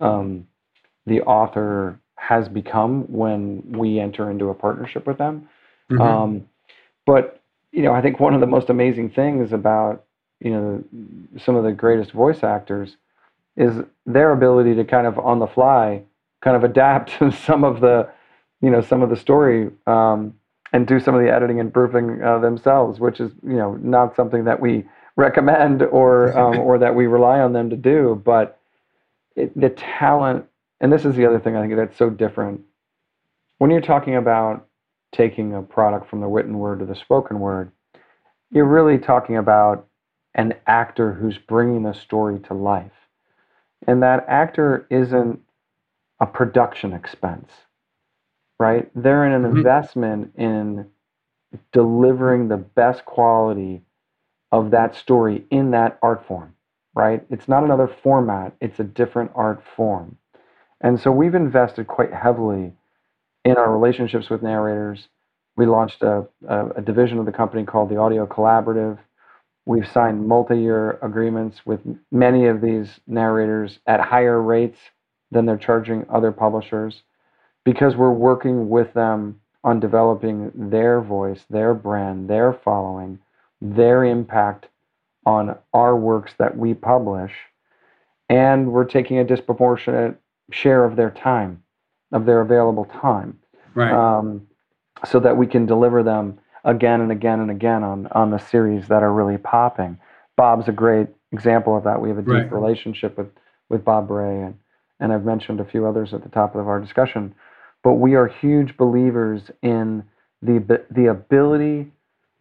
um, 0.00 0.46
the 1.06 1.20
author 1.22 2.00
has 2.16 2.48
become 2.48 3.02
when 3.12 3.62
we 3.76 4.00
enter 4.00 4.30
into 4.30 4.48
a 4.48 4.54
partnership 4.54 5.06
with 5.06 5.18
them. 5.18 5.48
Mhm. 5.90 6.00
Um, 6.00 6.48
but 7.06 7.40
you 7.72 7.82
know, 7.82 7.92
I 7.92 8.00
think 8.02 8.20
one 8.20 8.34
of 8.34 8.40
the 8.40 8.46
most 8.46 8.70
amazing 8.70 9.10
things 9.10 9.52
about 9.52 10.04
you 10.40 10.50
know 10.50 10.84
some 11.38 11.56
of 11.56 11.64
the 11.64 11.72
greatest 11.72 12.12
voice 12.12 12.42
actors 12.42 12.96
is 13.56 13.74
their 14.06 14.32
ability 14.32 14.74
to 14.76 14.84
kind 14.84 15.06
of 15.06 15.18
on 15.18 15.38
the 15.40 15.46
fly 15.46 16.02
kind 16.42 16.56
of 16.56 16.64
adapt 16.64 17.18
to 17.18 17.30
some 17.46 17.64
of 17.64 17.80
the 17.80 18.08
you 18.60 18.70
know 18.70 18.80
some 18.80 19.02
of 19.02 19.10
the 19.10 19.16
story 19.16 19.70
um, 19.86 20.34
and 20.72 20.86
do 20.86 21.00
some 21.00 21.14
of 21.14 21.22
the 21.22 21.32
editing 21.32 21.60
and 21.60 21.72
proofing 21.72 22.22
uh, 22.22 22.38
themselves, 22.38 23.00
which 23.00 23.20
is 23.20 23.32
you 23.42 23.56
know 23.56 23.74
not 23.76 24.14
something 24.16 24.44
that 24.44 24.60
we 24.60 24.84
recommend 25.16 25.82
or 25.82 26.36
um, 26.38 26.58
or 26.60 26.78
that 26.78 26.94
we 26.94 27.06
rely 27.06 27.40
on 27.40 27.52
them 27.52 27.70
to 27.70 27.76
do, 27.76 28.20
but 28.24 28.60
it, 29.36 29.58
the 29.58 29.70
talent 29.70 30.46
and 30.80 30.92
this 30.92 31.04
is 31.04 31.16
the 31.16 31.26
other 31.26 31.40
thing 31.40 31.56
I 31.56 31.62
think 31.62 31.76
that's 31.76 31.96
so 31.98 32.10
different 32.10 32.62
when 33.58 33.70
you're 33.70 33.80
talking 33.80 34.16
about 34.16 34.67
taking 35.12 35.54
a 35.54 35.62
product 35.62 36.08
from 36.08 36.20
the 36.20 36.26
written 36.26 36.58
word 36.58 36.80
to 36.80 36.86
the 36.86 36.94
spoken 36.94 37.40
word, 37.40 37.72
you're 38.50 38.64
really 38.64 38.98
talking 38.98 39.36
about 39.36 39.86
an 40.34 40.54
actor 40.66 41.12
who's 41.12 41.38
bringing 41.38 41.82
the 41.82 41.92
story 41.94 42.38
to 42.40 42.54
life. 42.54 42.92
And 43.86 44.02
that 44.02 44.24
actor 44.28 44.86
isn't 44.90 45.40
a 46.20 46.26
production 46.26 46.92
expense, 46.92 47.50
right? 48.58 48.90
They're 48.94 49.24
in 49.26 49.32
an 49.32 49.44
Mhm. 49.44 49.56
investment 49.56 50.34
in 50.36 50.90
delivering 51.72 52.48
the 52.48 52.56
best 52.56 53.04
quality 53.04 53.82
of 54.52 54.70
that 54.70 54.94
story 54.94 55.46
in 55.50 55.70
that 55.72 55.98
art 56.02 56.24
form, 56.24 56.54
right? 56.94 57.24
It's 57.30 57.48
not 57.48 57.64
another 57.64 57.86
format, 57.88 58.54
it's 58.60 58.80
a 58.80 58.84
different 58.84 59.32
art 59.34 59.62
form. 59.62 60.18
And 60.80 61.00
so 61.00 61.10
we've 61.10 61.34
invested 61.34 61.86
quite 61.86 62.12
heavily 62.12 62.74
in 63.48 63.56
our 63.56 63.72
relationships 63.72 64.28
with 64.28 64.42
narrators. 64.42 65.08
We 65.56 65.66
launched 65.66 66.02
a, 66.02 66.26
a, 66.46 66.68
a 66.76 66.82
division 66.82 67.18
of 67.18 67.26
the 67.26 67.32
company 67.32 67.64
called 67.64 67.88
the 67.88 67.96
Audio 67.96 68.26
Collaborative. 68.26 68.98
We've 69.66 69.88
signed 69.88 70.26
multi 70.26 70.58
year 70.58 70.98
agreements 71.02 71.66
with 71.66 71.80
many 72.10 72.46
of 72.46 72.60
these 72.60 73.00
narrators 73.06 73.78
at 73.86 74.00
higher 74.00 74.40
rates 74.40 74.78
than 75.30 75.46
they're 75.46 75.56
charging 75.56 76.06
other 76.08 76.32
publishers 76.32 77.02
because 77.64 77.96
we're 77.96 78.12
working 78.12 78.68
with 78.68 78.94
them 78.94 79.40
on 79.64 79.80
developing 79.80 80.50
their 80.54 81.00
voice, 81.00 81.44
their 81.50 81.74
brand, 81.74 82.28
their 82.30 82.52
following, 82.52 83.18
their 83.60 84.04
impact 84.04 84.66
on 85.26 85.56
our 85.74 85.96
works 85.96 86.32
that 86.38 86.56
we 86.56 86.72
publish. 86.72 87.32
And 88.30 88.72
we're 88.72 88.84
taking 88.84 89.18
a 89.18 89.24
disproportionate 89.24 90.18
share 90.50 90.84
of 90.84 90.96
their 90.96 91.10
time, 91.10 91.62
of 92.12 92.26
their 92.26 92.40
available 92.40 92.84
time, 92.86 93.38
Right. 93.74 93.92
um, 93.92 94.46
so 95.04 95.20
that 95.20 95.36
we 95.36 95.46
can 95.46 95.66
deliver 95.66 96.02
them 96.02 96.38
again 96.64 97.00
and 97.00 97.12
again 97.12 97.40
and 97.40 97.50
again 97.50 97.84
on, 97.84 98.06
on 98.08 98.30
the 98.30 98.38
series 98.38 98.88
that 98.88 99.02
are 99.02 99.12
really 99.12 99.38
popping. 99.38 99.98
Bob's 100.36 100.68
a 100.68 100.72
great 100.72 101.08
example 101.32 101.76
of 101.76 101.84
that. 101.84 102.00
We 102.00 102.08
have 102.08 102.18
a 102.18 102.22
deep 102.22 102.32
Right. 102.32 102.52
relationship 102.52 103.16
with, 103.18 103.28
with 103.68 103.84
Bob 103.84 104.08
Bray, 104.08 104.42
and 104.42 104.54
and 105.00 105.12
I've 105.12 105.24
mentioned 105.24 105.60
a 105.60 105.64
few 105.64 105.86
others 105.86 106.12
at 106.12 106.24
the 106.24 106.28
top 106.28 106.56
of 106.56 106.66
our 106.66 106.80
discussion. 106.80 107.32
But 107.84 107.94
we 107.94 108.16
are 108.16 108.26
huge 108.26 108.76
believers 108.76 109.50
in 109.62 110.02
the 110.42 110.82
the 110.90 111.06
ability 111.06 111.92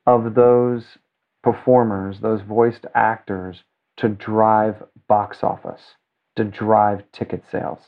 of 0.08 0.34
those 0.34 0.98
performers, 1.44 2.20
those 2.20 2.42
voiced 2.42 2.86
actors, 2.96 3.64
to 3.98 4.10
drive 4.10 4.82
box 5.08 5.44
office, 5.44 5.96
to 6.36 6.44
drive 6.44 7.04
ticket 7.12 7.44
sales, 7.52 7.80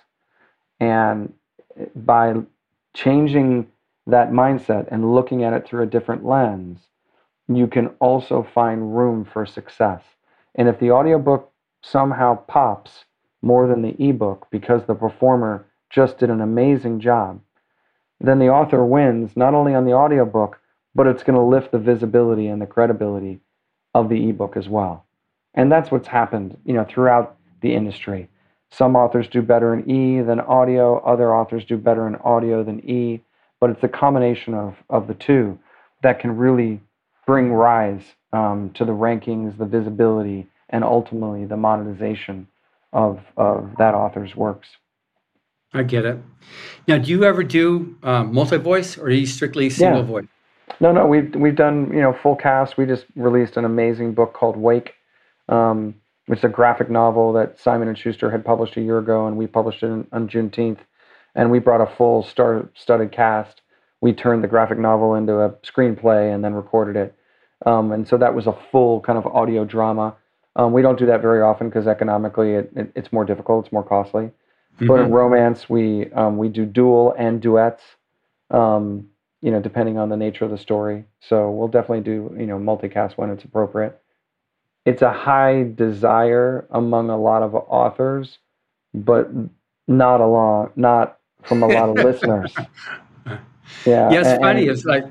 and 0.79 1.33
by 1.95 2.33
changing 2.93 3.67
that 4.07 4.31
mindset 4.31 4.87
and 4.91 5.13
looking 5.13 5.43
at 5.43 5.53
it 5.53 5.67
through 5.67 5.83
a 5.83 5.87
different 5.87 6.25
lens, 6.25 6.79
you 7.47 7.67
can 7.67 7.87
also 7.99 8.47
find 8.53 8.95
room 8.95 9.25
for 9.25 9.45
success. 9.45 10.01
And 10.55 10.67
if 10.67 10.79
the 10.79 10.91
audiobook 10.91 11.51
somehow 11.81 12.35
pops 12.35 13.05
more 13.41 13.67
than 13.67 13.81
the 13.81 13.95
ebook 14.03 14.47
because 14.51 14.85
the 14.85 14.95
performer 14.95 15.65
just 15.89 16.17
did 16.17 16.29
an 16.29 16.41
amazing 16.41 16.99
job, 16.99 17.41
then 18.19 18.39
the 18.39 18.49
author 18.49 18.83
wins 18.85 19.35
not 19.35 19.53
only 19.53 19.73
on 19.73 19.85
the 19.85 19.93
audiobook, 19.93 20.59
but 20.93 21.07
it's 21.07 21.23
going 21.23 21.37
to 21.37 21.41
lift 21.41 21.71
the 21.71 21.79
visibility 21.79 22.47
and 22.47 22.61
the 22.61 22.67
credibility 22.67 23.39
of 23.93 24.09
the 24.09 24.29
ebook 24.29 24.57
as 24.57 24.67
well. 24.67 25.05
And 25.53 25.71
that's 25.71 25.91
what's 25.91 26.07
happened, 26.07 26.57
you 26.65 26.73
know, 26.73 26.85
throughout 26.87 27.37
the 27.61 27.73
industry. 27.73 28.29
Some 28.71 28.95
authors 28.95 29.27
do 29.27 29.41
better 29.41 29.73
in 29.73 29.89
E 29.89 30.21
than 30.21 30.39
audio, 30.39 30.99
other 30.99 31.35
authors 31.35 31.65
do 31.65 31.77
better 31.77 32.07
in 32.07 32.15
audio 32.17 32.63
than 32.63 32.79
E, 32.87 33.21
but 33.59 33.69
it's 33.69 33.83
a 33.83 33.87
combination 33.87 34.53
of, 34.53 34.75
of 34.89 35.07
the 35.07 35.15
two 35.15 35.57
that 36.03 36.19
can 36.19 36.37
really 36.37 36.79
bring 37.25 37.51
rise 37.51 38.03
um, 38.31 38.71
to 38.75 38.85
the 38.85 38.91
rankings, 38.91 39.57
the 39.57 39.65
visibility, 39.65 40.47
and 40.69 40.83
ultimately 40.83 41.45
the 41.45 41.57
monetization 41.57 42.47
of, 42.93 43.19
of 43.37 43.71
that 43.77 43.93
author's 43.93 44.35
works. 44.35 44.69
I 45.73 45.83
get 45.83 46.05
it. 46.05 46.17
Now, 46.87 46.97
do 46.97 47.11
you 47.11 47.23
ever 47.23 47.43
do 47.43 47.95
um, 48.01 48.33
multi-voice, 48.33 48.97
or 48.97 49.03
are 49.03 49.09
you 49.11 49.27
strictly 49.27 49.69
single 49.69 50.01
yeah. 50.01 50.07
voice? 50.07 50.25
No, 50.79 50.91
no, 50.91 51.05
we've 51.05 51.35
we've 51.35 51.55
done 51.55 51.91
you 51.93 52.01
know 52.01 52.13
full 52.13 52.35
cast. 52.35 52.77
We 52.77 52.85
just 52.85 53.05
released 53.15 53.57
an 53.57 53.65
amazing 53.65 54.13
book 54.13 54.33
called 54.33 54.55
Wake, 54.55 54.93
um, 55.47 55.95
is 56.37 56.43
a 56.43 56.49
graphic 56.49 56.89
novel 56.89 57.33
that 57.33 57.59
Simon 57.59 57.87
and 57.87 57.97
Schuster 57.97 58.29
had 58.29 58.45
published 58.45 58.77
a 58.77 58.81
year 58.81 58.99
ago, 58.99 59.25
and 59.25 59.35
we 59.35 59.47
published 59.47 59.81
it 59.83 59.89
on 59.89 60.29
Juneteenth. 60.29 60.79
And 61.35 61.51
we 61.51 61.59
brought 61.59 61.81
a 61.81 61.95
full 61.95 62.23
star-studded 62.23 63.11
cast. 63.11 63.61
We 64.01 64.13
turned 64.13 64.43
the 64.43 64.47
graphic 64.47 64.77
novel 64.77 65.15
into 65.15 65.39
a 65.39 65.51
screenplay 65.63 66.33
and 66.33 66.43
then 66.43 66.53
recorded 66.53 66.95
it. 66.95 67.15
Um, 67.65 67.91
and 67.91 68.07
so 68.07 68.17
that 68.17 68.33
was 68.33 68.47
a 68.47 68.57
full 68.71 69.01
kind 69.01 69.17
of 69.17 69.27
audio 69.27 69.65
drama. 69.65 70.15
Um, 70.55 70.73
we 70.73 70.81
don't 70.81 70.97
do 70.97 71.05
that 71.07 71.21
very 71.21 71.41
often 71.41 71.69
because 71.69 71.87
economically 71.87 72.53
it, 72.53 72.71
it, 72.75 72.91
it's 72.95 73.13
more 73.13 73.25
difficult, 73.25 73.65
it's 73.65 73.73
more 73.73 73.83
costly. 73.83 74.23
Mm-hmm. 74.23 74.87
But 74.87 74.95
in 74.95 75.05
mm-hmm. 75.05 75.13
romance, 75.13 75.69
we 75.69 76.11
um, 76.13 76.37
we 76.37 76.49
do 76.49 76.65
dual 76.65 77.13
and 77.17 77.41
duets, 77.41 77.83
um, 78.49 79.07
you 79.41 79.51
know, 79.51 79.59
depending 79.61 79.97
on 79.97 80.09
the 80.09 80.17
nature 80.17 80.45
of 80.45 80.51
the 80.51 80.57
story. 80.57 81.05
So 81.19 81.51
we'll 81.51 81.67
definitely 81.67 82.01
do 82.01 82.33
you 82.37 82.45
know 82.45 82.57
multicast 82.57 83.13
when 83.13 83.29
it's 83.29 83.43
appropriate. 83.43 83.98
It's 84.89 85.01
a 85.01 85.11
high 85.11 85.71
desire 85.75 86.67
among 86.71 87.09
a 87.09 87.17
lot 87.17 87.43
of 87.43 87.53
authors, 87.53 88.39
but 88.93 89.29
not 89.87 90.19
along 90.19 90.71
not 90.75 91.19
from 91.43 91.63
a 91.63 91.67
lot 91.67 91.89
of 91.89 91.95
listeners. 91.95 92.53
Yeah, 93.85 94.09
yeah. 94.09 94.19
It's 94.19 94.27
and, 94.29 94.41
funny. 94.41 94.65
It's 94.65 94.83
like, 94.83 95.05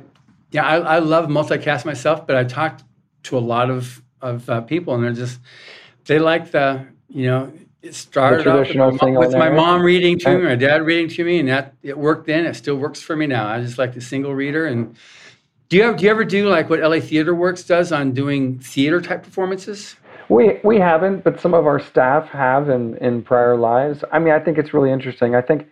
yeah, 0.51 0.67
I, 0.67 0.97
I 0.97 0.99
love 0.99 1.29
multicast 1.29 1.85
myself, 1.85 2.27
but 2.27 2.37
I 2.37 2.43
talked 2.43 2.83
to 3.23 3.39
a 3.39 3.45
lot 3.55 3.71
of 3.71 4.03
of 4.21 4.51
uh, 4.51 4.63
people, 4.63 4.95
and 4.95 5.05
they're 5.05 5.13
just 5.13 5.39
they 6.07 6.19
like 6.19 6.51
the 6.51 6.85
you 7.09 7.27
know 7.27 7.53
it 7.83 7.95
started 7.95 8.47
off 8.47 8.67
with, 8.67 8.77
my, 8.77 9.11
with 9.11 9.33
my 9.33 9.49
mom 9.49 9.83
reading 9.83 10.19
to 10.19 10.37
me, 10.37 10.45
my 10.45 10.57
dad 10.57 10.83
reading 10.83 11.09
to 11.09 11.25
me, 11.25 11.39
and 11.39 11.49
that 11.49 11.75
it 11.83 11.97
worked 11.97 12.27
then. 12.27 12.45
It 12.45 12.55
still 12.55 12.77
works 12.77 13.01
for 13.01 13.15
me 13.15 13.27
now. 13.27 13.47
I 13.47 13.61
just 13.61 13.79
like 13.79 13.95
the 13.95 14.01
single 14.01 14.35
reader. 14.35 14.67
And 14.67 14.97
do 15.69 15.77
you 15.77 15.83
have, 15.85 15.97
do 15.97 16.05
you 16.05 16.11
ever 16.11 16.25
do 16.25 16.49
like 16.49 16.71
what 16.71 16.81
LA 16.81 17.01
Theater 17.01 17.35
Works 17.35 17.63
does 17.63 17.93
on 17.93 18.13
doing 18.13 18.59
theater 18.59 19.01
type 19.01 19.23
performances? 19.23 19.97
We 20.29 20.61
we 20.63 20.79
haven't, 20.79 21.25
but 21.25 21.41
some 21.41 21.55
of 21.55 21.67
our 21.67 21.81
staff 21.81 22.29
have 22.29 22.69
in 22.69 22.97
in 22.99 23.23
prior 23.23 23.57
lives. 23.57 24.05
I 24.13 24.19
mean, 24.19 24.35
I 24.35 24.41
think 24.41 24.59
it's 24.59 24.75
really 24.75 24.91
interesting. 24.91 25.35
I 25.35 25.41
think 25.41 25.67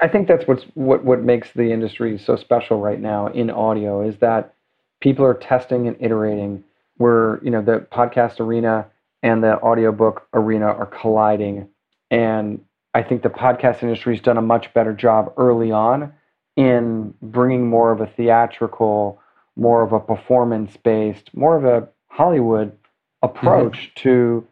I 0.00 0.08
think 0.08 0.28
that's 0.28 0.46
what's 0.46 0.64
what 0.74 1.04
what 1.04 1.22
makes 1.22 1.52
the 1.52 1.72
industry 1.72 2.18
so 2.18 2.36
special 2.36 2.80
right 2.80 3.00
now 3.00 3.28
in 3.28 3.50
audio 3.50 4.06
is 4.06 4.18
that 4.18 4.54
people 5.00 5.24
are 5.24 5.34
testing 5.34 5.88
and 5.88 5.96
iterating 6.00 6.64
where 6.96 7.40
you 7.42 7.50
know 7.50 7.60
the 7.60 7.86
podcast 7.92 8.40
arena 8.40 8.86
and 9.22 9.42
the 9.42 9.60
audiobook 9.60 10.26
arena 10.32 10.66
are 10.66 10.86
colliding 10.86 11.68
and 12.10 12.60
i 12.94 13.02
think 13.02 13.22
the 13.22 13.28
podcast 13.28 13.82
industry 13.82 14.14
has 14.14 14.22
done 14.22 14.38
a 14.38 14.42
much 14.42 14.72
better 14.72 14.92
job 14.92 15.32
early 15.36 15.70
on 15.70 16.12
in 16.56 17.14
bringing 17.22 17.66
more 17.66 17.92
of 17.92 18.00
a 18.00 18.06
theatrical 18.06 19.20
more 19.56 19.82
of 19.82 19.92
a 19.92 20.00
performance 20.00 20.76
based 20.76 21.30
more 21.34 21.56
of 21.56 21.64
a 21.64 21.88
hollywood 22.08 22.76
approach 23.22 23.78
mm-hmm. 23.78 24.02
to 24.02 24.46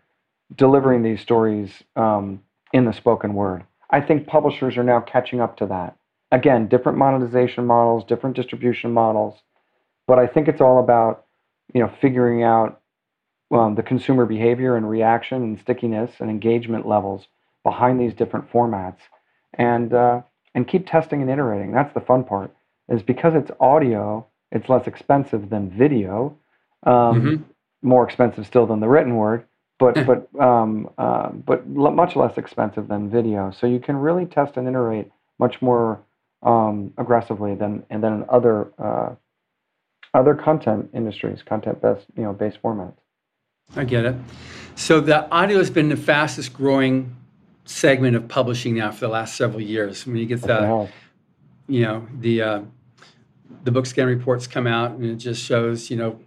delivering 0.54 1.02
these 1.02 1.20
stories 1.20 1.82
um, 1.96 2.42
in 2.72 2.84
the 2.84 2.92
spoken 2.92 3.34
word. 3.34 3.62
I 3.90 4.00
think 4.00 4.26
publishers 4.26 4.76
are 4.76 4.84
now 4.84 5.00
catching 5.00 5.40
up 5.40 5.56
to 5.58 5.66
that. 5.66 5.96
Again 6.32 6.68
different 6.68 6.98
monetization 6.98 7.66
models 7.66 8.04
different 8.04 8.36
distribution 8.36 8.92
models 8.92 9.40
but 10.06 10.18
i 10.18 10.26
think 10.26 10.48
it's 10.48 10.60
all 10.60 10.78
about 10.78 11.26
you 11.74 11.80
know, 11.80 11.92
figuring 12.00 12.42
out 12.42 12.80
um, 13.52 13.74
the 13.74 13.82
consumer 13.82 14.26
behavior 14.26 14.76
and 14.76 14.88
reaction 14.88 15.42
and 15.42 15.60
stickiness 15.60 16.10
and 16.20 16.30
engagement 16.30 16.86
levels 16.86 17.26
behind 17.64 18.00
these 18.00 18.14
different 18.14 18.50
formats, 18.50 18.98
and 19.54 19.92
uh, 19.92 20.22
and 20.54 20.66
keep 20.66 20.86
testing 20.86 21.20
and 21.22 21.30
iterating. 21.30 21.72
That's 21.72 21.92
the 21.94 22.00
fun 22.00 22.24
part. 22.24 22.54
Is 22.88 23.02
because 23.02 23.34
it's 23.34 23.50
audio, 23.60 24.26
it's 24.50 24.68
less 24.68 24.86
expensive 24.86 25.48
than 25.48 25.70
video, 25.70 26.36
um, 26.84 26.92
mm-hmm. 26.92 27.42
more 27.82 28.04
expensive 28.04 28.46
still 28.46 28.66
than 28.66 28.80
the 28.80 28.88
written 28.88 29.14
word, 29.16 29.44
but 29.78 29.94
but 30.06 30.28
um, 30.40 30.90
uh, 30.98 31.28
but 31.30 31.62
l- 31.76 31.92
much 31.92 32.16
less 32.16 32.36
expensive 32.36 32.88
than 32.88 33.08
video. 33.08 33.52
So 33.52 33.66
you 33.66 33.78
can 33.78 33.96
really 33.96 34.26
test 34.26 34.56
and 34.56 34.66
iterate 34.66 35.10
much 35.38 35.62
more 35.62 36.00
um, 36.42 36.92
aggressively 36.98 37.54
than 37.54 37.84
and 37.90 38.02
than 38.02 38.12
in 38.12 38.24
other 38.28 38.72
uh, 38.78 39.14
other 40.14 40.34
content 40.34 40.90
industries, 40.92 41.42
content 41.42 41.80
based, 41.80 42.06
you 42.16 42.24
know, 42.24 42.32
based 42.32 42.60
formats. 42.62 42.96
I 43.76 43.84
get 43.84 44.04
it. 44.04 44.16
So 44.74 45.00
the 45.00 45.30
audio 45.30 45.58
has 45.58 45.70
been 45.70 45.88
the 45.88 45.96
fastest 45.96 46.52
growing 46.52 47.16
segment 47.70 48.16
of 48.16 48.26
publishing 48.28 48.74
now 48.74 48.90
for 48.90 49.00
the 49.00 49.08
last 49.08 49.36
several 49.36 49.60
years. 49.60 50.04
When 50.06 50.16
you 50.16 50.26
get 50.26 50.42
the, 50.42 50.88
you 51.68 51.82
know, 51.82 52.06
the 52.18 52.42
uh, 52.42 52.60
the 53.64 53.70
BookScan 53.70 54.06
reports 54.06 54.46
come 54.46 54.66
out, 54.66 54.92
and 54.92 55.04
it 55.04 55.16
just 55.16 55.42
shows, 55.42 55.90
you 55.90 55.96
know, 55.96 56.20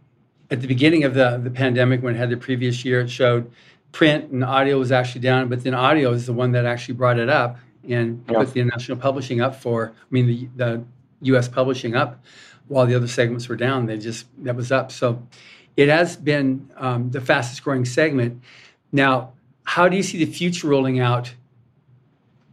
at 0.50 0.62
the 0.62 0.68
beginning 0.68 1.04
of 1.04 1.14
the 1.14 1.40
the 1.44 1.52
pandemic, 1.52 2.02
when 2.02 2.16
it 2.16 2.18
had 2.18 2.30
the 2.30 2.38
previous 2.38 2.86
year, 2.86 3.02
it 3.02 3.10
showed 3.10 3.52
print 3.92 4.32
and 4.32 4.44
audio 4.44 4.80
was 4.80 4.92
actually 4.92 5.22
down, 5.22 5.50
but 5.50 5.64
then 5.64 5.74
audio 5.74 6.12
is 6.12 6.26
the 6.26 6.34
one 6.34 6.52
that 6.54 6.66
actually 6.66 6.96
brought 6.96 7.20
it 7.20 7.30
up 7.30 7.58
and 7.88 8.26
put 8.26 8.54
the 8.54 8.64
national 8.64 8.98
publishing 8.98 9.40
up 9.42 9.56
for, 9.56 9.94
I 9.96 10.08
mean, 10.10 10.28
the 10.28 10.50
the 10.56 10.84
U.S. 11.24 11.48
publishing 11.48 11.96
up 11.96 12.24
while 12.68 12.86
the 12.86 12.96
other 12.96 13.08
segments 13.08 13.48
were 13.50 13.56
down. 13.56 13.86
They 13.86 13.98
just 13.98 14.26
that 14.44 14.56
was 14.56 14.72
up. 14.72 14.92
So 14.92 15.22
it 15.76 15.90
has 15.90 16.16
been 16.16 16.72
um, 16.78 17.12
the 17.12 17.22
fastest 17.22 17.64
growing 17.64 17.86
segment. 17.86 18.42
Now, 18.92 19.34
how 19.64 19.88
do 19.88 19.96
you 19.96 20.04
see 20.04 20.24
the 20.24 20.32
future 20.32 20.68
rolling 20.68 21.00
out, 21.00 21.34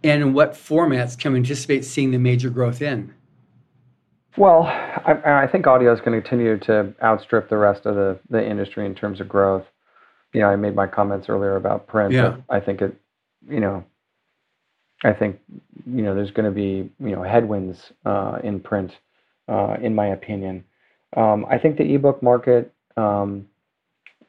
and 0.02 0.22
in 0.22 0.32
what 0.32 0.54
formats 0.54 1.18
can 1.18 1.32
we 1.32 1.38
anticipate 1.38 1.84
seeing 1.84 2.10
the 2.10 2.18
major 2.18 2.50
growth 2.50 2.80
in? 2.80 3.14
Well, 4.36 4.62
I, 4.62 5.42
I 5.42 5.46
think 5.46 5.66
audio 5.66 5.92
is 5.92 6.00
going 6.00 6.20
to 6.20 6.26
continue 6.26 6.58
to 6.60 6.94
outstrip 7.02 7.48
the 7.48 7.56
rest 7.56 7.84
of 7.84 7.96
the, 7.96 8.18
the 8.30 8.44
industry 8.44 8.86
in 8.86 8.94
terms 8.94 9.20
of 9.20 9.28
growth. 9.28 9.64
You 10.32 10.40
know, 10.40 10.48
I 10.48 10.56
made 10.56 10.74
my 10.74 10.86
comments 10.86 11.28
earlier 11.28 11.56
about 11.56 11.88
print. 11.88 12.12
Yeah. 12.12 12.36
I 12.48 12.60
think 12.60 12.80
it, 12.80 12.94
you 13.48 13.58
know, 13.58 13.84
I 15.02 15.12
think 15.12 15.40
you 15.86 16.02
know 16.02 16.14
there's 16.14 16.30
going 16.30 16.44
to 16.44 16.54
be 16.54 16.90
you 17.00 17.16
know 17.16 17.22
headwinds 17.22 17.92
uh, 18.04 18.38
in 18.44 18.60
print 18.60 18.92
uh, 19.48 19.76
in 19.80 19.94
my 19.94 20.08
opinion. 20.08 20.64
Um, 21.16 21.46
I 21.50 21.58
think 21.58 21.76
the 21.76 21.94
ebook 21.94 22.22
market 22.22 22.72
um, 22.96 23.46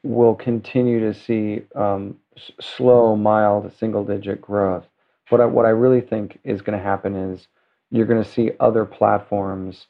will 0.02 0.34
continue 0.34 0.98
to 1.00 1.18
see 1.18 1.62
um, 1.76 2.16
slow, 2.60 3.16
mild, 3.16 3.72
single 3.78 4.04
digit 4.04 4.40
growth. 4.40 4.86
But 5.30 5.40
I, 5.40 5.46
what 5.46 5.66
I 5.66 5.70
really 5.70 6.00
think 6.00 6.38
is 6.44 6.62
going 6.62 6.78
to 6.78 6.84
happen 6.84 7.14
is 7.14 7.48
you're 7.90 8.06
going 8.06 8.22
to 8.22 8.30
see 8.30 8.52
other 8.60 8.84
platforms, 8.84 9.86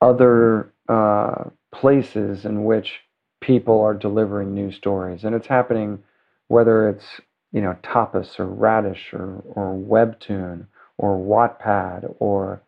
other 0.00 0.72
uh, 0.88 1.44
places 1.72 2.44
in 2.44 2.64
which 2.64 3.00
people 3.40 3.80
are 3.80 3.94
delivering 3.94 4.54
new 4.54 4.70
stories. 4.72 5.24
And 5.24 5.34
it's 5.34 5.46
happening 5.46 6.02
whether 6.48 6.88
it's 6.88 7.20
you 7.52 7.60
know 7.60 7.76
Tapas 7.82 8.38
or 8.38 8.46
Radish 8.46 9.12
or, 9.12 9.42
or 9.44 9.74
Webtoon 9.74 10.66
or 10.98 11.16
Wattpad 11.16 12.14
or 12.18 12.60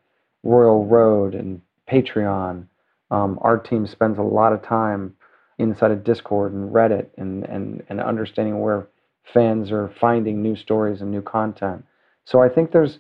Royal 0.43 0.87
Road 0.87 1.35
and 1.35 1.61
Patreon. 1.91 2.67
Um, 3.11 3.39
our 3.43 3.59
team 3.59 3.87
spends 3.87 4.19
a 4.19 4.23
lot 4.23 4.53
of 4.53 4.63
time 4.63 5.15
inside 5.59 5.91
of 5.91 6.05
Discord 6.05 6.53
and 6.53 6.73
Reddit 6.73 7.09
and, 7.19 7.45
and, 7.45 7.83
and 7.89 8.01
understanding 8.01 8.61
where 8.61 8.87
fans 9.33 9.71
are 9.71 9.93
finding 10.01 10.43
new 10.43 10.57
stories 10.57 11.01
and 11.01 11.11
new 11.11 11.23
content. 11.23 11.85
So 12.25 12.43
I 12.43 12.49
think 12.49 12.73
there's, 12.73 12.99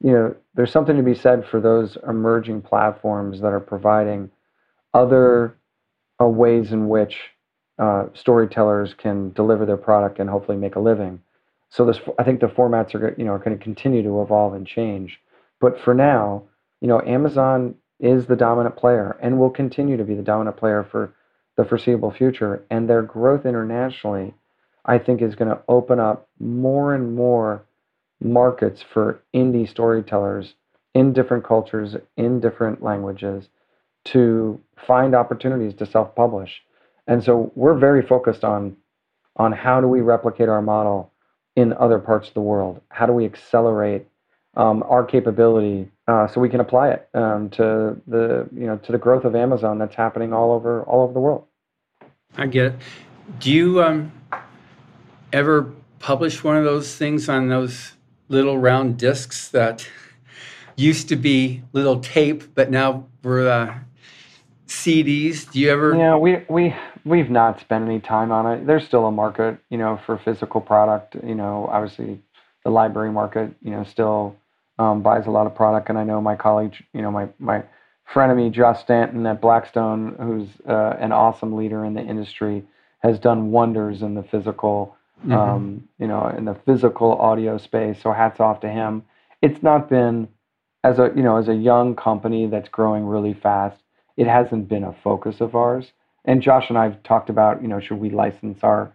you 0.00 0.12
know, 0.12 0.34
there's 0.54 0.72
something 0.72 0.96
to 0.96 1.02
be 1.02 1.14
said 1.14 1.46
for 1.46 1.60
those 1.60 1.96
emerging 2.08 2.62
platforms 2.62 3.40
that 3.40 3.52
are 3.52 3.60
providing 3.60 4.30
other 4.94 5.56
uh, 6.20 6.26
ways 6.26 6.72
in 6.72 6.88
which 6.88 7.16
uh, 7.78 8.06
storytellers 8.14 8.94
can 8.94 9.32
deliver 9.32 9.66
their 9.66 9.76
product 9.76 10.18
and 10.18 10.30
hopefully 10.30 10.56
make 10.56 10.76
a 10.76 10.80
living. 10.80 11.20
So 11.68 11.84
this, 11.84 12.00
I 12.18 12.24
think 12.24 12.40
the 12.40 12.46
formats 12.46 12.94
are, 12.94 13.14
you 13.18 13.24
know, 13.24 13.32
are 13.32 13.38
going 13.38 13.56
to 13.56 13.62
continue 13.62 14.02
to 14.02 14.22
evolve 14.22 14.54
and 14.54 14.66
change. 14.66 15.20
But 15.60 15.78
for 15.80 15.94
now, 15.94 16.44
you 16.80 16.88
know, 16.88 17.02
Amazon 17.02 17.74
is 17.98 18.26
the 18.26 18.36
dominant 18.36 18.76
player 18.76 19.16
and 19.20 19.38
will 19.38 19.50
continue 19.50 19.96
to 19.96 20.04
be 20.04 20.14
the 20.14 20.22
dominant 20.22 20.56
player 20.56 20.86
for 20.90 21.14
the 21.56 21.64
foreseeable 21.64 22.12
future. 22.12 22.64
And 22.70 22.88
their 22.88 23.02
growth 23.02 23.46
internationally, 23.46 24.34
I 24.86 24.98
think, 24.98 25.20
is 25.20 25.34
going 25.34 25.50
to 25.50 25.60
open 25.68 26.00
up 26.00 26.28
more 26.40 26.94
and 26.94 27.14
more 27.14 27.66
markets 28.20 28.82
for 28.82 29.22
indie 29.34 29.68
storytellers 29.68 30.54
in 30.94 31.12
different 31.12 31.44
cultures, 31.44 31.96
in 32.16 32.40
different 32.40 32.82
languages, 32.82 33.48
to 34.04 34.60
find 34.86 35.14
opportunities 35.14 35.74
to 35.74 35.86
self-publish. 35.86 36.62
And 37.06 37.22
so 37.22 37.52
we're 37.54 37.78
very 37.78 38.02
focused 38.02 38.44
on 38.44 38.76
on 39.38 39.52
how 39.52 39.82
do 39.82 39.86
we 39.86 40.00
replicate 40.00 40.48
our 40.48 40.62
model 40.62 41.12
in 41.56 41.74
other 41.74 41.98
parts 41.98 42.28
of 42.28 42.34
the 42.34 42.40
world? 42.40 42.80
How 42.88 43.04
do 43.04 43.12
we 43.12 43.26
accelerate 43.26 44.06
um, 44.56 44.82
our 44.88 45.04
capability 45.04 45.90
uh, 46.08 46.26
so 46.26 46.40
we 46.40 46.48
can 46.48 46.60
apply 46.60 46.90
it 46.90 47.08
um, 47.14 47.50
to 47.50 48.00
the 48.06 48.48
you 48.52 48.66
know 48.66 48.76
to 48.78 48.92
the 48.92 48.98
growth 48.98 49.24
of 49.24 49.34
Amazon 49.34 49.78
that's 49.78 49.94
happening 49.94 50.32
all 50.32 50.52
over 50.52 50.82
all 50.84 51.02
over 51.04 51.12
the 51.12 51.20
world. 51.20 51.44
I 52.36 52.46
get 52.46 52.66
it. 52.66 52.74
Do 53.38 53.52
you 53.52 53.82
um, 53.82 54.12
ever 55.32 55.72
publish 55.98 56.44
one 56.44 56.56
of 56.56 56.64
those 56.64 56.94
things 56.94 57.28
on 57.28 57.48
those 57.48 57.92
little 58.28 58.58
round 58.58 58.98
discs 58.98 59.48
that 59.48 59.86
used 60.76 61.08
to 61.08 61.16
be 61.16 61.62
little 61.72 62.00
tape, 62.00 62.54
but 62.54 62.70
now 62.70 63.06
we're 63.22 63.48
uh, 63.48 63.78
CDs? 64.66 65.50
Do 65.50 65.60
you 65.60 65.70
ever? 65.70 65.94
Yeah, 65.96 66.16
we 66.16 66.44
we 66.48 66.74
we've 67.04 67.30
not 67.30 67.60
spent 67.60 67.84
any 67.84 68.00
time 68.00 68.32
on 68.32 68.46
it. 68.52 68.66
There's 68.66 68.84
still 68.84 69.06
a 69.06 69.12
market, 69.12 69.58
you 69.70 69.78
know, 69.78 70.00
for 70.06 70.18
physical 70.18 70.60
product. 70.60 71.16
You 71.24 71.34
know, 71.34 71.68
obviously 71.70 72.20
the 72.64 72.70
library 72.70 73.12
market, 73.12 73.54
you 73.62 73.70
know, 73.70 73.84
still 73.84 74.36
um, 74.78 75.02
buys 75.02 75.26
a 75.26 75.30
lot 75.30 75.46
of 75.46 75.54
product, 75.54 75.88
and 75.88 75.96
I 75.98 76.04
know 76.04 76.20
my 76.20 76.36
colleague, 76.36 76.74
you 76.92 77.02
know, 77.02 77.10
my 77.10 77.28
my 77.38 77.62
friend 78.12 78.30
of 78.30 78.38
me, 78.38 78.50
Josh 78.50 78.80
Stanton 78.80 79.26
at 79.26 79.40
Blackstone, 79.40 80.16
who's 80.20 80.48
uh, 80.68 80.96
an 80.98 81.12
awesome 81.12 81.56
leader 81.56 81.84
in 81.84 81.94
the 81.94 82.02
industry, 82.02 82.64
has 83.00 83.18
done 83.18 83.50
wonders 83.50 84.02
in 84.02 84.14
the 84.14 84.22
physical, 84.22 84.96
mm-hmm. 85.20 85.32
um, 85.32 85.88
you 85.98 86.06
know, 86.06 86.26
in 86.36 86.44
the 86.44 86.54
physical 86.54 87.12
audio 87.14 87.58
space. 87.58 88.00
So 88.02 88.12
hats 88.12 88.40
off 88.40 88.60
to 88.60 88.68
him. 88.68 89.04
It's 89.42 89.62
not 89.62 89.88
been 89.88 90.28
as 90.84 90.98
a 90.98 91.12
you 91.16 91.22
know 91.22 91.36
as 91.36 91.48
a 91.48 91.54
young 91.54 91.94
company 91.96 92.46
that's 92.46 92.68
growing 92.68 93.04
really 93.06 93.34
fast. 93.34 93.82
It 94.16 94.26
hasn't 94.26 94.68
been 94.68 94.84
a 94.84 94.92
focus 94.92 95.40
of 95.40 95.54
ours. 95.54 95.92
And 96.26 96.42
Josh 96.42 96.68
and 96.68 96.76
I 96.76 96.84
have 96.84 97.02
talked 97.04 97.30
about, 97.30 97.62
you 97.62 97.68
know, 97.68 97.80
should 97.80 98.00
we 98.00 98.10
license 98.10 98.58
our, 98.62 98.92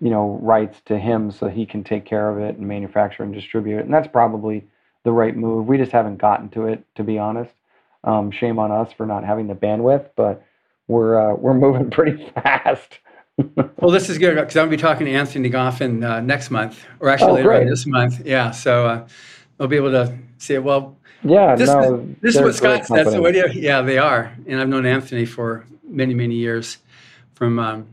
you 0.00 0.10
know, 0.10 0.38
rights 0.42 0.80
to 0.86 0.98
him 0.98 1.30
so 1.30 1.48
he 1.48 1.64
can 1.64 1.84
take 1.84 2.04
care 2.04 2.28
of 2.28 2.38
it 2.38 2.56
and 2.56 2.66
manufacture 2.66 3.22
and 3.22 3.32
distribute 3.32 3.78
it. 3.78 3.84
And 3.84 3.94
that's 3.94 4.08
probably 4.08 4.66
the 5.04 5.12
right 5.12 5.36
move. 5.36 5.66
We 5.66 5.78
just 5.78 5.92
haven't 5.92 6.16
gotten 6.16 6.48
to 6.50 6.66
it, 6.66 6.84
to 6.96 7.04
be 7.04 7.18
honest. 7.18 7.54
Um, 8.02 8.30
shame 8.30 8.58
on 8.58 8.72
us 8.72 8.92
for 8.92 9.06
not 9.06 9.24
having 9.24 9.46
the 9.46 9.54
bandwidth, 9.54 10.10
but 10.16 10.44
we're 10.88 11.32
uh, 11.32 11.36
we're 11.36 11.54
moving 11.66 11.90
pretty 11.90 12.30
fast. 12.34 12.98
Well, 13.36 13.90
this 13.90 14.08
is 14.08 14.18
good 14.18 14.36
because 14.36 14.56
I'm 14.56 14.66
gonna 14.66 14.76
be 14.76 14.76
talking 14.76 15.06
to 15.06 15.12
Anthony 15.12 15.50
Goffin 15.50 16.08
uh, 16.08 16.20
next 16.20 16.50
month, 16.50 16.84
or 17.00 17.08
actually 17.08 17.42
oh, 17.42 17.48
later 17.48 17.68
this 17.68 17.84
month. 17.86 18.24
Yeah, 18.24 18.52
so 18.52 18.86
uh, 18.86 19.08
I'll 19.58 19.66
be 19.66 19.76
able 19.76 19.90
to 19.90 20.16
see 20.38 20.54
it. 20.54 20.62
well, 20.62 20.96
yeah, 21.24 21.56
this, 21.56 21.68
no, 21.68 22.06
this 22.20 22.36
is 22.36 22.42
what 22.42 22.54
Scott 22.54 22.86
said. 22.86 23.06
So 23.06 23.20
what 23.20 23.34
yeah, 23.54 23.82
they 23.82 23.98
are, 23.98 24.32
and 24.46 24.60
I've 24.60 24.68
known 24.68 24.86
Anthony 24.86 25.24
for 25.24 25.66
many 25.82 26.14
many 26.14 26.36
years 26.36 26.78
from 27.34 27.58
um, 27.58 27.88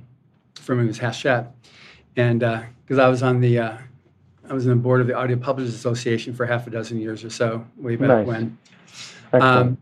from 0.55 0.85
his 0.85 0.99
Hachette, 0.99 1.51
and 2.15 2.41
because 2.41 2.99
uh, 2.99 3.03
I 3.03 3.07
was 3.07 3.23
on 3.23 3.39
the 3.39 3.57
uh, 3.57 3.77
I 4.47 4.53
was 4.53 4.67
on 4.67 4.69
the 4.71 4.75
board 4.75 5.01
of 5.01 5.07
the 5.07 5.15
Audio 5.15 5.37
Publishers 5.37 5.73
Association 5.73 6.35
for 6.35 6.45
half 6.45 6.67
a 6.67 6.69
dozen 6.69 6.99
years 6.99 7.23
or 7.23 7.31
so, 7.31 7.65
way 7.77 7.95
back 7.95 8.09
nice. 8.09 8.27
when. 8.27 8.57
Um, 9.33 9.77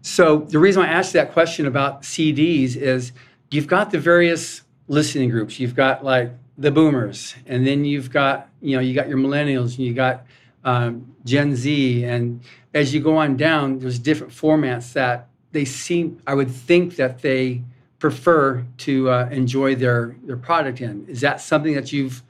so 0.00 0.38
the 0.38 0.58
reason 0.58 0.82
I 0.82 0.88
asked 0.88 1.12
that 1.12 1.32
question 1.32 1.66
about 1.66 2.02
CDs 2.02 2.74
is 2.74 3.12
you've 3.52 3.68
got 3.68 3.92
the 3.92 4.00
various 4.00 4.62
listening 4.92 5.30
groups. 5.30 5.58
You've 5.58 5.74
got 5.74 6.04
like 6.04 6.30
the 6.58 6.70
boomers, 6.70 7.34
and 7.46 7.66
then 7.66 7.84
you've 7.84 8.10
got 8.10 8.48
you 8.60 8.76
know 8.76 8.82
you 8.82 8.94
got 8.94 9.08
your 9.08 9.18
millennials, 9.18 9.76
and 9.76 9.86
you 9.86 9.94
got 9.94 10.26
um, 10.64 11.14
Gen 11.24 11.56
Z, 11.56 12.04
and 12.04 12.42
as 12.74 12.94
you 12.94 13.00
go 13.00 13.16
on 13.16 13.36
down, 13.36 13.78
there's 13.78 13.98
different 13.98 14.32
formats 14.32 14.92
that 14.92 15.28
they 15.52 15.64
seem. 15.64 16.20
I 16.26 16.34
would 16.34 16.50
think 16.50 16.96
that 16.96 17.22
they 17.22 17.62
prefer 17.98 18.64
to 18.78 19.10
uh, 19.10 19.28
enjoy 19.30 19.74
their 19.74 20.14
their 20.24 20.36
product 20.36 20.80
in. 20.80 21.06
Is 21.08 21.22
that 21.22 21.40
something 21.40 21.74
that 21.74 21.92
you've 21.92 22.22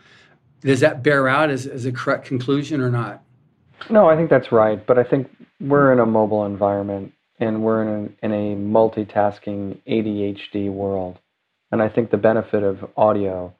does 0.60 0.80
that 0.80 1.02
bear 1.02 1.28
out 1.28 1.50
as, 1.50 1.66
as 1.66 1.84
a 1.86 1.92
correct 1.92 2.24
conclusion 2.24 2.80
or 2.80 2.90
not? 2.90 3.22
No, 3.90 4.08
I 4.08 4.16
think 4.16 4.30
that's 4.30 4.52
right. 4.52 4.84
But 4.86 4.98
I 4.98 5.02
think 5.02 5.28
we're 5.60 5.92
in 5.92 5.98
a 5.98 6.06
mobile 6.06 6.46
environment 6.46 7.12
and 7.40 7.64
we're 7.64 7.82
in 7.82 7.88
a, 8.22 8.26
in 8.26 8.32
a 8.32 8.56
multitasking 8.56 9.80
ADHD 9.88 10.70
world. 10.70 11.18
And 11.72 11.82
I 11.82 11.88
think 11.88 12.10
the 12.10 12.16
benefit 12.16 12.62
of 12.62 12.84
audio 12.96 13.54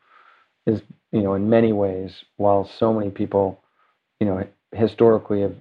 is, 0.66 0.82
you 1.10 1.22
know, 1.22 1.34
in 1.34 1.50
many 1.50 1.72
ways, 1.72 2.24
while 2.36 2.64
so 2.78 2.92
many 2.92 3.10
people, 3.10 3.60
you 4.20 4.26
know, 4.26 4.46
historically 4.72 5.42
have 5.42 5.56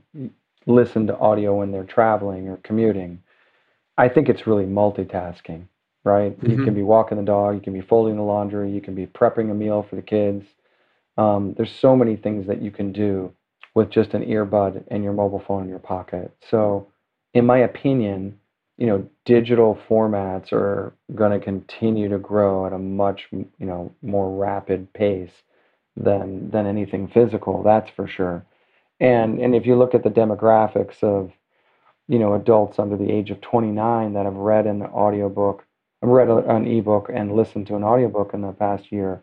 listened 0.68 1.08
to 1.08 1.18
audio 1.18 1.56
when 1.56 1.72
they're 1.72 1.84
traveling 1.84 2.50
or 2.50 2.58
commuting, 2.58 3.24
I 3.98 4.10
think 4.10 4.30
it's 4.30 4.46
really 4.46 4.66
multitasking, 4.66 5.64
right? 6.04 6.38
Mm-hmm. 6.38 6.52
You 6.52 6.64
can 6.64 6.76
be 6.76 6.84
walking 6.84 7.18
the 7.18 7.24
dog, 7.24 7.56
you 7.56 7.62
can 7.62 7.74
be 7.74 7.82
folding 7.82 8.18
the 8.18 8.22
laundry, 8.22 8.72
you 8.72 8.82
can 8.82 8.94
be 8.94 9.08
prepping 9.08 9.50
a 9.50 9.56
meal 9.56 9.86
for 9.90 9.96
the 9.96 10.02
kids 10.02 10.46
um, 11.18 11.54
there's 11.58 11.72
so 11.72 11.96
many 11.96 12.16
things 12.16 12.48
that 12.48 12.62
you 12.62 12.72
can 12.72 12.92
do 12.92 13.34
with 13.76 13.90
just 13.90 14.14
an 14.14 14.26
earbud 14.26 14.84
and 14.90 15.04
your 15.04 15.14
mobile 15.14 15.44
phone 15.46 15.64
in 15.64 15.70
your 15.70 15.80
pocket. 15.80 16.36
So, 16.50 16.88
in 17.34 17.46
my 17.46 17.60
opinion, 17.60 18.40
you 18.78 18.88
know, 18.88 19.08
digital 19.26 19.78
formats 19.90 20.52
are 20.52 20.94
going 21.14 21.38
to 21.38 21.44
continue 21.44 22.10
to 22.10 22.18
grow 22.18 22.66
at 22.66 22.74
a 22.74 22.78
much, 22.78 23.28
you 23.32 23.48
know, 23.60 23.94
more 24.02 24.36
rapid 24.36 24.92
pace 24.94 25.44
than 25.96 26.50
than 26.52 26.66
anything 26.66 27.08
physical. 27.08 27.64
That's 27.64 27.90
for 27.92 28.08
sure. 28.08 28.46
And 29.00 29.40
and 29.40 29.56
if 29.56 29.66
you 29.66 29.76
look 29.76 29.94
at 29.94 30.04
the 30.04 30.10
demographics 30.10 31.04
of, 31.04 31.32
you 32.08 32.20
know, 32.20 32.34
adults 32.34 32.80
under 32.80 32.98
the 32.98 33.12
age 33.12 33.30
of 33.30 33.42
29 33.42 34.14
that 34.14 34.26
have 34.26 34.36
read 34.36 34.68
an 34.68 34.84
audiobook, 34.84 35.66
read 36.02 36.30
an 36.30 36.68
ebook 36.68 37.10
and 37.14 37.36
listened 37.36 37.68
to 37.68 37.76
an 37.76 37.84
audiobook 37.84 38.34
in 38.34 38.42
the 38.42 38.52
past 38.52 38.92
year 38.92 39.22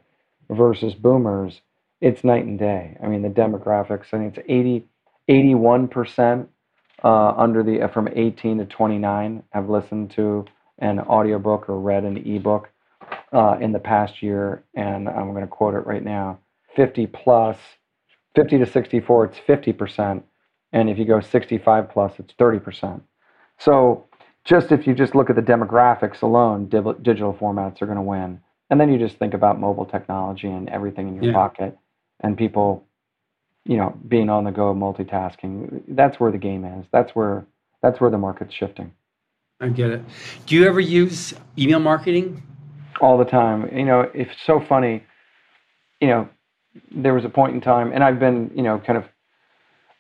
versus 0.50 0.94
boomers, 0.94 1.60
it's 2.00 2.24
night 2.24 2.44
and 2.44 2.58
day. 2.58 2.96
I 3.02 3.06
mean, 3.06 3.22
the 3.22 3.28
demographics, 3.28 4.06
I 4.12 4.18
think 4.18 4.36
it's 4.36 4.46
80, 4.48 4.86
81% 5.28 6.46
uh, 7.04 7.30
under 7.30 7.62
the 7.62 7.82
uh, 7.82 7.88
from 7.88 8.08
18 8.14 8.58
to 8.58 8.64
29 8.64 9.42
have 9.50 9.68
listened 9.68 10.10
to 10.12 10.44
an 10.78 11.00
audiobook 11.00 11.68
or 11.68 11.80
read 11.80 12.04
an 12.04 12.16
ebook 12.26 12.70
uh, 13.32 13.56
in 13.60 13.72
the 13.72 13.78
past 13.78 14.22
year. 14.22 14.62
And 14.74 15.08
I'm 15.08 15.30
going 15.30 15.42
to 15.42 15.48
quote 15.48 15.74
it 15.74 15.86
right 15.86 16.04
now 16.04 16.38
50 16.76 17.06
plus, 17.08 17.56
50 18.34 18.58
to 18.58 18.66
64, 18.66 19.24
it's 19.24 19.38
50%. 19.38 20.22
And 20.72 20.90
if 20.90 20.98
you 20.98 21.04
go 21.04 21.20
65 21.20 21.90
plus, 21.90 22.12
it's 22.18 22.34
30%. 22.34 23.00
So 23.58 24.06
just 24.44 24.70
if 24.70 24.86
you 24.86 24.94
just 24.94 25.14
look 25.14 25.30
at 25.30 25.36
the 25.36 25.42
demographics 25.42 26.22
alone, 26.22 26.68
digital 26.68 27.34
formats 27.34 27.82
are 27.82 27.86
going 27.86 27.96
to 27.96 28.02
win. 28.02 28.40
And 28.70 28.80
then 28.80 28.92
you 28.92 28.98
just 28.98 29.18
think 29.18 29.34
about 29.34 29.58
mobile 29.58 29.86
technology 29.86 30.48
and 30.48 30.68
everything 30.68 31.08
in 31.08 31.14
your 31.14 31.24
yeah. 31.24 31.32
pocket 31.32 31.78
and 32.20 32.36
people, 32.36 32.86
you 33.68 33.76
know, 33.76 33.96
being 34.08 34.30
on 34.30 34.44
the 34.44 34.50
go, 34.50 34.74
multitasking. 34.74 35.82
That's 35.88 36.18
where 36.18 36.32
the 36.32 36.38
game 36.38 36.64
is. 36.64 36.86
That's 36.90 37.14
where 37.14 37.46
that's 37.82 38.00
where 38.00 38.10
the 38.10 38.18
market's 38.18 38.54
shifting. 38.54 38.92
I 39.60 39.68
get 39.68 39.90
it. 39.90 40.02
Do 40.46 40.56
you 40.56 40.66
ever 40.66 40.80
use 40.80 41.34
email 41.56 41.78
marketing? 41.78 42.42
All 43.00 43.18
the 43.18 43.26
time. 43.26 43.68
You 43.76 43.84
know, 43.84 44.10
it's 44.14 44.32
so 44.44 44.58
funny. 44.58 45.04
You 46.00 46.08
know, 46.08 46.28
there 46.90 47.12
was 47.12 47.24
a 47.24 47.28
point 47.28 47.54
in 47.54 47.60
time, 47.60 47.92
and 47.92 48.02
I've 48.02 48.18
been, 48.18 48.50
you 48.54 48.62
know, 48.62 48.78
kind 48.78 48.96
of 48.96 49.04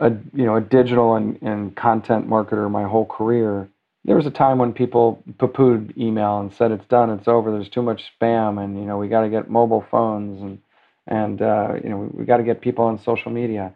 a 0.00 0.10
you 0.32 0.46
know 0.46 0.56
a 0.56 0.60
digital 0.62 1.14
and, 1.14 1.38
and 1.42 1.76
content 1.76 2.26
marketer 2.26 2.70
my 2.70 2.84
whole 2.84 3.06
career. 3.06 3.68
There 4.04 4.16
was 4.16 4.26
a 4.26 4.30
time 4.30 4.56
when 4.56 4.72
people 4.72 5.22
poo-pooed 5.38 5.98
email 5.98 6.40
and 6.40 6.50
said 6.54 6.70
it's 6.70 6.86
done, 6.86 7.10
it's 7.10 7.28
over. 7.28 7.50
There's 7.50 7.68
too 7.68 7.82
much 7.82 8.10
spam, 8.18 8.62
and 8.62 8.78
you 8.78 8.86
know 8.86 8.96
we 8.96 9.08
got 9.08 9.22
to 9.22 9.28
get 9.28 9.50
mobile 9.50 9.84
phones 9.90 10.40
and 10.40 10.58
and 11.08 11.42
uh, 11.42 11.74
you 11.82 11.90
know 11.90 11.98
we, 11.98 12.20
we 12.20 12.24
got 12.24 12.38
to 12.38 12.44
get 12.44 12.60
people 12.60 12.84
on 12.84 12.98
social 13.02 13.32
media. 13.32 13.74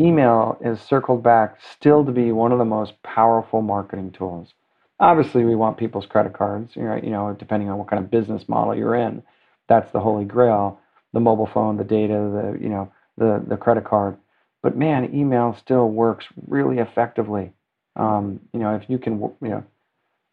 Email 0.00 0.58
is 0.64 0.80
circled 0.80 1.22
back 1.22 1.58
still 1.72 2.04
to 2.04 2.12
be 2.12 2.32
one 2.32 2.52
of 2.52 2.58
the 2.58 2.64
most 2.64 3.00
powerful 3.02 3.62
marketing 3.62 4.10
tools. 4.12 4.54
Obviously, 5.00 5.44
we 5.44 5.54
want 5.54 5.76
people's 5.78 6.06
credit 6.06 6.32
cards. 6.32 6.74
You 6.76 6.82
know, 6.84 6.96
you 6.96 7.10
know, 7.10 7.36
depending 7.38 7.70
on 7.70 7.78
what 7.78 7.88
kind 7.88 8.02
of 8.02 8.10
business 8.10 8.48
model 8.48 8.74
you're 8.74 8.94
in, 8.96 9.22
that's 9.68 9.92
the 9.92 10.00
holy 10.00 10.24
grail. 10.24 10.80
The 11.12 11.20
mobile 11.20 11.46
phone, 11.46 11.76
the 11.76 11.84
data, 11.84 12.14
the 12.14 12.58
you 12.60 12.68
know, 12.70 12.90
the 13.18 13.42
the 13.46 13.56
credit 13.56 13.84
card. 13.84 14.16
but 14.62 14.76
man, 14.76 15.14
email 15.14 15.56
still 15.60 15.88
works 15.88 16.26
really 16.48 16.78
effectively. 16.78 17.52
Um, 17.96 18.40
you 18.54 18.60
know, 18.60 18.74
if 18.76 18.88
you 18.88 18.98
can, 18.98 19.20
you 19.20 19.34
know, 19.42 19.64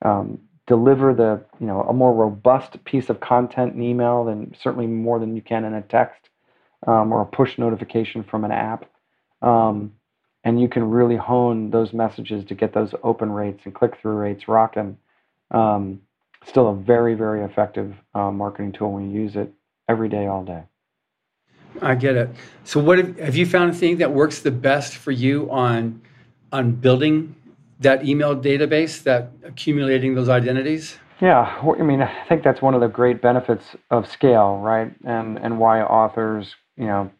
um, 0.03 0.39
deliver 0.67 1.13
the, 1.13 1.43
you 1.59 1.67
know, 1.67 1.81
a 1.81 1.93
more 1.93 2.13
robust 2.13 2.83
piece 2.85 3.09
of 3.09 3.19
content 3.19 3.75
in 3.75 3.81
email 3.81 4.23
than 4.25 4.55
certainly 4.61 4.87
more 4.87 5.19
than 5.19 5.35
you 5.35 5.41
can 5.41 5.65
in 5.65 5.73
a 5.73 5.81
text 5.81 6.28
um, 6.87 7.11
or 7.11 7.21
a 7.21 7.25
push 7.25 7.57
notification 7.57 8.23
from 8.23 8.43
an 8.43 8.51
app. 8.51 8.85
Um, 9.41 9.93
and 10.43 10.59
you 10.59 10.69
can 10.69 10.89
really 10.89 11.17
hone 11.17 11.69
those 11.69 11.93
messages 11.93 12.45
to 12.45 12.55
get 12.55 12.73
those 12.73 12.93
open 13.03 13.31
rates 13.31 13.61
and 13.65 13.73
click 13.73 13.97
through 14.01 14.15
rates 14.15 14.47
rocking. 14.47 14.97
Um, 15.51 16.01
still 16.45 16.69
a 16.69 16.75
very, 16.75 17.15
very 17.15 17.43
effective 17.43 17.93
uh, 18.15 18.31
marketing 18.31 18.71
tool 18.71 18.93
when 18.93 19.11
you 19.11 19.21
use 19.21 19.35
it 19.35 19.51
every 19.87 20.09
day, 20.09 20.27
all 20.27 20.43
day. 20.43 20.63
I 21.81 21.95
get 21.95 22.15
it. 22.15 22.29
So, 22.63 22.79
what 22.79 22.97
have, 22.97 23.19
have 23.19 23.35
you 23.35 23.45
found 23.45 23.69
anything 23.69 23.97
that 23.97 24.11
works 24.11 24.39
the 24.39 24.51
best 24.51 24.95
for 24.95 25.11
you 25.11 25.49
on 25.51 26.01
on 26.51 26.71
building 26.71 27.35
that 27.79 28.05
email 28.05 28.35
database, 28.35 29.03
that 29.03 29.31
accumulating 29.43 30.15
those 30.15 30.29
identities? 30.29 30.97
Yeah, 31.21 31.61
I 31.61 31.83
mean, 31.83 32.01
I 32.01 32.25
think 32.27 32.43
that's 32.43 32.61
one 32.61 32.73
of 32.73 32.81
the 32.81 32.87
great 32.87 33.21
benefits 33.21 33.63
of 33.91 34.09
scale, 34.09 34.57
right? 34.57 34.91
And 35.05 35.37
and 35.37 35.59
why 35.59 35.81
authors, 35.81 36.55
you 36.79 36.87
know, 36.87 37.11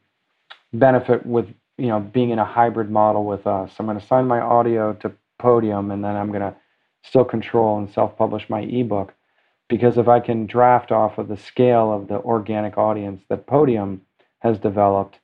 benefit 0.74 1.26
with 1.26 1.47
you 1.78 1.88
know 1.88 1.99
being 1.99 2.32
in 2.32 2.39
a 2.39 2.45
hybrid 2.45 2.89
model 2.89 3.26
with 3.26 3.45
us. 3.45 3.72
I'm 3.78 3.86
going 3.86 3.99
to 3.99 4.05
sign 4.05 4.26
my 4.26 4.39
audio 4.39 4.93
to 4.93 5.12
Podium, 5.38 5.91
and 5.91 6.03
then 6.03 6.16
I'm 6.16 6.30
going 6.30 6.41
to 6.41 6.55
still 7.03 7.26
control 7.26 7.78
and 7.78 7.91
self-publish 7.91 8.49
my 8.49 8.62
ebook, 8.62 9.14
because 9.68 9.97
if 9.97 10.07
I 10.07 10.20
can 10.20 10.47
draft 10.47 10.91
off 10.91 11.18
of 11.18 11.28
the 11.28 11.38
scale 11.38 11.93
of 11.93 12.07
the 12.07 12.16
organic 12.16 12.78
audience 12.78 13.24
that 13.30 13.47
Podium 13.47 14.01
has 14.39 14.57
developed 14.57 15.20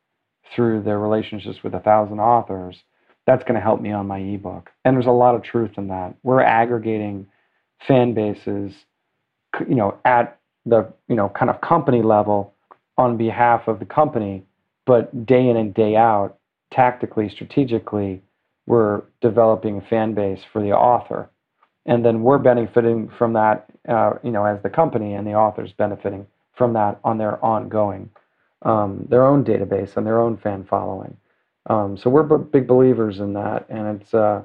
through 0.54 0.84
their 0.84 1.00
relationships 1.00 1.64
with 1.64 1.74
a 1.74 1.80
thousand 1.80 2.20
authors, 2.20 2.84
that's 3.26 3.44
going 3.44 3.56
to 3.56 3.62
help 3.62 3.82
me 3.82 3.92
on 3.92 4.08
my 4.08 4.20
ebook. 4.20 4.72
And 4.84 4.96
there's 4.96 5.06
a 5.06 5.12
lot 5.12 5.36
of 5.36 5.42
truth 5.42 5.78
in 5.78 5.88
that. 5.88 6.16
We're 6.24 6.42
aggregating 6.42 7.28
fan 7.88 8.14
bases, 8.14 8.74
you 9.68 9.76
know, 9.76 9.98
at 10.06 10.40
the 10.66 10.92
you 11.08 11.16
know 11.16 11.30
kind 11.30 11.50
of 11.50 11.62
company 11.62 12.02
level 12.02 12.55
on 12.98 13.18
behalf 13.18 13.68
of 13.68 13.80
the 13.80 13.86
company, 13.86 14.44
but 14.86 15.26
day 15.26 15.50
in 15.50 15.58
and 15.58 15.74
day 15.74 15.96
out, 15.96 16.38
tactically, 16.72 17.30
strategically, 17.30 18.22
we're 18.66 19.04
developing 19.22 19.78
a 19.78 19.82
fan 19.82 20.14
base 20.14 20.42
for 20.52 20.62
the 20.62 20.72
author, 20.72 21.30
and 21.86 22.04
then 22.06 22.24
we're 22.24 22.38
benefiting 22.38 23.10
from 23.18 23.34
that, 23.34 23.66
uh, 23.88 24.14
you 24.24 24.32
know, 24.32 24.46
as 24.46 24.62
the 24.64 24.70
company, 24.70 25.14
and 25.14 25.28
the 25.28 25.34
author's 25.34 25.74
benefiting 25.74 26.26
from 26.54 26.74
that 26.74 27.00
on 27.04 27.18
their 27.18 27.44
ongoing 27.44 28.10
um, 28.66 29.06
their 29.10 29.26
own 29.26 29.46
database 29.46 29.96
and 29.96 30.06
their 30.06 30.20
own 30.20 30.38
fan 30.38 30.66
following. 30.66 31.16
Um, 31.68 31.98
so 31.98 32.10
we're 32.10 32.24
b- 32.24 32.50
big 32.52 32.68
believers 32.68 33.20
in 33.20 33.34
that, 33.34 33.66
and 33.70 34.02
it's 34.02 34.14
uh, 34.14 34.42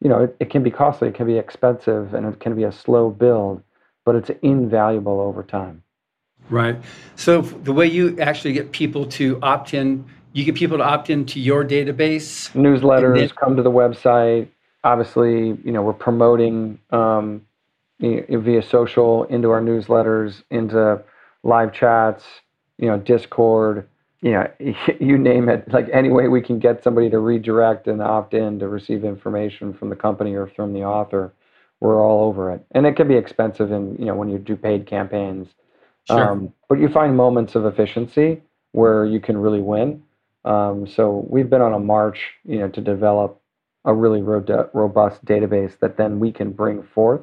you 0.00 0.08
know 0.08 0.24
it, 0.24 0.36
it, 0.38 0.50
can 0.50 0.62
be 0.62 0.70
costly, 0.70 1.08
it 1.08 1.14
can 1.14 1.26
be 1.26 1.38
expensive, 1.38 2.14
and 2.14 2.26
it 2.26 2.40
can 2.40 2.54
be 2.54 2.64
a 2.64 2.72
slow 2.72 3.10
build, 3.10 3.62
but 4.04 4.14
it's 4.14 4.30
invaluable 4.42 5.20
over 5.20 5.42
time. 5.42 5.82
Right. 6.50 6.76
So 7.16 7.40
the 7.40 7.72
way 7.72 7.86
you 7.86 8.18
actually 8.20 8.52
get 8.52 8.72
people 8.72 9.06
to 9.06 9.38
opt 9.42 9.74
in, 9.74 10.04
you 10.32 10.44
get 10.44 10.54
people 10.54 10.78
to 10.78 10.84
opt 10.84 11.10
into 11.10 11.40
your 11.40 11.64
database. 11.64 12.50
Newsletters 12.52 13.18
then- 13.18 13.28
come 13.30 13.56
to 13.56 13.62
the 13.62 13.70
website. 13.70 14.48
Obviously, 14.84 15.58
you 15.64 15.70
know 15.72 15.82
we're 15.82 15.92
promoting 15.92 16.78
um, 16.90 17.42
via 18.00 18.62
social 18.62 19.24
into 19.24 19.50
our 19.50 19.60
newsletters, 19.60 20.42
into 20.50 21.00
live 21.44 21.72
chats 21.72 22.24
you 22.82 22.88
know, 22.88 22.98
Discord, 22.98 23.88
you 24.20 24.32
know, 24.32 24.50
you 25.00 25.16
name 25.16 25.48
it, 25.48 25.72
like 25.72 25.88
any 25.92 26.10
way 26.10 26.28
we 26.28 26.42
can 26.42 26.58
get 26.58 26.82
somebody 26.82 27.08
to 27.08 27.18
redirect 27.18 27.86
and 27.86 28.02
opt 28.02 28.34
in 28.34 28.58
to 28.58 28.68
receive 28.68 29.04
information 29.04 29.72
from 29.72 29.88
the 29.88 29.96
company 29.96 30.34
or 30.34 30.46
from 30.48 30.72
the 30.72 30.82
author, 30.82 31.32
we're 31.80 32.00
all 32.00 32.24
over 32.24 32.50
it. 32.50 32.64
And 32.72 32.84
it 32.86 32.96
can 32.96 33.08
be 33.08 33.14
expensive 33.14 33.72
in, 33.72 33.96
you 33.98 34.04
know, 34.04 34.14
when 34.14 34.28
you 34.28 34.38
do 34.38 34.56
paid 34.56 34.86
campaigns. 34.86 35.48
Sure. 36.08 36.30
Um, 36.30 36.52
but 36.68 36.78
you 36.78 36.88
find 36.88 37.16
moments 37.16 37.54
of 37.54 37.64
efficiency 37.64 38.42
where 38.72 39.04
you 39.04 39.20
can 39.20 39.36
really 39.36 39.60
win. 39.60 40.02
Um, 40.44 40.86
so 40.86 41.26
we've 41.28 41.48
been 41.48 41.62
on 41.62 41.74
a 41.74 41.78
march, 41.78 42.34
you 42.44 42.58
know, 42.58 42.68
to 42.68 42.80
develop 42.80 43.40
a 43.84 43.94
really 43.94 44.22
ro- 44.22 44.70
robust 44.72 45.24
database 45.24 45.78
that 45.80 45.96
then 45.96 46.18
we 46.18 46.32
can 46.32 46.50
bring 46.50 46.82
forth 46.82 47.20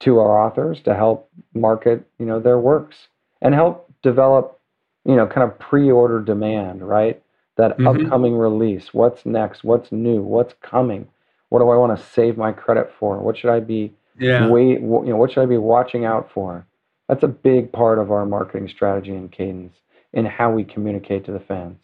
to 0.00 0.18
our 0.18 0.44
authors 0.44 0.80
to 0.82 0.94
help 0.94 1.30
market, 1.54 2.04
you 2.18 2.26
know, 2.26 2.40
their 2.40 2.58
works 2.58 3.08
and 3.42 3.54
help 3.54 3.92
develop 4.02 4.60
you 5.04 5.16
know, 5.16 5.26
kind 5.26 5.50
of 5.50 5.58
pre-order 5.58 6.20
demand, 6.20 6.86
right? 6.86 7.22
That 7.56 7.78
mm-hmm. 7.78 8.04
upcoming 8.04 8.36
release. 8.36 8.92
What's 8.92 9.26
next? 9.26 9.64
What's 9.64 9.92
new? 9.92 10.22
What's 10.22 10.54
coming? 10.62 11.08
What 11.48 11.60
do 11.60 11.70
I 11.70 11.76
want 11.76 11.98
to 11.98 12.04
save 12.04 12.36
my 12.36 12.52
credit 12.52 12.92
for? 12.98 13.18
What 13.18 13.36
should 13.36 13.50
I 13.50 13.60
be 13.60 13.92
yeah. 14.18 14.48
wait, 14.48 14.80
you 14.80 15.02
know, 15.06 15.16
what 15.16 15.32
should 15.32 15.42
I 15.42 15.46
be 15.46 15.56
watching 15.56 16.04
out 16.04 16.30
for? 16.32 16.66
That's 17.10 17.24
a 17.24 17.28
big 17.28 17.72
part 17.72 17.98
of 17.98 18.12
our 18.12 18.24
marketing 18.24 18.68
strategy 18.68 19.10
and 19.10 19.32
cadence 19.32 19.74
in 20.12 20.24
how 20.24 20.52
we 20.52 20.62
communicate 20.62 21.24
to 21.24 21.32
the 21.32 21.40
fans. 21.40 21.76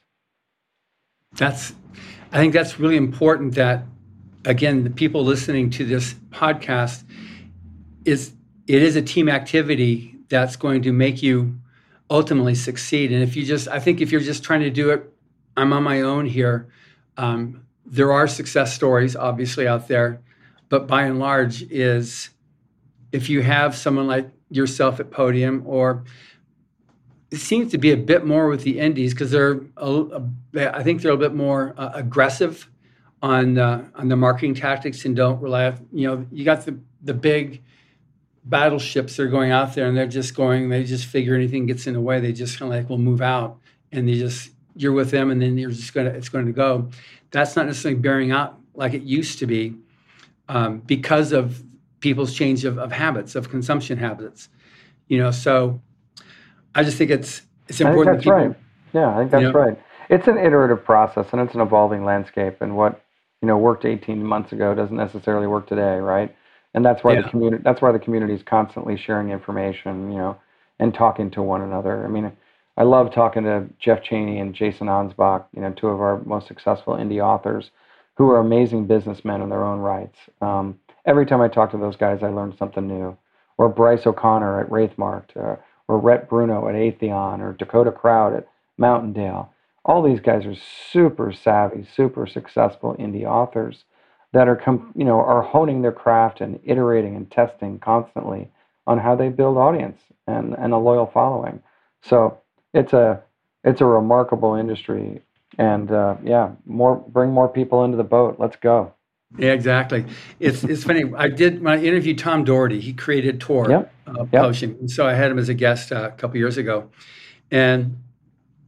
That's 1.33 1.74
I 2.31 2.39
think 2.39 2.53
that's 2.53 2.79
really 2.79 2.97
important 2.97 3.57
that 3.57 3.83
again, 4.45 4.85
the 4.85 4.91
people 4.91 5.24
listening 5.24 5.70
to 5.70 5.85
this 5.85 6.14
podcast 6.31 7.03
is 8.05 8.35
it 8.68 8.85
is 8.85 8.95
a 8.95 9.03
team 9.03 9.29
activity 9.29 10.14
that's 10.29 10.55
going 10.55 10.83
to 10.83 10.93
make 10.93 11.24
you 11.24 11.59
ultimately 12.09 12.55
succeed. 12.55 13.11
And 13.11 13.24
if 13.24 13.35
you 13.35 13.45
just, 13.45 13.66
I 13.66 13.81
think 13.81 14.01
if 14.01 14.12
you're 14.12 14.20
just 14.20 14.45
trying 14.45 14.61
to 14.61 14.70
do 14.70 14.91
it, 14.91 15.12
I'm 15.57 15.72
on 15.72 15.83
my 15.83 16.03
own 16.03 16.27
here. 16.27 16.68
Um, 17.16 17.66
there 17.85 18.12
are 18.12 18.29
success 18.29 18.72
stories 18.72 19.16
obviously 19.16 19.66
out 19.66 19.89
there, 19.89 20.20
but 20.68 20.87
by 20.87 21.03
and 21.03 21.18
large, 21.18 21.62
is 21.64 22.31
if 23.11 23.29
you 23.29 23.43
have 23.43 23.74
someone 23.74 24.07
like 24.07 24.31
yourself 24.51 25.01
at 25.01 25.11
Podium, 25.11 25.63
or 25.67 26.05
it 27.31 27.39
seems 27.39 27.73
to 27.73 27.79
be 27.79 27.91
a 27.91 27.97
bit 27.97 28.25
more 28.25 28.49
with 28.49 28.63
the 28.63 28.79
indies 28.79 29.13
because 29.13 29.31
they're, 29.31 29.61
a, 29.77 30.21
a, 30.55 30.77
I 30.77 30.83
think 30.83 31.03
they're 31.03 31.13
a 31.13 31.17
bit 31.17 31.35
more 31.35 31.75
uh, 31.77 31.91
aggressive 31.95 32.69
on 33.23 33.59
uh, 33.59 33.89
on 33.95 34.09
the 34.09 34.17
marketing 34.17 34.55
tactics 34.55 35.05
and 35.05 35.17
don't 35.17 35.41
rely. 35.41 35.75
You 35.93 36.09
know, 36.09 36.27
you 36.31 36.45
got 36.45 36.65
the 36.65 36.79
the 37.03 37.15
big 37.15 37.63
battleships 38.47 39.17
that 39.17 39.25
are 39.25 39.29
going 39.29 39.51
out 39.51 39.75
there 39.75 39.87
and 39.87 39.97
they're 39.97 40.07
just 40.07 40.35
going, 40.35 40.69
they 40.69 40.85
just 40.85 41.05
figure 41.07 41.35
anything 41.35 41.67
gets 41.67 41.87
in 41.87 41.95
the 41.95 42.01
way, 42.01 42.21
they 42.21 42.33
just 42.33 42.59
kind 42.59 42.73
of 42.73 42.79
like 42.79 42.89
will 42.89 42.99
move 42.99 43.21
out 43.21 43.59
and 43.93 44.09
they 44.09 44.15
just, 44.15 44.51
you're 44.77 44.93
with 44.93 45.11
them 45.11 45.31
and 45.31 45.43
then 45.43 45.59
you're 45.59 45.71
just 45.71 45.93
to, 45.93 46.07
it's 46.07 46.29
going 46.29 46.47
to 46.47 46.53
go. 46.53 46.89
That's 47.33 47.57
not 47.57 47.67
necessarily 47.67 48.01
bearing 48.01 48.31
out 48.31 48.59
like 48.75 48.95
it 48.95 49.03
used 49.03 49.41
to 49.41 49.47
be 49.47 49.75
um, 50.49 50.79
because 50.79 51.33
of 51.33 51.63
people's 52.01 52.35
change 52.35 52.65
of, 52.65 52.79
of 52.79 52.93
habits, 52.93 53.35
of 53.35 53.51
consumption 53.51 53.99
habits. 53.99 54.49
You 55.09 55.19
know, 55.19 55.31
so 55.31 55.81
I 56.75 56.83
just 56.83 56.97
think 56.97 57.11
it's, 57.11 57.43
it's 57.69 57.81
important. 57.81 58.09
I 58.09 58.13
think 58.13 58.17
that's 58.17 58.25
people, 58.25 58.39
right. 58.39 58.57
Yeah, 58.93 59.15
I 59.15 59.19
think 59.19 59.31
that's 59.31 59.43
you 59.43 59.53
know, 59.53 59.59
right. 59.59 59.79
It's 60.09 60.29
an 60.29 60.39
iterative 60.39 60.85
process 60.85 61.27
and 61.33 61.41
it's 61.41 61.55
an 61.55 61.61
evolving 61.61 62.05
landscape. 62.05 62.61
And 62.61 62.77
what, 62.77 63.03
you 63.43 63.49
know, 63.49 63.59
worked 63.59 63.85
18 63.85 64.23
months 64.25 64.53
ago 64.53 64.75
doesn't 64.75 64.97
necessarily 64.97 65.47
work 65.47 65.69
today, 65.69 65.97
right? 65.97 66.35
and 66.77 66.85
that's 66.85 67.03
why 67.03 67.15
yeah. 67.15 67.23
the 67.23 67.29
community 67.29 67.63
that's 67.65 67.83
why 67.83 67.91
the 67.91 67.99
community 67.99 68.35
is 68.35 68.43
constantly 68.45 68.97
sharing 68.97 69.31
information 69.31 70.13
you 70.13 70.19
know 70.19 70.37
and 70.79 70.95
talking 70.95 71.29
to 71.31 71.43
one 71.43 71.63
another 71.63 72.05
i 72.05 72.09
mean 72.09 72.31
i 72.77 72.85
love 72.85 73.13
talking 73.13 73.43
to 73.43 73.67
jeff 73.81 74.03
Chaney 74.05 74.39
and 74.39 74.55
jason 74.55 74.87
Anspach 74.87 75.45
you 75.53 75.63
know 75.63 75.73
two 75.73 75.89
of 75.89 76.01
our 76.01 76.23
most 76.25 76.47
successful 76.47 76.95
indie 76.95 77.25
authors 77.25 77.71
who 78.17 78.31
are 78.31 78.39
amazing 78.39 78.87
businessmen 78.87 79.41
in 79.41 79.49
their 79.49 79.65
own 79.65 79.81
rights 79.81 80.19
um, 80.41 80.79
every 81.07 81.27
time 81.27 81.41
i 81.41 81.49
talk 81.49 81.71
to 81.71 81.79
those 81.79 81.97
guys 81.97 82.23
i 82.23 82.29
learn 82.29 82.57
something 82.57 82.87
new 82.87 83.17
or 83.59 83.69
bryce 83.69 84.07
o'connor 84.07 84.61
at 84.61 84.71
wraithmark 84.71 85.25
uh, 85.37 85.57
or 85.89 85.99
rhett 85.99 86.29
bruno 86.29 86.69
at 86.69 86.75
Aethon 86.75 87.41
or 87.41 87.53
dakota 87.53 87.93
Krout 87.93 88.37
at 88.37 88.49
mountaindale 88.81 89.49
all 89.85 90.03
these 90.03 90.21
guys 90.21 90.45
are 90.47 90.57
super 90.91 91.33
savvy 91.33 91.87
super 91.95 92.27
successful 92.27 92.95
indie 92.99 93.25
authors 93.25 93.85
that 94.33 94.49
are 94.49 94.57
com- 94.57 94.93
you 94.95 95.05
know 95.05 95.21
are 95.21 95.43
honing 95.43 95.83
their 95.83 95.93
craft 95.93 96.41
and 96.41 96.61
iterating 96.65 97.17
and 97.17 97.31
testing 97.31 97.79
constantly 97.79 98.51
on 98.87 98.99
how 98.99 99.17
they 99.17 99.29
build 99.29 99.57
audience 99.57 100.01
and, 100.27 100.55
and 100.55 100.73
a 100.73 100.79
loyal 100.79 101.07
following. 101.07 101.63
So 102.03 102.39
it's 102.73 102.93
a 102.93 103.23
it's 103.65 103.81
a 103.81 103.85
remarkable 103.85 104.55
industry, 104.55 105.23
and 105.59 105.91
uh, 105.91 106.17
yeah, 106.23 106.51
more 106.67 106.97
bring 106.97 107.31
more 107.31 107.49
people 107.49 107.85
into 107.85 107.97
the 107.97 108.05
boat. 108.05 108.37
Let's 108.39 108.57
go. 108.57 108.93
Yeah, 109.39 109.53
exactly. 109.53 110.07
It's 110.41 110.64
it's 110.64 110.85
funny. 110.85 111.05
I 111.16 111.29
did 111.29 111.62
when 111.62 111.79
I 111.79 111.83
interviewed 111.83 112.18
Tom 112.18 112.45
Doherty. 112.45 112.81
He 112.81 112.93
created 112.93 113.41
Tor 113.41 113.68
yep. 113.68 113.93
Uh, 114.07 114.20
yep. 114.20 114.31
Publishing, 114.31 114.77
and 114.81 114.91
so 114.91 115.07
I 115.07 115.14
had 115.14 115.31
him 115.31 115.39
as 115.39 115.49
a 115.49 115.55
guest 115.55 115.93
uh, 115.93 116.11
a 116.12 116.16
couple 116.16 116.37
years 116.37 116.57
ago. 116.57 116.91
And 117.51 117.99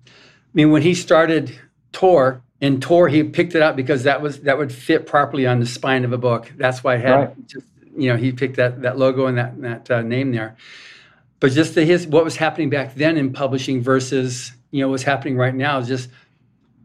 I 0.06 0.10
mean, 0.52 0.70
when 0.70 0.82
he 0.82 0.94
started 0.94 1.58
Tor, 1.92 2.42
and 2.60 2.82
Tor 2.82 3.08
he 3.08 3.22
picked 3.22 3.54
it 3.54 3.62
up 3.62 3.76
because 3.76 4.02
that 4.02 4.20
was 4.20 4.40
that 4.40 4.58
would 4.58 4.72
fit 4.72 5.06
properly 5.06 5.46
on 5.46 5.60
the 5.60 5.66
spine 5.66 6.04
of 6.04 6.12
a 6.12 6.18
book. 6.18 6.52
That's 6.56 6.82
why 6.82 6.94
I 6.94 6.98
had 6.98 7.14
right. 7.14 7.46
just 7.46 7.66
you 7.96 8.10
know 8.10 8.16
he 8.16 8.32
picked 8.32 8.56
that 8.56 8.82
that 8.82 8.98
logo 8.98 9.26
and 9.26 9.38
that 9.38 9.60
that 9.62 9.90
uh, 9.90 10.02
name 10.02 10.32
there. 10.32 10.56
But 11.40 11.52
just 11.52 11.76
the 11.76 11.84
his 11.84 12.06
what 12.06 12.24
was 12.24 12.36
happening 12.36 12.68
back 12.68 12.94
then 12.94 13.16
in 13.16 13.32
publishing 13.32 13.80
versus 13.80 14.52
you 14.70 14.82
know 14.82 14.88
what's 14.88 15.04
happening 15.04 15.36
right 15.36 15.54
now 15.54 15.78
is 15.78 15.88
just 15.88 16.10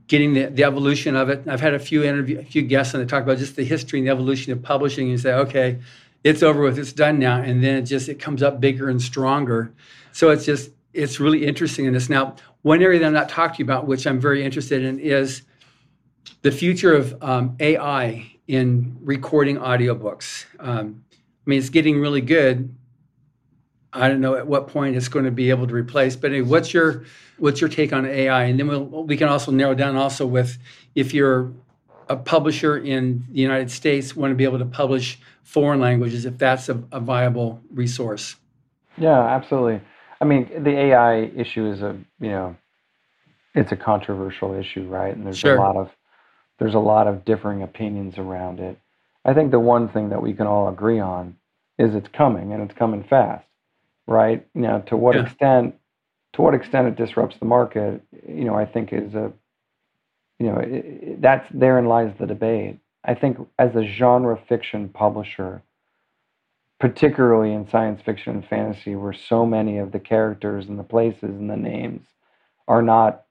getting 0.08 0.34
the, 0.34 0.45
the 0.45 0.64
evolution 0.64 1.16
of 1.16 1.30
it. 1.30 1.47
I've 1.47 1.62
had 1.62 1.74
a 1.74 1.80
few 1.80 2.04
interview, 2.04 2.39
a 2.39 2.43
few 2.43 2.62
guests, 2.62 2.93
and 2.93 3.04
they 3.04 3.08
talk 3.08 3.24
about 3.24 3.38
just 3.38 3.56
the 3.56 3.64
history 3.64 3.99
and 3.99 4.08
the 4.08 4.12
evolution 4.12 4.51
of 4.51 4.62
publishing. 4.62 5.10
And 5.10 5.20
say, 5.20 5.34
okay, 5.34 5.80
it's 6.24 6.43
over 6.43 6.62
with, 6.62 6.78
it's 6.78 6.93
done 6.93 7.20
now, 7.20 7.41
and 7.41 7.64
then 7.64 7.78
it 7.78 7.84
just 7.84 8.10
it 8.10 8.20
comes 8.20 8.43
up 8.43 8.60
bigger 8.60 8.89
and 8.89 9.01
stronger. 9.01 9.74
So 10.12 10.30
it's 10.30 10.45
just 10.45 10.72
it's 10.93 11.20
really 11.20 11.45
interesting 11.45 11.86
in 11.86 11.93
this. 11.93 12.10
Now, 12.10 12.36
one 12.62 12.82
area 12.82 12.99
that 12.99 13.06
I'm 13.06 13.14
not 13.14 13.30
talking 13.30 13.64
about, 13.64 13.88
which 13.88 14.06
I'm 14.06 14.20
very 14.20 14.43
interested 14.43 14.84
in, 14.84 14.99
is 14.99 15.41
the 16.41 16.51
future 16.51 16.93
of 16.93 17.22
um, 17.22 17.56
AI 17.60 18.32
in 18.47 18.97
recording 19.01 19.58
audiobooks. 19.58 20.45
Um, 20.60 21.04
I 21.12 21.49
mean, 21.49 21.60
it's 21.60 21.70
getting 21.70 21.99
really 21.99 22.22
good. 22.22 22.74
I 23.94 24.08
don't 24.08 24.22
know 24.22 24.36
at 24.36 24.48
what 24.48 24.68
point 24.68 24.96
it's 24.96 25.08
going 25.08 25.26
to 25.26 25.32
be 25.32 25.50
able 25.50 25.68
to 25.68 25.74
replace. 25.74 26.16
But 26.16 26.32
anyway, 26.32 26.50
what's 26.50 26.74
your 26.74 27.06
what's 27.38 27.62
your 27.62 27.70
take 27.70 27.94
on 27.94 28.06
AI? 28.06 28.44
And 28.44 28.60
then 28.60 28.68
we'll, 28.68 28.86
we 28.86 29.18
can 29.18 29.28
also 29.28 29.52
narrow 29.52 29.76
down 29.76 29.96
also 29.96 30.26
with 30.26 30.58
if 30.96 31.14
you're 31.14 31.52
a 32.10 32.16
publisher 32.18 32.78
in 32.78 33.24
the 33.30 33.39
United 33.39 33.72
States, 33.72 34.16
want 34.16 34.32
to 34.32 34.36
be 34.36 34.44
able 34.44 34.60
to 34.60 34.66
publish 34.66 35.20
foreign 35.44 35.80
languages, 35.80 36.26
if 36.26 36.38
that's 36.38 36.70
a, 36.70 36.82
a 36.91 37.00
viable 37.00 37.62
resource. 37.72 38.36
Yeah, 38.98 39.20
absolutely. 39.20 39.82
I 40.20 40.26
mean, 40.26 40.64
the 40.64 40.72
AI 40.72 41.32
issue 41.36 41.72
is 41.72 41.82
a 41.82 41.98
you 42.20 42.30
know, 42.30 42.56
it's 43.54 43.72
a 43.72 43.78
controversial 43.78 44.54
issue, 44.54 44.88
right? 44.88 45.16
And 45.16 45.26
there's 45.26 45.39
sure. 45.39 45.56
a 45.56 45.60
lot 45.60 45.78
of 45.78 45.89
there's 46.60 46.76
a 46.76 46.80
lot 46.80 47.08
of 47.08 47.26
differing 47.26 47.62
opinions 47.62 48.18
around 48.18 48.60
it. 48.60 48.78
I 49.26 49.34
think 49.34 49.52
the 49.52 49.60
one 49.60 49.89
thing 49.89 50.10
that 50.10 50.22
we 50.22 50.34
can 50.34 50.48
all 50.48 50.70
agree 50.70 51.00
on 51.00 51.38
is 51.78 51.96
it's 51.96 52.08
coming 52.16 52.54
and 52.54 52.62
it's 52.62 52.78
coming 52.78 53.04
fast, 53.10 53.46
right? 54.08 54.45
Now, 54.54 54.80
to 54.80 54.97
what 54.97 55.16
yeah. 55.16 55.24
extent 55.24 55.76
to 56.34 56.41
what 56.41 56.56
extent 56.56 56.88
it 56.88 56.95
disrupts 56.95 57.38
the 57.38 57.45
market, 57.45 58.01
you 58.28 58.43
know, 58.43 58.56
I 58.56 58.66
think 58.66 58.91
is 58.91 59.14
a 59.14 59.32
you 60.39 60.47
know, 60.47 60.58
it, 60.58 60.86
it, 60.86 61.22
that's 61.22 61.47
therein 61.54 61.86
lies 61.86 62.14
the 62.20 62.26
debate. 62.26 62.80
I 63.06 63.14
think 63.14 63.38
as 63.60 63.76
a 63.76 63.86
genre 63.86 64.38
fiction 64.47 64.89
publisher, 64.89 65.62
particularly 66.80 67.54
in 67.54 67.70
science 67.70 68.01
fiction 68.04 68.36
and 68.36 68.47
fantasy, 68.47 68.95
where 68.95 69.14
so 69.14 69.45
many 69.45 69.78
of 69.78 69.91
the 69.91 69.99
characters 69.99 70.68
and 70.68 70.80
the 70.80 70.84
places 70.84 71.24
and 71.24 71.49
the 71.49 71.58
names 71.58 72.06
are 72.68 72.82
not, 72.82 73.24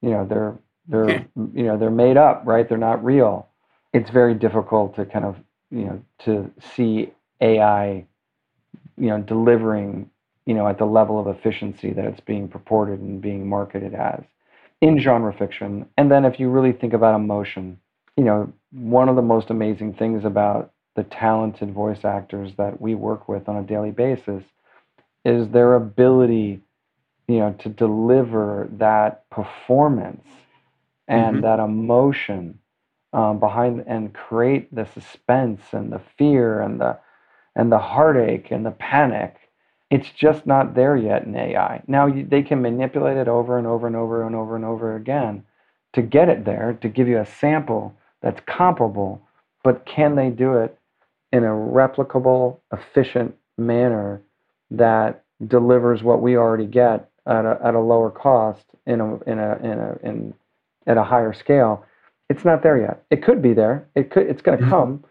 you 0.00 0.10
know, 0.10 0.26
they're 0.26 0.54
they're 0.86 1.20
hmm. 1.20 1.56
you 1.56 1.64
know 1.64 1.76
they're 1.76 1.90
made 1.90 2.16
up, 2.16 2.42
right? 2.44 2.68
They're 2.68 2.78
not 2.78 3.04
real. 3.04 3.48
It's 3.92 4.10
very 4.10 4.34
difficult 4.34 4.96
to 4.96 5.04
kind 5.04 5.24
of 5.24 5.36
you 5.70 5.84
know 5.84 6.02
to 6.20 6.50
see 6.74 7.12
AI, 7.40 8.06
you 8.96 9.08
know, 9.08 9.20
delivering 9.20 10.10
you 10.46 10.54
know 10.54 10.68
at 10.68 10.78
the 10.78 10.86
level 10.86 11.18
of 11.18 11.26
efficiency 11.26 11.92
that 11.92 12.04
it's 12.04 12.20
being 12.20 12.48
purported 12.48 13.00
and 13.00 13.20
being 13.20 13.48
marketed 13.48 13.94
as 13.94 14.22
in 14.80 14.98
genre 14.98 15.32
fiction. 15.32 15.86
And 15.96 16.10
then 16.10 16.24
if 16.24 16.38
you 16.38 16.50
really 16.50 16.72
think 16.72 16.92
about 16.92 17.14
emotion, 17.14 17.78
you 18.16 18.24
know, 18.24 18.52
one 18.70 19.08
of 19.08 19.16
the 19.16 19.22
most 19.22 19.50
amazing 19.50 19.94
things 19.94 20.24
about 20.24 20.72
the 20.94 21.04
talented 21.04 21.72
voice 21.72 22.04
actors 22.04 22.52
that 22.56 22.80
we 22.80 22.94
work 22.94 23.28
with 23.28 23.48
on 23.48 23.56
a 23.56 23.62
daily 23.62 23.90
basis 23.90 24.44
is 25.24 25.48
their 25.48 25.74
ability, 25.74 26.60
you 27.28 27.38
know, 27.38 27.54
to 27.60 27.68
deliver 27.68 28.68
that 28.72 29.28
performance 29.30 30.26
and 31.08 31.36
mm-hmm. 31.36 31.44
that 31.44 31.60
emotion 31.60 32.58
um, 33.12 33.38
behind 33.38 33.84
and 33.86 34.12
create 34.12 34.74
the 34.74 34.84
suspense 34.84 35.62
and 35.72 35.92
the 35.92 36.00
fear 36.18 36.60
and 36.60 36.80
the 36.80 36.98
and 37.56 37.70
the 37.70 37.78
heartache 37.78 38.50
and 38.50 38.66
the 38.66 38.72
panic. 38.72 39.36
It's 39.94 40.10
just 40.10 40.44
not 40.44 40.74
there 40.74 40.96
yet 40.96 41.22
in 41.22 41.36
AI. 41.36 41.80
Now 41.86 42.06
you, 42.06 42.26
they 42.26 42.42
can 42.42 42.60
manipulate 42.60 43.16
it 43.16 43.28
over 43.28 43.58
and 43.58 43.64
over 43.64 43.86
and 43.86 43.94
over 43.94 44.26
and 44.26 44.34
over 44.34 44.56
and 44.56 44.64
over 44.64 44.96
again 44.96 45.44
to 45.92 46.02
get 46.02 46.28
it 46.28 46.44
there 46.44 46.76
to 46.82 46.88
give 46.88 47.06
you 47.06 47.20
a 47.20 47.24
sample 47.24 47.94
that's 48.20 48.40
comparable, 48.44 49.22
but 49.62 49.86
can 49.86 50.16
they 50.16 50.30
do 50.30 50.54
it 50.54 50.76
in 51.30 51.44
a 51.44 51.48
replicable, 51.48 52.58
efficient 52.72 53.36
manner 53.56 54.20
that 54.68 55.22
delivers 55.46 56.02
what 56.02 56.20
we 56.20 56.36
already 56.36 56.66
get 56.66 57.08
at 57.28 57.44
a, 57.44 57.56
at 57.62 57.76
a 57.76 57.80
lower 57.80 58.10
cost 58.10 58.64
in 58.86 59.00
a, 59.00 59.14
in 59.30 59.38
a, 59.38 59.56
in 59.62 59.78
a, 59.78 59.98
in, 60.02 60.34
at 60.88 60.96
a 60.96 61.04
higher 61.04 61.32
scale? 61.32 61.84
It's 62.28 62.44
not 62.44 62.64
there 62.64 62.80
yet. 62.80 63.04
It 63.12 63.22
could 63.22 63.40
be 63.40 63.52
there. 63.52 63.86
It 63.94 64.10
could. 64.10 64.26
It's 64.26 64.42
going 64.42 64.58
to 64.58 64.64
mm-hmm. 64.64 64.72
come. 64.72 65.04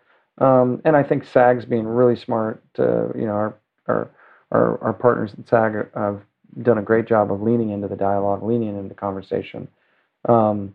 Um, 0.45 0.81
and 0.83 0.97
I 0.97 1.03
think 1.03 1.23
SAG's 1.23 1.63
being 1.63 1.87
really 1.87 2.17
smart. 2.17 2.61
To, 2.73 3.13
you 3.15 3.25
know, 3.25 3.31
our, 3.31 3.55
our 3.87 4.11
our 4.53 4.81
our 4.81 4.93
partners 4.93 5.33
at 5.37 5.47
SAG 5.49 5.87
have 5.95 6.21
done 6.61 6.77
a 6.77 6.83
great 6.83 7.05
job 7.07 7.31
of 7.31 7.41
leaning 7.41 7.71
into 7.71 7.87
the 7.87 7.95
dialogue, 7.95 8.43
leaning 8.43 8.69
into 8.69 8.89
the 8.89 8.95
conversation. 8.95 9.67
Um, 10.29 10.73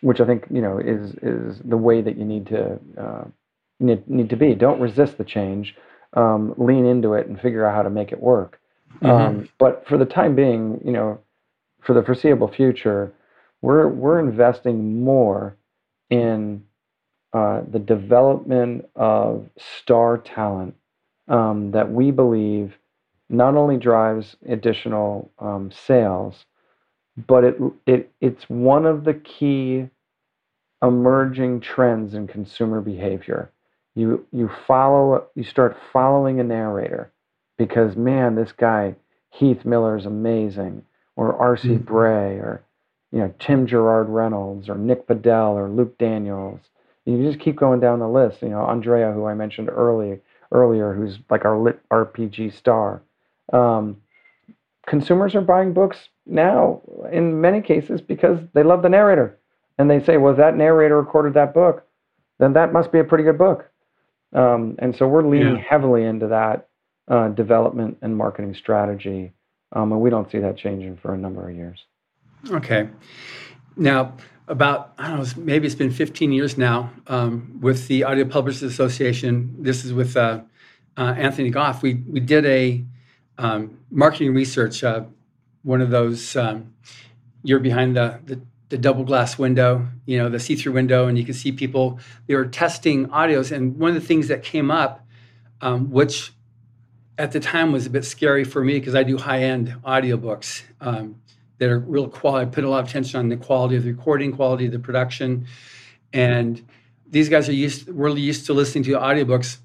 which 0.00 0.20
I 0.20 0.26
think 0.26 0.46
you 0.50 0.60
know 0.60 0.78
is 0.78 1.14
is 1.22 1.60
the 1.64 1.76
way 1.76 2.02
that 2.02 2.16
you 2.18 2.24
need 2.24 2.46
to 2.48 2.78
uh, 2.98 3.24
need, 3.80 4.08
need 4.08 4.30
to 4.30 4.36
be. 4.36 4.54
Don't 4.54 4.80
resist 4.80 5.18
the 5.18 5.24
change. 5.24 5.74
Um, 6.12 6.54
lean 6.58 6.86
into 6.86 7.14
it 7.14 7.26
and 7.26 7.40
figure 7.40 7.66
out 7.66 7.74
how 7.74 7.82
to 7.82 7.90
make 7.90 8.12
it 8.12 8.20
work. 8.20 8.60
Mm-hmm. 8.96 9.06
Um, 9.06 9.48
but 9.58 9.84
for 9.88 9.98
the 9.98 10.04
time 10.04 10.36
being, 10.36 10.80
you 10.84 10.92
know, 10.92 11.18
for 11.80 11.92
the 11.92 12.02
foreseeable 12.02 12.48
future, 12.48 13.12
we're 13.62 13.88
we're 13.88 14.20
investing 14.20 15.02
more 15.02 15.56
in 16.10 16.62
uh, 17.32 17.62
the 17.68 17.78
development 17.78 18.84
of 18.94 19.48
star 19.56 20.18
talent 20.18 20.74
um, 21.28 21.70
that 21.72 21.90
we 21.90 22.10
believe 22.10 22.74
not 23.36 23.56
only 23.56 23.76
drives 23.76 24.36
additional 24.48 25.30
um, 25.38 25.70
sales, 25.70 26.46
but 27.26 27.44
it 27.44 27.56
it 27.86 28.12
it's 28.20 28.44
one 28.48 28.86
of 28.86 29.04
the 29.04 29.14
key 29.14 29.88
emerging 30.82 31.60
trends 31.60 32.14
in 32.14 32.26
consumer 32.26 32.80
behavior. 32.80 33.50
You 33.94 34.26
you 34.32 34.50
follow 34.66 35.26
you 35.34 35.44
start 35.44 35.76
following 35.92 36.40
a 36.40 36.44
narrator 36.44 37.12
because 37.56 37.96
man, 37.96 38.34
this 38.34 38.52
guy 38.52 38.96
Heath 39.30 39.64
Miller 39.64 39.96
is 39.96 40.06
amazing, 40.06 40.84
or 41.16 41.36
R.C. 41.36 41.68
Mm-hmm. 41.68 41.84
Bray, 41.84 42.36
or 42.36 42.62
you 43.12 43.20
know 43.20 43.34
Tim 43.38 43.66
Gerard 43.66 44.08
Reynolds, 44.08 44.68
or 44.68 44.76
Nick 44.76 45.06
Podehl, 45.06 45.54
or 45.54 45.68
Luke 45.68 45.96
Daniels. 45.98 46.60
You 47.04 47.22
just 47.22 47.40
keep 47.40 47.56
going 47.56 47.80
down 47.80 47.98
the 47.98 48.08
list. 48.08 48.42
You 48.42 48.50
know 48.50 48.64
Andrea, 48.64 49.12
who 49.12 49.26
I 49.26 49.34
mentioned 49.34 49.70
early 49.70 50.20
earlier, 50.52 50.94
who's 50.94 51.18
like 51.30 51.44
our 51.44 51.58
lit 51.58 51.80
RPG 51.90 52.54
star. 52.54 53.02
Um, 53.52 53.98
consumers 54.86 55.34
are 55.34 55.40
buying 55.40 55.72
books 55.72 56.08
now 56.26 56.80
in 57.12 57.40
many 57.40 57.60
cases 57.60 58.00
because 58.00 58.38
they 58.52 58.62
love 58.62 58.82
the 58.82 58.88
narrator 58.88 59.38
and 59.78 59.90
they 59.90 60.02
say, 60.02 60.16
well, 60.16 60.32
if 60.32 60.38
that 60.38 60.56
narrator 60.56 60.96
recorded 60.96 61.34
that 61.34 61.54
book, 61.54 61.86
then 62.38 62.52
that 62.54 62.72
must 62.72 62.92
be 62.92 62.98
a 62.98 63.04
pretty 63.04 63.24
good 63.24 63.38
book. 63.38 63.70
Um, 64.32 64.76
and 64.78 64.94
so 64.96 65.06
we're 65.06 65.26
leaning 65.26 65.56
yeah. 65.56 65.62
heavily 65.62 66.04
into 66.04 66.28
that 66.28 66.68
uh, 67.08 67.28
development 67.28 67.98
and 68.02 68.16
marketing 68.16 68.54
strategy. 68.54 69.32
Um, 69.72 69.92
and 69.92 70.00
we 70.00 70.10
don't 70.10 70.30
see 70.30 70.38
that 70.38 70.56
changing 70.56 70.96
for 70.96 71.14
a 71.14 71.18
number 71.18 71.48
of 71.48 71.54
years. 71.54 71.84
Okay. 72.50 72.88
Now, 73.76 74.16
about, 74.48 74.92
I 74.98 75.08
don't 75.08 75.18
know, 75.18 75.42
maybe 75.42 75.66
it's 75.66 75.74
been 75.74 75.90
15 75.90 76.32
years 76.32 76.58
now 76.58 76.92
um, 77.06 77.58
with 77.60 77.88
the 77.88 78.04
Audio 78.04 78.24
Publishers 78.24 78.62
Association. 78.62 79.54
This 79.58 79.84
is 79.84 79.92
with 79.92 80.16
uh, 80.16 80.40
uh, 80.96 81.14
Anthony 81.16 81.50
Goff. 81.50 81.82
We, 81.82 81.94
we 81.94 82.20
did 82.20 82.44
a 82.46 82.84
um, 83.38 83.78
marketing 83.90 84.34
research, 84.34 84.84
uh, 84.84 85.04
one 85.62 85.80
of 85.80 85.90
those, 85.90 86.36
um, 86.36 86.74
you're 87.42 87.60
behind 87.60 87.96
the, 87.96 88.20
the 88.24 88.40
the 88.68 88.78
double 88.78 89.04
glass 89.04 89.38
window, 89.38 89.86
you 90.06 90.18
know, 90.18 90.28
the 90.28 90.40
see 90.40 90.56
through 90.56 90.72
window, 90.72 91.06
and 91.06 91.18
you 91.18 91.24
can 91.24 91.34
see 91.34 91.52
people. 91.52 92.00
They 92.26 92.34
were 92.34 92.46
testing 92.46 93.06
audios, 93.08 93.52
and 93.52 93.78
one 93.78 93.90
of 93.90 93.94
the 93.94 94.06
things 94.06 94.28
that 94.28 94.42
came 94.42 94.70
up, 94.70 95.06
um, 95.60 95.90
which 95.90 96.32
at 97.16 97.32
the 97.32 97.40
time 97.40 97.72
was 97.72 97.86
a 97.86 97.90
bit 97.90 98.04
scary 98.04 98.42
for 98.44 98.64
me 98.64 98.74
because 98.74 98.94
I 98.94 99.02
do 99.02 99.16
high 99.16 99.42
end 99.42 99.76
audiobooks 99.84 100.62
um, 100.80 101.20
that 101.58 101.70
are 101.70 101.78
real 101.78 102.08
quality. 102.08 102.46
I 102.46 102.50
put 102.50 102.64
a 102.64 102.68
lot 102.68 102.80
of 102.82 102.88
attention 102.88 103.20
on 103.20 103.28
the 103.28 103.36
quality 103.36 103.76
of 103.76 103.84
the 103.84 103.92
recording, 103.92 104.32
quality 104.32 104.66
of 104.66 104.72
the 104.72 104.78
production, 104.78 105.46
and 106.12 106.60
these 107.08 107.28
guys 107.28 107.48
are 107.48 107.52
used 107.52 107.88
really 107.88 108.22
used 108.22 108.46
to 108.46 108.54
listening 108.54 108.84
to 108.84 108.92
audiobooks 108.92 109.58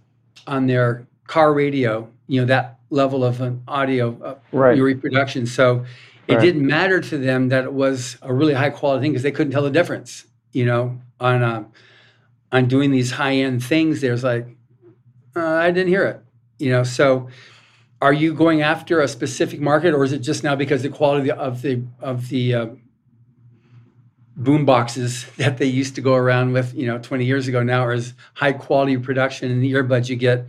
on 0.45 0.67
their 0.67 1.07
car 1.26 1.53
radio. 1.53 2.09
You 2.28 2.41
know 2.41 2.47
that 2.47 2.78
level 2.89 3.23
of 3.23 3.41
an 3.41 3.63
audio 3.67 4.17
uh, 4.21 4.35
right. 4.51 4.79
reproduction. 4.79 5.45
So 5.45 5.85
it 6.27 6.35
right. 6.35 6.41
didn't 6.41 6.65
matter 6.65 7.01
to 7.01 7.17
them 7.17 7.49
that 7.49 7.63
it 7.63 7.73
was 7.73 8.17
a 8.21 8.33
really 8.33 8.53
high 8.53 8.69
quality 8.69 9.03
thing 9.03 9.11
because 9.11 9.23
they 9.23 9.31
couldn't 9.31 9.51
tell 9.51 9.63
the 9.63 9.71
difference. 9.71 10.25
You 10.51 10.65
know, 10.65 10.99
on 11.19 11.43
uh, 11.43 11.63
on 12.51 12.67
doing 12.67 12.91
these 12.91 13.11
high 13.11 13.35
end 13.35 13.63
things, 13.63 14.01
there's 14.01 14.23
like 14.23 14.47
uh, 15.35 15.43
I 15.45 15.71
didn't 15.71 15.89
hear 15.89 16.05
it. 16.05 16.21
You 16.57 16.71
know, 16.71 16.83
so 16.83 17.29
are 18.01 18.13
you 18.13 18.33
going 18.33 18.61
after 18.61 19.01
a 19.01 19.07
specific 19.07 19.59
market, 19.59 19.93
or 19.93 20.03
is 20.03 20.13
it 20.13 20.19
just 20.19 20.43
now 20.43 20.55
because 20.55 20.83
the 20.83 20.89
quality 20.89 21.31
of 21.31 21.61
the 21.61 21.83
of 21.99 22.29
the 22.29 22.53
uh, 22.53 22.67
boom 24.35 24.65
boxes 24.65 25.25
that 25.37 25.57
they 25.57 25.65
used 25.65 25.95
to 25.95 26.01
go 26.01 26.15
around 26.15 26.53
with, 26.53 26.73
you 26.73 26.87
know, 26.87 26.97
20 26.97 27.25
years 27.25 27.47
ago 27.47 27.61
now 27.61 27.81
are 27.85 27.91
as 27.91 28.13
high 28.33 28.53
quality 28.53 28.97
production, 28.97 29.51
and 29.51 29.61
the 29.61 29.73
earbuds 29.73 30.09
you 30.09 30.15
get 30.15 30.47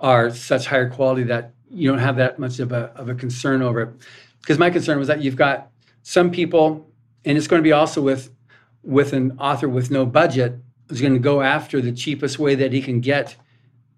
are 0.00 0.30
such 0.30 0.66
higher 0.66 0.88
quality 0.88 1.24
that 1.24 1.52
you 1.72 1.88
don't 1.88 1.98
have 1.98 2.16
that 2.16 2.38
much 2.38 2.60
of 2.60 2.72
a 2.72 2.92
of 2.96 3.08
a 3.08 3.14
concern 3.14 3.62
over 3.62 3.80
it 3.80 3.90
because 4.40 4.58
my 4.58 4.70
concern 4.70 4.98
was 4.98 5.08
that 5.08 5.22
you've 5.22 5.36
got 5.36 5.70
some 6.02 6.30
people, 6.30 6.90
and 7.24 7.38
it's 7.38 7.46
going 7.46 7.60
to 7.60 7.64
be 7.64 7.72
also 7.72 8.02
with 8.02 8.30
with 8.82 9.12
an 9.12 9.38
author 9.38 9.68
with 9.68 9.90
no 9.90 10.04
budget 10.04 10.56
who's 10.88 11.00
going 11.00 11.14
to 11.14 11.20
go 11.20 11.40
after 11.40 11.80
the 11.80 11.92
cheapest 11.92 12.38
way 12.38 12.54
that 12.54 12.72
he 12.72 12.82
can 12.82 13.00
get 13.00 13.36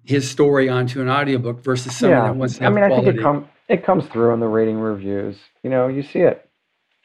his 0.04 0.30
story 0.30 0.68
onto 0.68 1.00
an 1.00 1.08
audiobook 1.08 1.64
versus 1.64 1.96
someone 1.96 2.18
yeah. 2.18 2.26
that 2.26 2.36
wants 2.36 2.58
to 2.58 2.64
have 2.64 2.72
I 2.72 2.80
mean, 2.80 2.86
quality. 2.88 3.08
I 3.08 3.10
think 3.10 3.20
it, 3.20 3.22
com- 3.22 3.48
it 3.68 3.84
comes 3.84 4.06
through 4.06 4.34
in 4.34 4.40
the 4.40 4.46
rating 4.46 4.78
reviews. 4.78 5.36
You 5.62 5.70
know, 5.70 5.88
you 5.88 6.02
see 6.02 6.20
it, 6.20 6.48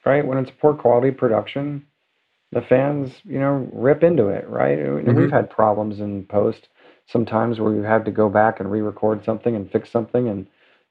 right? 0.05 0.25
When 0.25 0.37
it's 0.37 0.51
poor 0.51 0.73
quality 0.73 1.11
production, 1.11 1.85
the 2.51 2.61
fans, 2.61 3.13
you 3.23 3.39
know, 3.39 3.69
rip 3.71 4.03
into 4.03 4.27
it, 4.27 4.47
right? 4.49 4.77
Mm-hmm. 4.77 5.15
We've 5.15 5.31
had 5.31 5.49
problems 5.49 6.01
in 6.01 6.25
post 6.25 6.67
sometimes 7.07 7.59
where 7.59 7.71
we've 7.71 7.83
had 7.83 8.05
to 8.05 8.11
go 8.11 8.29
back 8.29 8.59
and 8.59 8.71
re-record 8.71 9.25
something 9.25 9.55
and 9.55 9.71
fix 9.71 9.89
something 9.89 10.27
and 10.27 10.45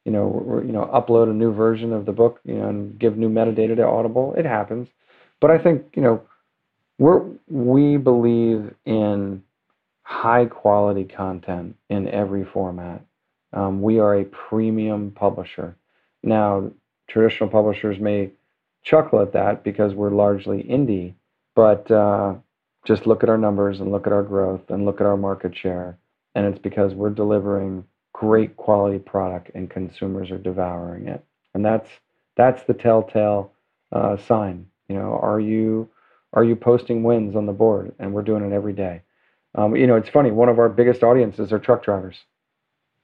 you 0.08 0.14
know, 0.14 0.62
you 0.64 0.72
know, 0.72 0.86
upload 0.86 1.28
a 1.28 1.34
new 1.34 1.52
version 1.52 1.92
of 1.92 2.06
the 2.06 2.12
book, 2.12 2.40
you 2.42 2.54
know, 2.54 2.70
and 2.70 2.98
give 2.98 3.18
new 3.18 3.28
metadata 3.28 3.76
to 3.76 3.86
Audible. 3.86 4.34
It 4.38 4.46
happens, 4.46 4.88
but 5.38 5.50
I 5.50 5.58
think 5.58 5.84
you 5.94 6.00
know, 6.00 6.22
we're 6.98 7.26
we 7.46 7.98
believe 7.98 8.74
in 8.86 9.42
high 10.04 10.46
quality 10.46 11.04
content 11.04 11.76
in 11.90 12.08
every 12.08 12.42
format. 12.42 13.04
Um, 13.52 13.82
we 13.82 13.98
are 13.98 14.14
a 14.18 14.24
premium 14.24 15.10
publisher. 15.10 15.76
Now, 16.22 16.70
traditional 17.06 17.50
publishers 17.50 18.00
may 18.00 18.30
chuckle 18.82 19.20
at 19.20 19.34
that 19.34 19.62
because 19.62 19.92
we're 19.92 20.08
largely 20.08 20.62
indie, 20.62 21.12
but 21.54 21.90
uh, 21.90 22.32
just 22.86 23.06
look 23.06 23.22
at 23.22 23.28
our 23.28 23.36
numbers 23.36 23.80
and 23.80 23.92
look 23.92 24.06
at 24.06 24.14
our 24.14 24.22
growth 24.22 24.70
and 24.70 24.86
look 24.86 25.02
at 25.02 25.06
our 25.06 25.18
market 25.18 25.54
share, 25.54 25.98
and 26.34 26.46
it's 26.46 26.62
because 26.62 26.94
we're 26.94 27.10
delivering 27.10 27.84
great 28.18 28.56
quality 28.56 28.98
product 28.98 29.48
and 29.54 29.70
consumers 29.70 30.32
are 30.32 30.38
devouring 30.38 31.06
it. 31.06 31.24
And 31.54 31.64
that's 31.64 31.88
that's 32.36 32.64
the 32.64 32.74
telltale 32.74 33.52
uh, 33.92 34.16
sign. 34.16 34.66
You 34.88 34.96
know, 34.96 35.20
are 35.22 35.38
you 35.38 35.88
are 36.32 36.42
you 36.42 36.56
posting 36.56 37.04
wins 37.04 37.36
on 37.36 37.46
the 37.46 37.52
board? 37.52 37.94
And 38.00 38.12
we're 38.12 38.22
doing 38.22 38.44
it 38.44 38.52
every 38.52 38.72
day. 38.72 39.02
Um, 39.54 39.76
you 39.76 39.86
know, 39.86 39.94
it's 39.94 40.08
funny. 40.08 40.32
One 40.32 40.48
of 40.48 40.58
our 40.58 40.68
biggest 40.68 41.04
audiences 41.04 41.52
are 41.52 41.60
truck 41.60 41.84
drivers, 41.84 42.16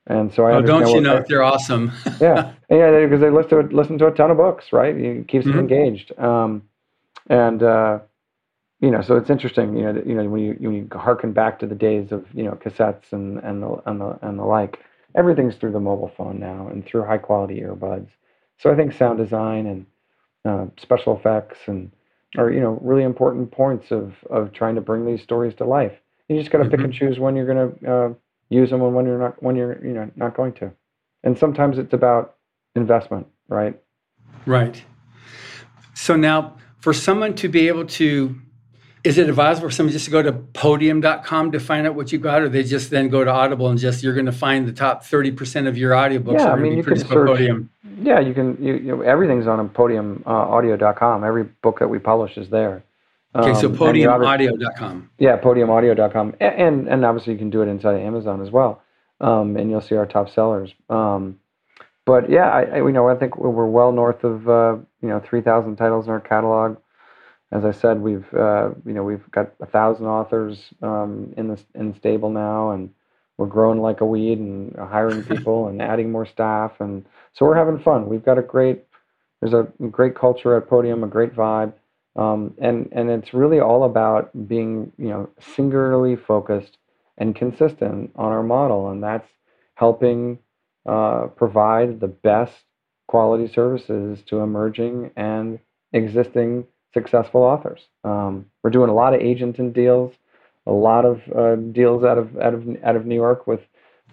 and 0.08 0.34
so 0.34 0.46
I 0.46 0.54
oh, 0.54 0.62
don't 0.62 0.88
you 0.88 1.00
know 1.00 1.24
they're 1.26 1.44
awesome? 1.44 1.92
yeah, 2.20 2.52
yeah, 2.68 3.04
because 3.04 3.20
they 3.20 3.30
listen 3.30 3.68
to 3.68 3.74
listen 3.74 3.98
to 3.98 4.08
a 4.08 4.10
ton 4.10 4.32
of 4.32 4.36
books, 4.36 4.72
right? 4.72 4.96
It 4.96 5.28
keeps 5.28 5.46
mm-hmm. 5.46 5.56
them 5.56 5.60
engaged. 5.60 6.18
Um, 6.18 6.62
and 7.30 7.62
uh, 7.62 8.00
you 8.80 8.90
know, 8.90 9.00
so 9.00 9.16
it's 9.16 9.30
interesting. 9.30 9.76
You 9.76 9.92
know, 9.92 10.02
you 10.04 10.14
know 10.14 10.28
when 10.28 10.42
you 10.42 10.56
when 10.58 10.74
you 10.74 10.88
harken 10.92 11.32
back 11.32 11.60
to 11.60 11.66
the 11.66 11.74
days 11.74 12.10
of 12.10 12.26
you 12.34 12.42
know 12.42 12.52
cassettes 12.52 13.12
and 13.12 13.38
and 13.38 13.62
the 13.62 13.82
and 13.86 14.00
the, 14.00 14.18
and 14.20 14.38
the 14.38 14.44
like 14.44 14.80
everything's 15.14 15.54
through 15.56 15.72
the 15.72 15.80
mobile 15.80 16.12
phone 16.16 16.38
now 16.38 16.68
and 16.68 16.84
through 16.84 17.04
high 17.04 17.18
quality 17.18 17.60
earbuds. 17.60 18.08
So 18.58 18.70
I 18.70 18.76
think 18.76 18.92
sound 18.92 19.18
design 19.18 19.66
and 19.66 19.86
uh, 20.44 20.66
special 20.80 21.16
effects 21.16 21.58
and 21.66 21.90
are 22.36 22.50
you 22.50 22.60
know 22.60 22.78
really 22.82 23.04
important 23.04 23.50
points 23.50 23.90
of 23.90 24.14
of 24.30 24.52
trying 24.52 24.74
to 24.74 24.80
bring 24.80 25.06
these 25.06 25.22
stories 25.22 25.54
to 25.56 25.64
life. 25.64 25.92
You 26.28 26.38
just 26.38 26.50
got 26.50 26.58
to 26.58 26.64
mm-hmm. 26.64 26.70
pick 26.72 26.84
and 26.84 26.92
choose 26.92 27.18
when 27.18 27.36
you're 27.36 27.46
going 27.46 27.78
to 27.78 27.92
uh, 27.92 28.14
use 28.48 28.70
them 28.70 28.82
and 28.82 28.94
when 28.94 29.06
you're 29.06 29.18
not 29.18 29.42
when 29.42 29.56
you're 29.56 29.84
you 29.84 29.92
know 29.92 30.10
not 30.16 30.36
going 30.36 30.52
to. 30.54 30.72
And 31.22 31.38
sometimes 31.38 31.78
it's 31.78 31.94
about 31.94 32.36
investment, 32.74 33.26
right? 33.48 33.80
Right. 34.46 34.84
So 35.94 36.16
now, 36.16 36.56
for 36.80 36.92
someone 36.92 37.34
to 37.36 37.48
be 37.48 37.68
able 37.68 37.86
to 37.86 38.40
is 39.04 39.18
it 39.18 39.28
advisable 39.28 39.68
for 39.68 39.74
someone 39.74 39.92
just 39.92 40.06
to 40.06 40.10
go 40.10 40.22
to 40.22 40.32
podium.com 40.32 41.52
to 41.52 41.60
find 41.60 41.86
out 41.86 41.94
what 41.94 42.10
you 42.10 42.18
got, 42.18 42.40
or 42.40 42.48
they 42.48 42.64
just 42.64 42.90
then 42.90 43.10
go 43.10 43.22
to 43.22 43.30
Audible 43.30 43.68
and 43.68 43.78
just 43.78 44.02
you're 44.02 44.14
going 44.14 44.26
to 44.26 44.32
find 44.32 44.66
the 44.66 44.72
top 44.72 45.04
30% 45.04 45.68
of 45.68 45.76
your 45.76 45.92
audiobooks 45.92 46.40
yeah, 46.40 46.52
I 46.52 46.56
mean, 46.56 46.78
you 46.78 46.82
can 46.82 46.98
search, 46.98 47.08
Podium? 47.08 47.70
Yeah, 48.00 48.18
you 48.20 48.32
can. 48.32 48.56
You, 48.60 48.74
you 48.74 48.96
know, 48.96 49.02
everything's 49.02 49.46
on 49.46 49.68
podiumaudio.com. 49.68 51.22
Uh, 51.22 51.26
Every 51.26 51.44
book 51.44 51.78
that 51.78 51.88
we 51.88 51.98
publish 51.98 52.38
is 52.38 52.48
there. 52.48 52.82
Okay, 53.36 53.50
um, 53.50 53.60
so 53.60 53.68
podiumaudio.com. 53.68 55.10
Yeah, 55.18 55.38
podiumaudio.com. 55.38 56.36
And, 56.40 56.54
and, 56.54 56.88
and 56.88 57.04
obviously 57.04 57.34
you 57.34 57.38
can 57.38 57.50
do 57.50 57.62
it 57.62 57.68
inside 57.68 57.96
of 57.96 58.00
Amazon 58.00 58.40
as 58.40 58.50
well. 58.50 58.82
Um, 59.20 59.56
and 59.56 59.70
you'll 59.70 59.80
see 59.80 59.96
our 59.96 60.06
top 60.06 60.30
sellers. 60.30 60.72
Um, 60.88 61.38
but 62.04 62.30
yeah, 62.30 62.48
I, 62.48 62.62
I, 62.62 62.76
you 62.78 62.92
know, 62.92 63.08
I 63.08 63.16
think 63.16 63.36
we're 63.36 63.66
well 63.66 63.92
north 63.92 64.24
of, 64.24 64.48
uh, 64.48 64.76
you 65.02 65.08
know, 65.08 65.20
3,000 65.20 65.76
titles 65.76 66.06
in 66.06 66.12
our 66.12 66.20
catalog 66.20 66.76
as 67.54 67.64
I 67.64 67.70
said, 67.70 68.00
we've 68.00 68.26
uh, 68.34 68.70
you 68.84 68.92
know 68.92 69.04
we've 69.04 69.30
got 69.30 69.52
a 69.60 69.66
thousand 69.66 70.06
authors 70.06 70.58
um, 70.82 71.32
in 71.36 71.48
the 71.48 71.60
in 71.76 71.94
stable 71.94 72.28
now, 72.28 72.72
and 72.72 72.90
we're 73.38 73.46
growing 73.46 73.80
like 73.80 74.00
a 74.00 74.06
weed 74.06 74.38
and 74.38 74.74
hiring 74.76 75.22
people 75.36 75.68
and 75.68 75.80
adding 75.80 76.10
more 76.10 76.26
staff, 76.26 76.72
and 76.80 77.06
so 77.32 77.46
we're 77.46 77.56
having 77.56 77.78
fun. 77.78 78.08
We've 78.08 78.24
got 78.24 78.38
a 78.38 78.42
great 78.42 78.84
there's 79.40 79.54
a 79.54 79.68
great 79.88 80.16
culture 80.16 80.56
at 80.56 80.68
Podium, 80.68 81.04
a 81.04 81.06
great 81.06 81.34
vibe, 81.34 81.72
um, 82.16 82.54
and 82.58 82.88
and 82.90 83.08
it's 83.08 83.32
really 83.32 83.60
all 83.60 83.84
about 83.84 84.30
being 84.48 84.92
you 84.98 85.08
know 85.08 85.30
singularly 85.38 86.16
focused 86.16 86.78
and 87.18 87.36
consistent 87.36 88.10
on 88.16 88.32
our 88.32 88.42
model, 88.42 88.90
and 88.90 89.00
that's 89.00 89.28
helping 89.76 90.40
uh, 90.86 91.28
provide 91.36 92.00
the 92.00 92.08
best 92.08 92.64
quality 93.06 93.46
services 93.46 94.22
to 94.26 94.40
emerging 94.40 95.12
and 95.16 95.60
existing 95.92 96.66
successful 96.94 97.42
authors. 97.42 97.80
Um, 98.04 98.46
we're 98.62 98.70
doing 98.70 98.88
a 98.88 98.94
lot 98.94 99.12
of 99.12 99.20
agent 99.20 99.58
and 99.58 99.74
deals, 99.74 100.14
a 100.66 100.72
lot 100.72 101.04
of 101.04 101.20
uh, 101.36 101.56
deals 101.56 102.04
out 102.04 102.16
of 102.16 102.38
out 102.38 102.54
of 102.54 102.66
out 102.82 102.96
of 102.96 103.04
New 103.04 103.14
York 103.16 103.46
with 103.46 103.60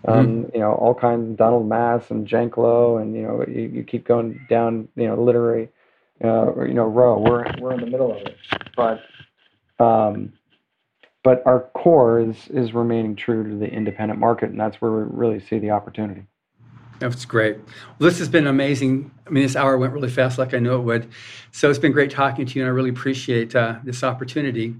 um, 0.08 0.16
mm-hmm. 0.16 0.56
you 0.56 0.60
know 0.60 0.74
all 0.74 0.94
kinds 0.94 1.30
of 1.30 1.38
Donald 1.38 1.70
Maass 1.70 2.10
and 2.12 2.28
Janklow, 2.28 3.02
and 3.02 3.16
you 3.16 3.22
know 3.22 3.46
you, 3.48 3.70
you 3.74 3.84
keep 3.84 4.06
going 4.06 4.46
down 4.50 4.90
you 4.96 5.08
know 5.08 5.22
literary 5.22 5.70
uh, 6.24 6.66
you 6.66 6.74
know 6.74 6.86
row. 6.86 7.20
We're 7.20 7.46
we're 7.60 7.74
in 7.74 7.82
the 7.82 7.88
middle 7.88 8.12
of 8.12 8.18
it, 8.18 8.36
but 8.76 9.02
um, 9.80 10.34
but 11.24 11.44
our 11.46 11.70
core 11.74 12.20
is 12.20 12.48
is 12.50 12.74
remaining 12.74 13.16
true 13.16 13.48
to 13.48 13.56
the 13.56 13.72
independent 13.72 14.20
market, 14.20 14.50
and 14.50 14.60
that's 14.60 14.82
where 14.82 14.92
we 14.92 15.04
really 15.10 15.40
see 15.40 15.60
the 15.60 15.72
opportunity. 15.72 16.26
That's 17.02 17.26
great. 17.26 17.58
Well, 17.58 18.10
this 18.10 18.20
has 18.20 18.30
been 18.30 18.46
amazing. 18.46 19.10
I 19.26 19.32
mean, 19.32 19.42
this 19.42 19.56
hour 19.56 19.76
went 19.78 19.92
really 19.92 20.10
fast, 20.10 20.38
like 20.38 20.54
I 20.54 20.60
knew 20.60 20.76
it 20.76 20.82
would. 20.82 21.10
So 21.52 21.68
it's 21.68 21.80
been 21.80 21.92
great 21.92 22.12
talking 22.12 22.46
to 22.46 22.60
you, 22.60 22.64
and 22.64 22.70
I 22.70 22.74
really 22.74 22.92
appreciate 22.92 23.56
uh, 23.56 23.80
this 23.84 24.04
opportunity. 24.04 24.76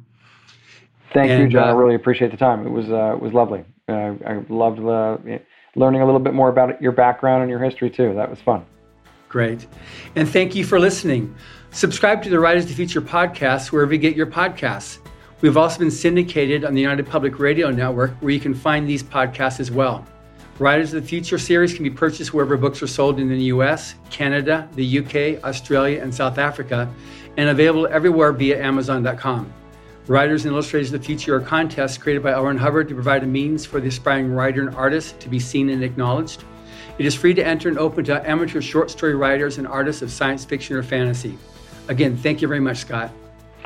Thank 1.14 1.32
and, 1.32 1.44
you, 1.44 1.50
John. 1.50 1.68
Uh, 1.68 1.72
I 1.72 1.76
really 1.76 1.96
appreciate 1.96 2.30
the 2.30 2.38
time. 2.38 2.66
It 2.66 2.70
was 2.70 2.92
uh, 2.92 3.14
it 3.14 3.20
was 3.20 3.34
lovely. 3.34 3.66
Uh, 3.90 4.14
I 4.26 4.46
loved 4.50 4.80
learning 4.80 6.02
a 6.02 6.06
little 6.06 6.20
bit 6.20 6.36
more 6.36 6.50
about 6.50 6.80
your 6.80 6.92
background 6.92 7.42
and 7.42 7.50
your 7.50 7.60
history 7.60 7.90
too. 7.90 8.14
That 8.14 8.30
was 8.30 8.40
fun. 8.40 8.66
Great, 9.28 9.66
and 10.16 10.30
thank 10.30 10.54
you 10.54 10.64
for 10.64 10.80
listening. 10.80 11.34
Subscribe 11.72 12.22
to 12.22 12.30
the 12.30 12.40
Writers 12.40 12.68
to 12.68 12.74
Future 12.74 13.02
podcast 13.02 13.72
wherever 13.72 13.94
you 13.94 14.00
get 14.00 14.16
your 14.16 14.28
podcasts. 14.28 15.00
We've 15.42 15.58
also 15.58 15.80
been 15.80 15.90
syndicated 15.90 16.64
on 16.64 16.76
the 16.76 16.82
United 16.82 17.08
Public 17.08 17.40
Radio 17.40 17.72
Network, 17.72 18.12
where 18.20 18.32
you 18.32 18.40
can 18.40 18.54
find 18.54 18.88
these 18.88 19.02
podcasts 19.02 19.60
as 19.60 19.72
well. 19.72 20.06
Writers 20.62 20.94
of 20.94 21.02
the 21.02 21.10
Future 21.10 21.40
series 21.40 21.74
can 21.74 21.82
be 21.82 21.90
purchased 21.90 22.36
wherever 22.36 22.56
books 22.56 22.84
are 22.84 22.88
sold 22.88 23.20
in 23.20 23.28
the 23.28 23.46
US, 23.46 23.96
Canada, 24.12 24.70
the 24.76 25.00
UK, 25.00 25.44
Australia, 25.44 26.00
and 26.00 26.14
South 26.14 26.38
Africa, 26.38 26.88
and 27.38 27.50
available 27.50 27.88
everywhere 27.88 28.32
via 28.32 28.64
Amazon.com. 28.64 29.52
Writers 30.06 30.46
and 30.46 30.54
Illustrators 30.54 30.94
of 30.94 31.02
the 31.02 31.04
Future 31.08 31.38
are 31.38 31.40
contests 31.40 31.98
created 31.98 32.22
by. 32.22 32.34
Ron 32.34 32.60
Hubbard 32.60 32.90
to 32.90 32.94
provide 32.94 33.24
a 33.24 33.26
means 33.26 33.66
for 33.66 33.82
the 33.82 33.88
aspiring 33.88 34.32
writer 34.32 34.62
and 34.62 34.76
artist 34.76 35.20
to 35.22 35.30
be 35.30 35.40
seen 35.40 35.68
and 35.72 35.84
acknowledged. 35.84 36.44
It 37.00 37.08
is 37.08 37.16
free 37.16 37.34
to 37.34 37.44
enter 37.44 37.68
and 37.68 37.80
open 37.80 38.06
to 38.06 38.30
amateur 38.30 38.62
short 38.62 38.92
story 38.92 39.16
writers 39.16 39.58
and 39.58 39.68
artists 39.68 40.04
of 40.04 40.12
science 40.12 40.46
fiction 40.46 40.76
or 40.76 40.84
fantasy. 40.84 41.40
Again, 41.88 42.16
thank 42.16 42.40
you 42.40 42.48
very 42.48 42.60
much, 42.60 42.78
Scott. 42.78 43.10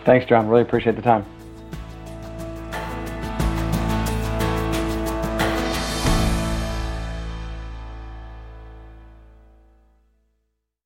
Thanks, 0.05 0.27
John. 0.27 0.47
Really 0.47 0.61
appreciate 0.61 0.95
the 0.95 1.01
time. 1.01 1.25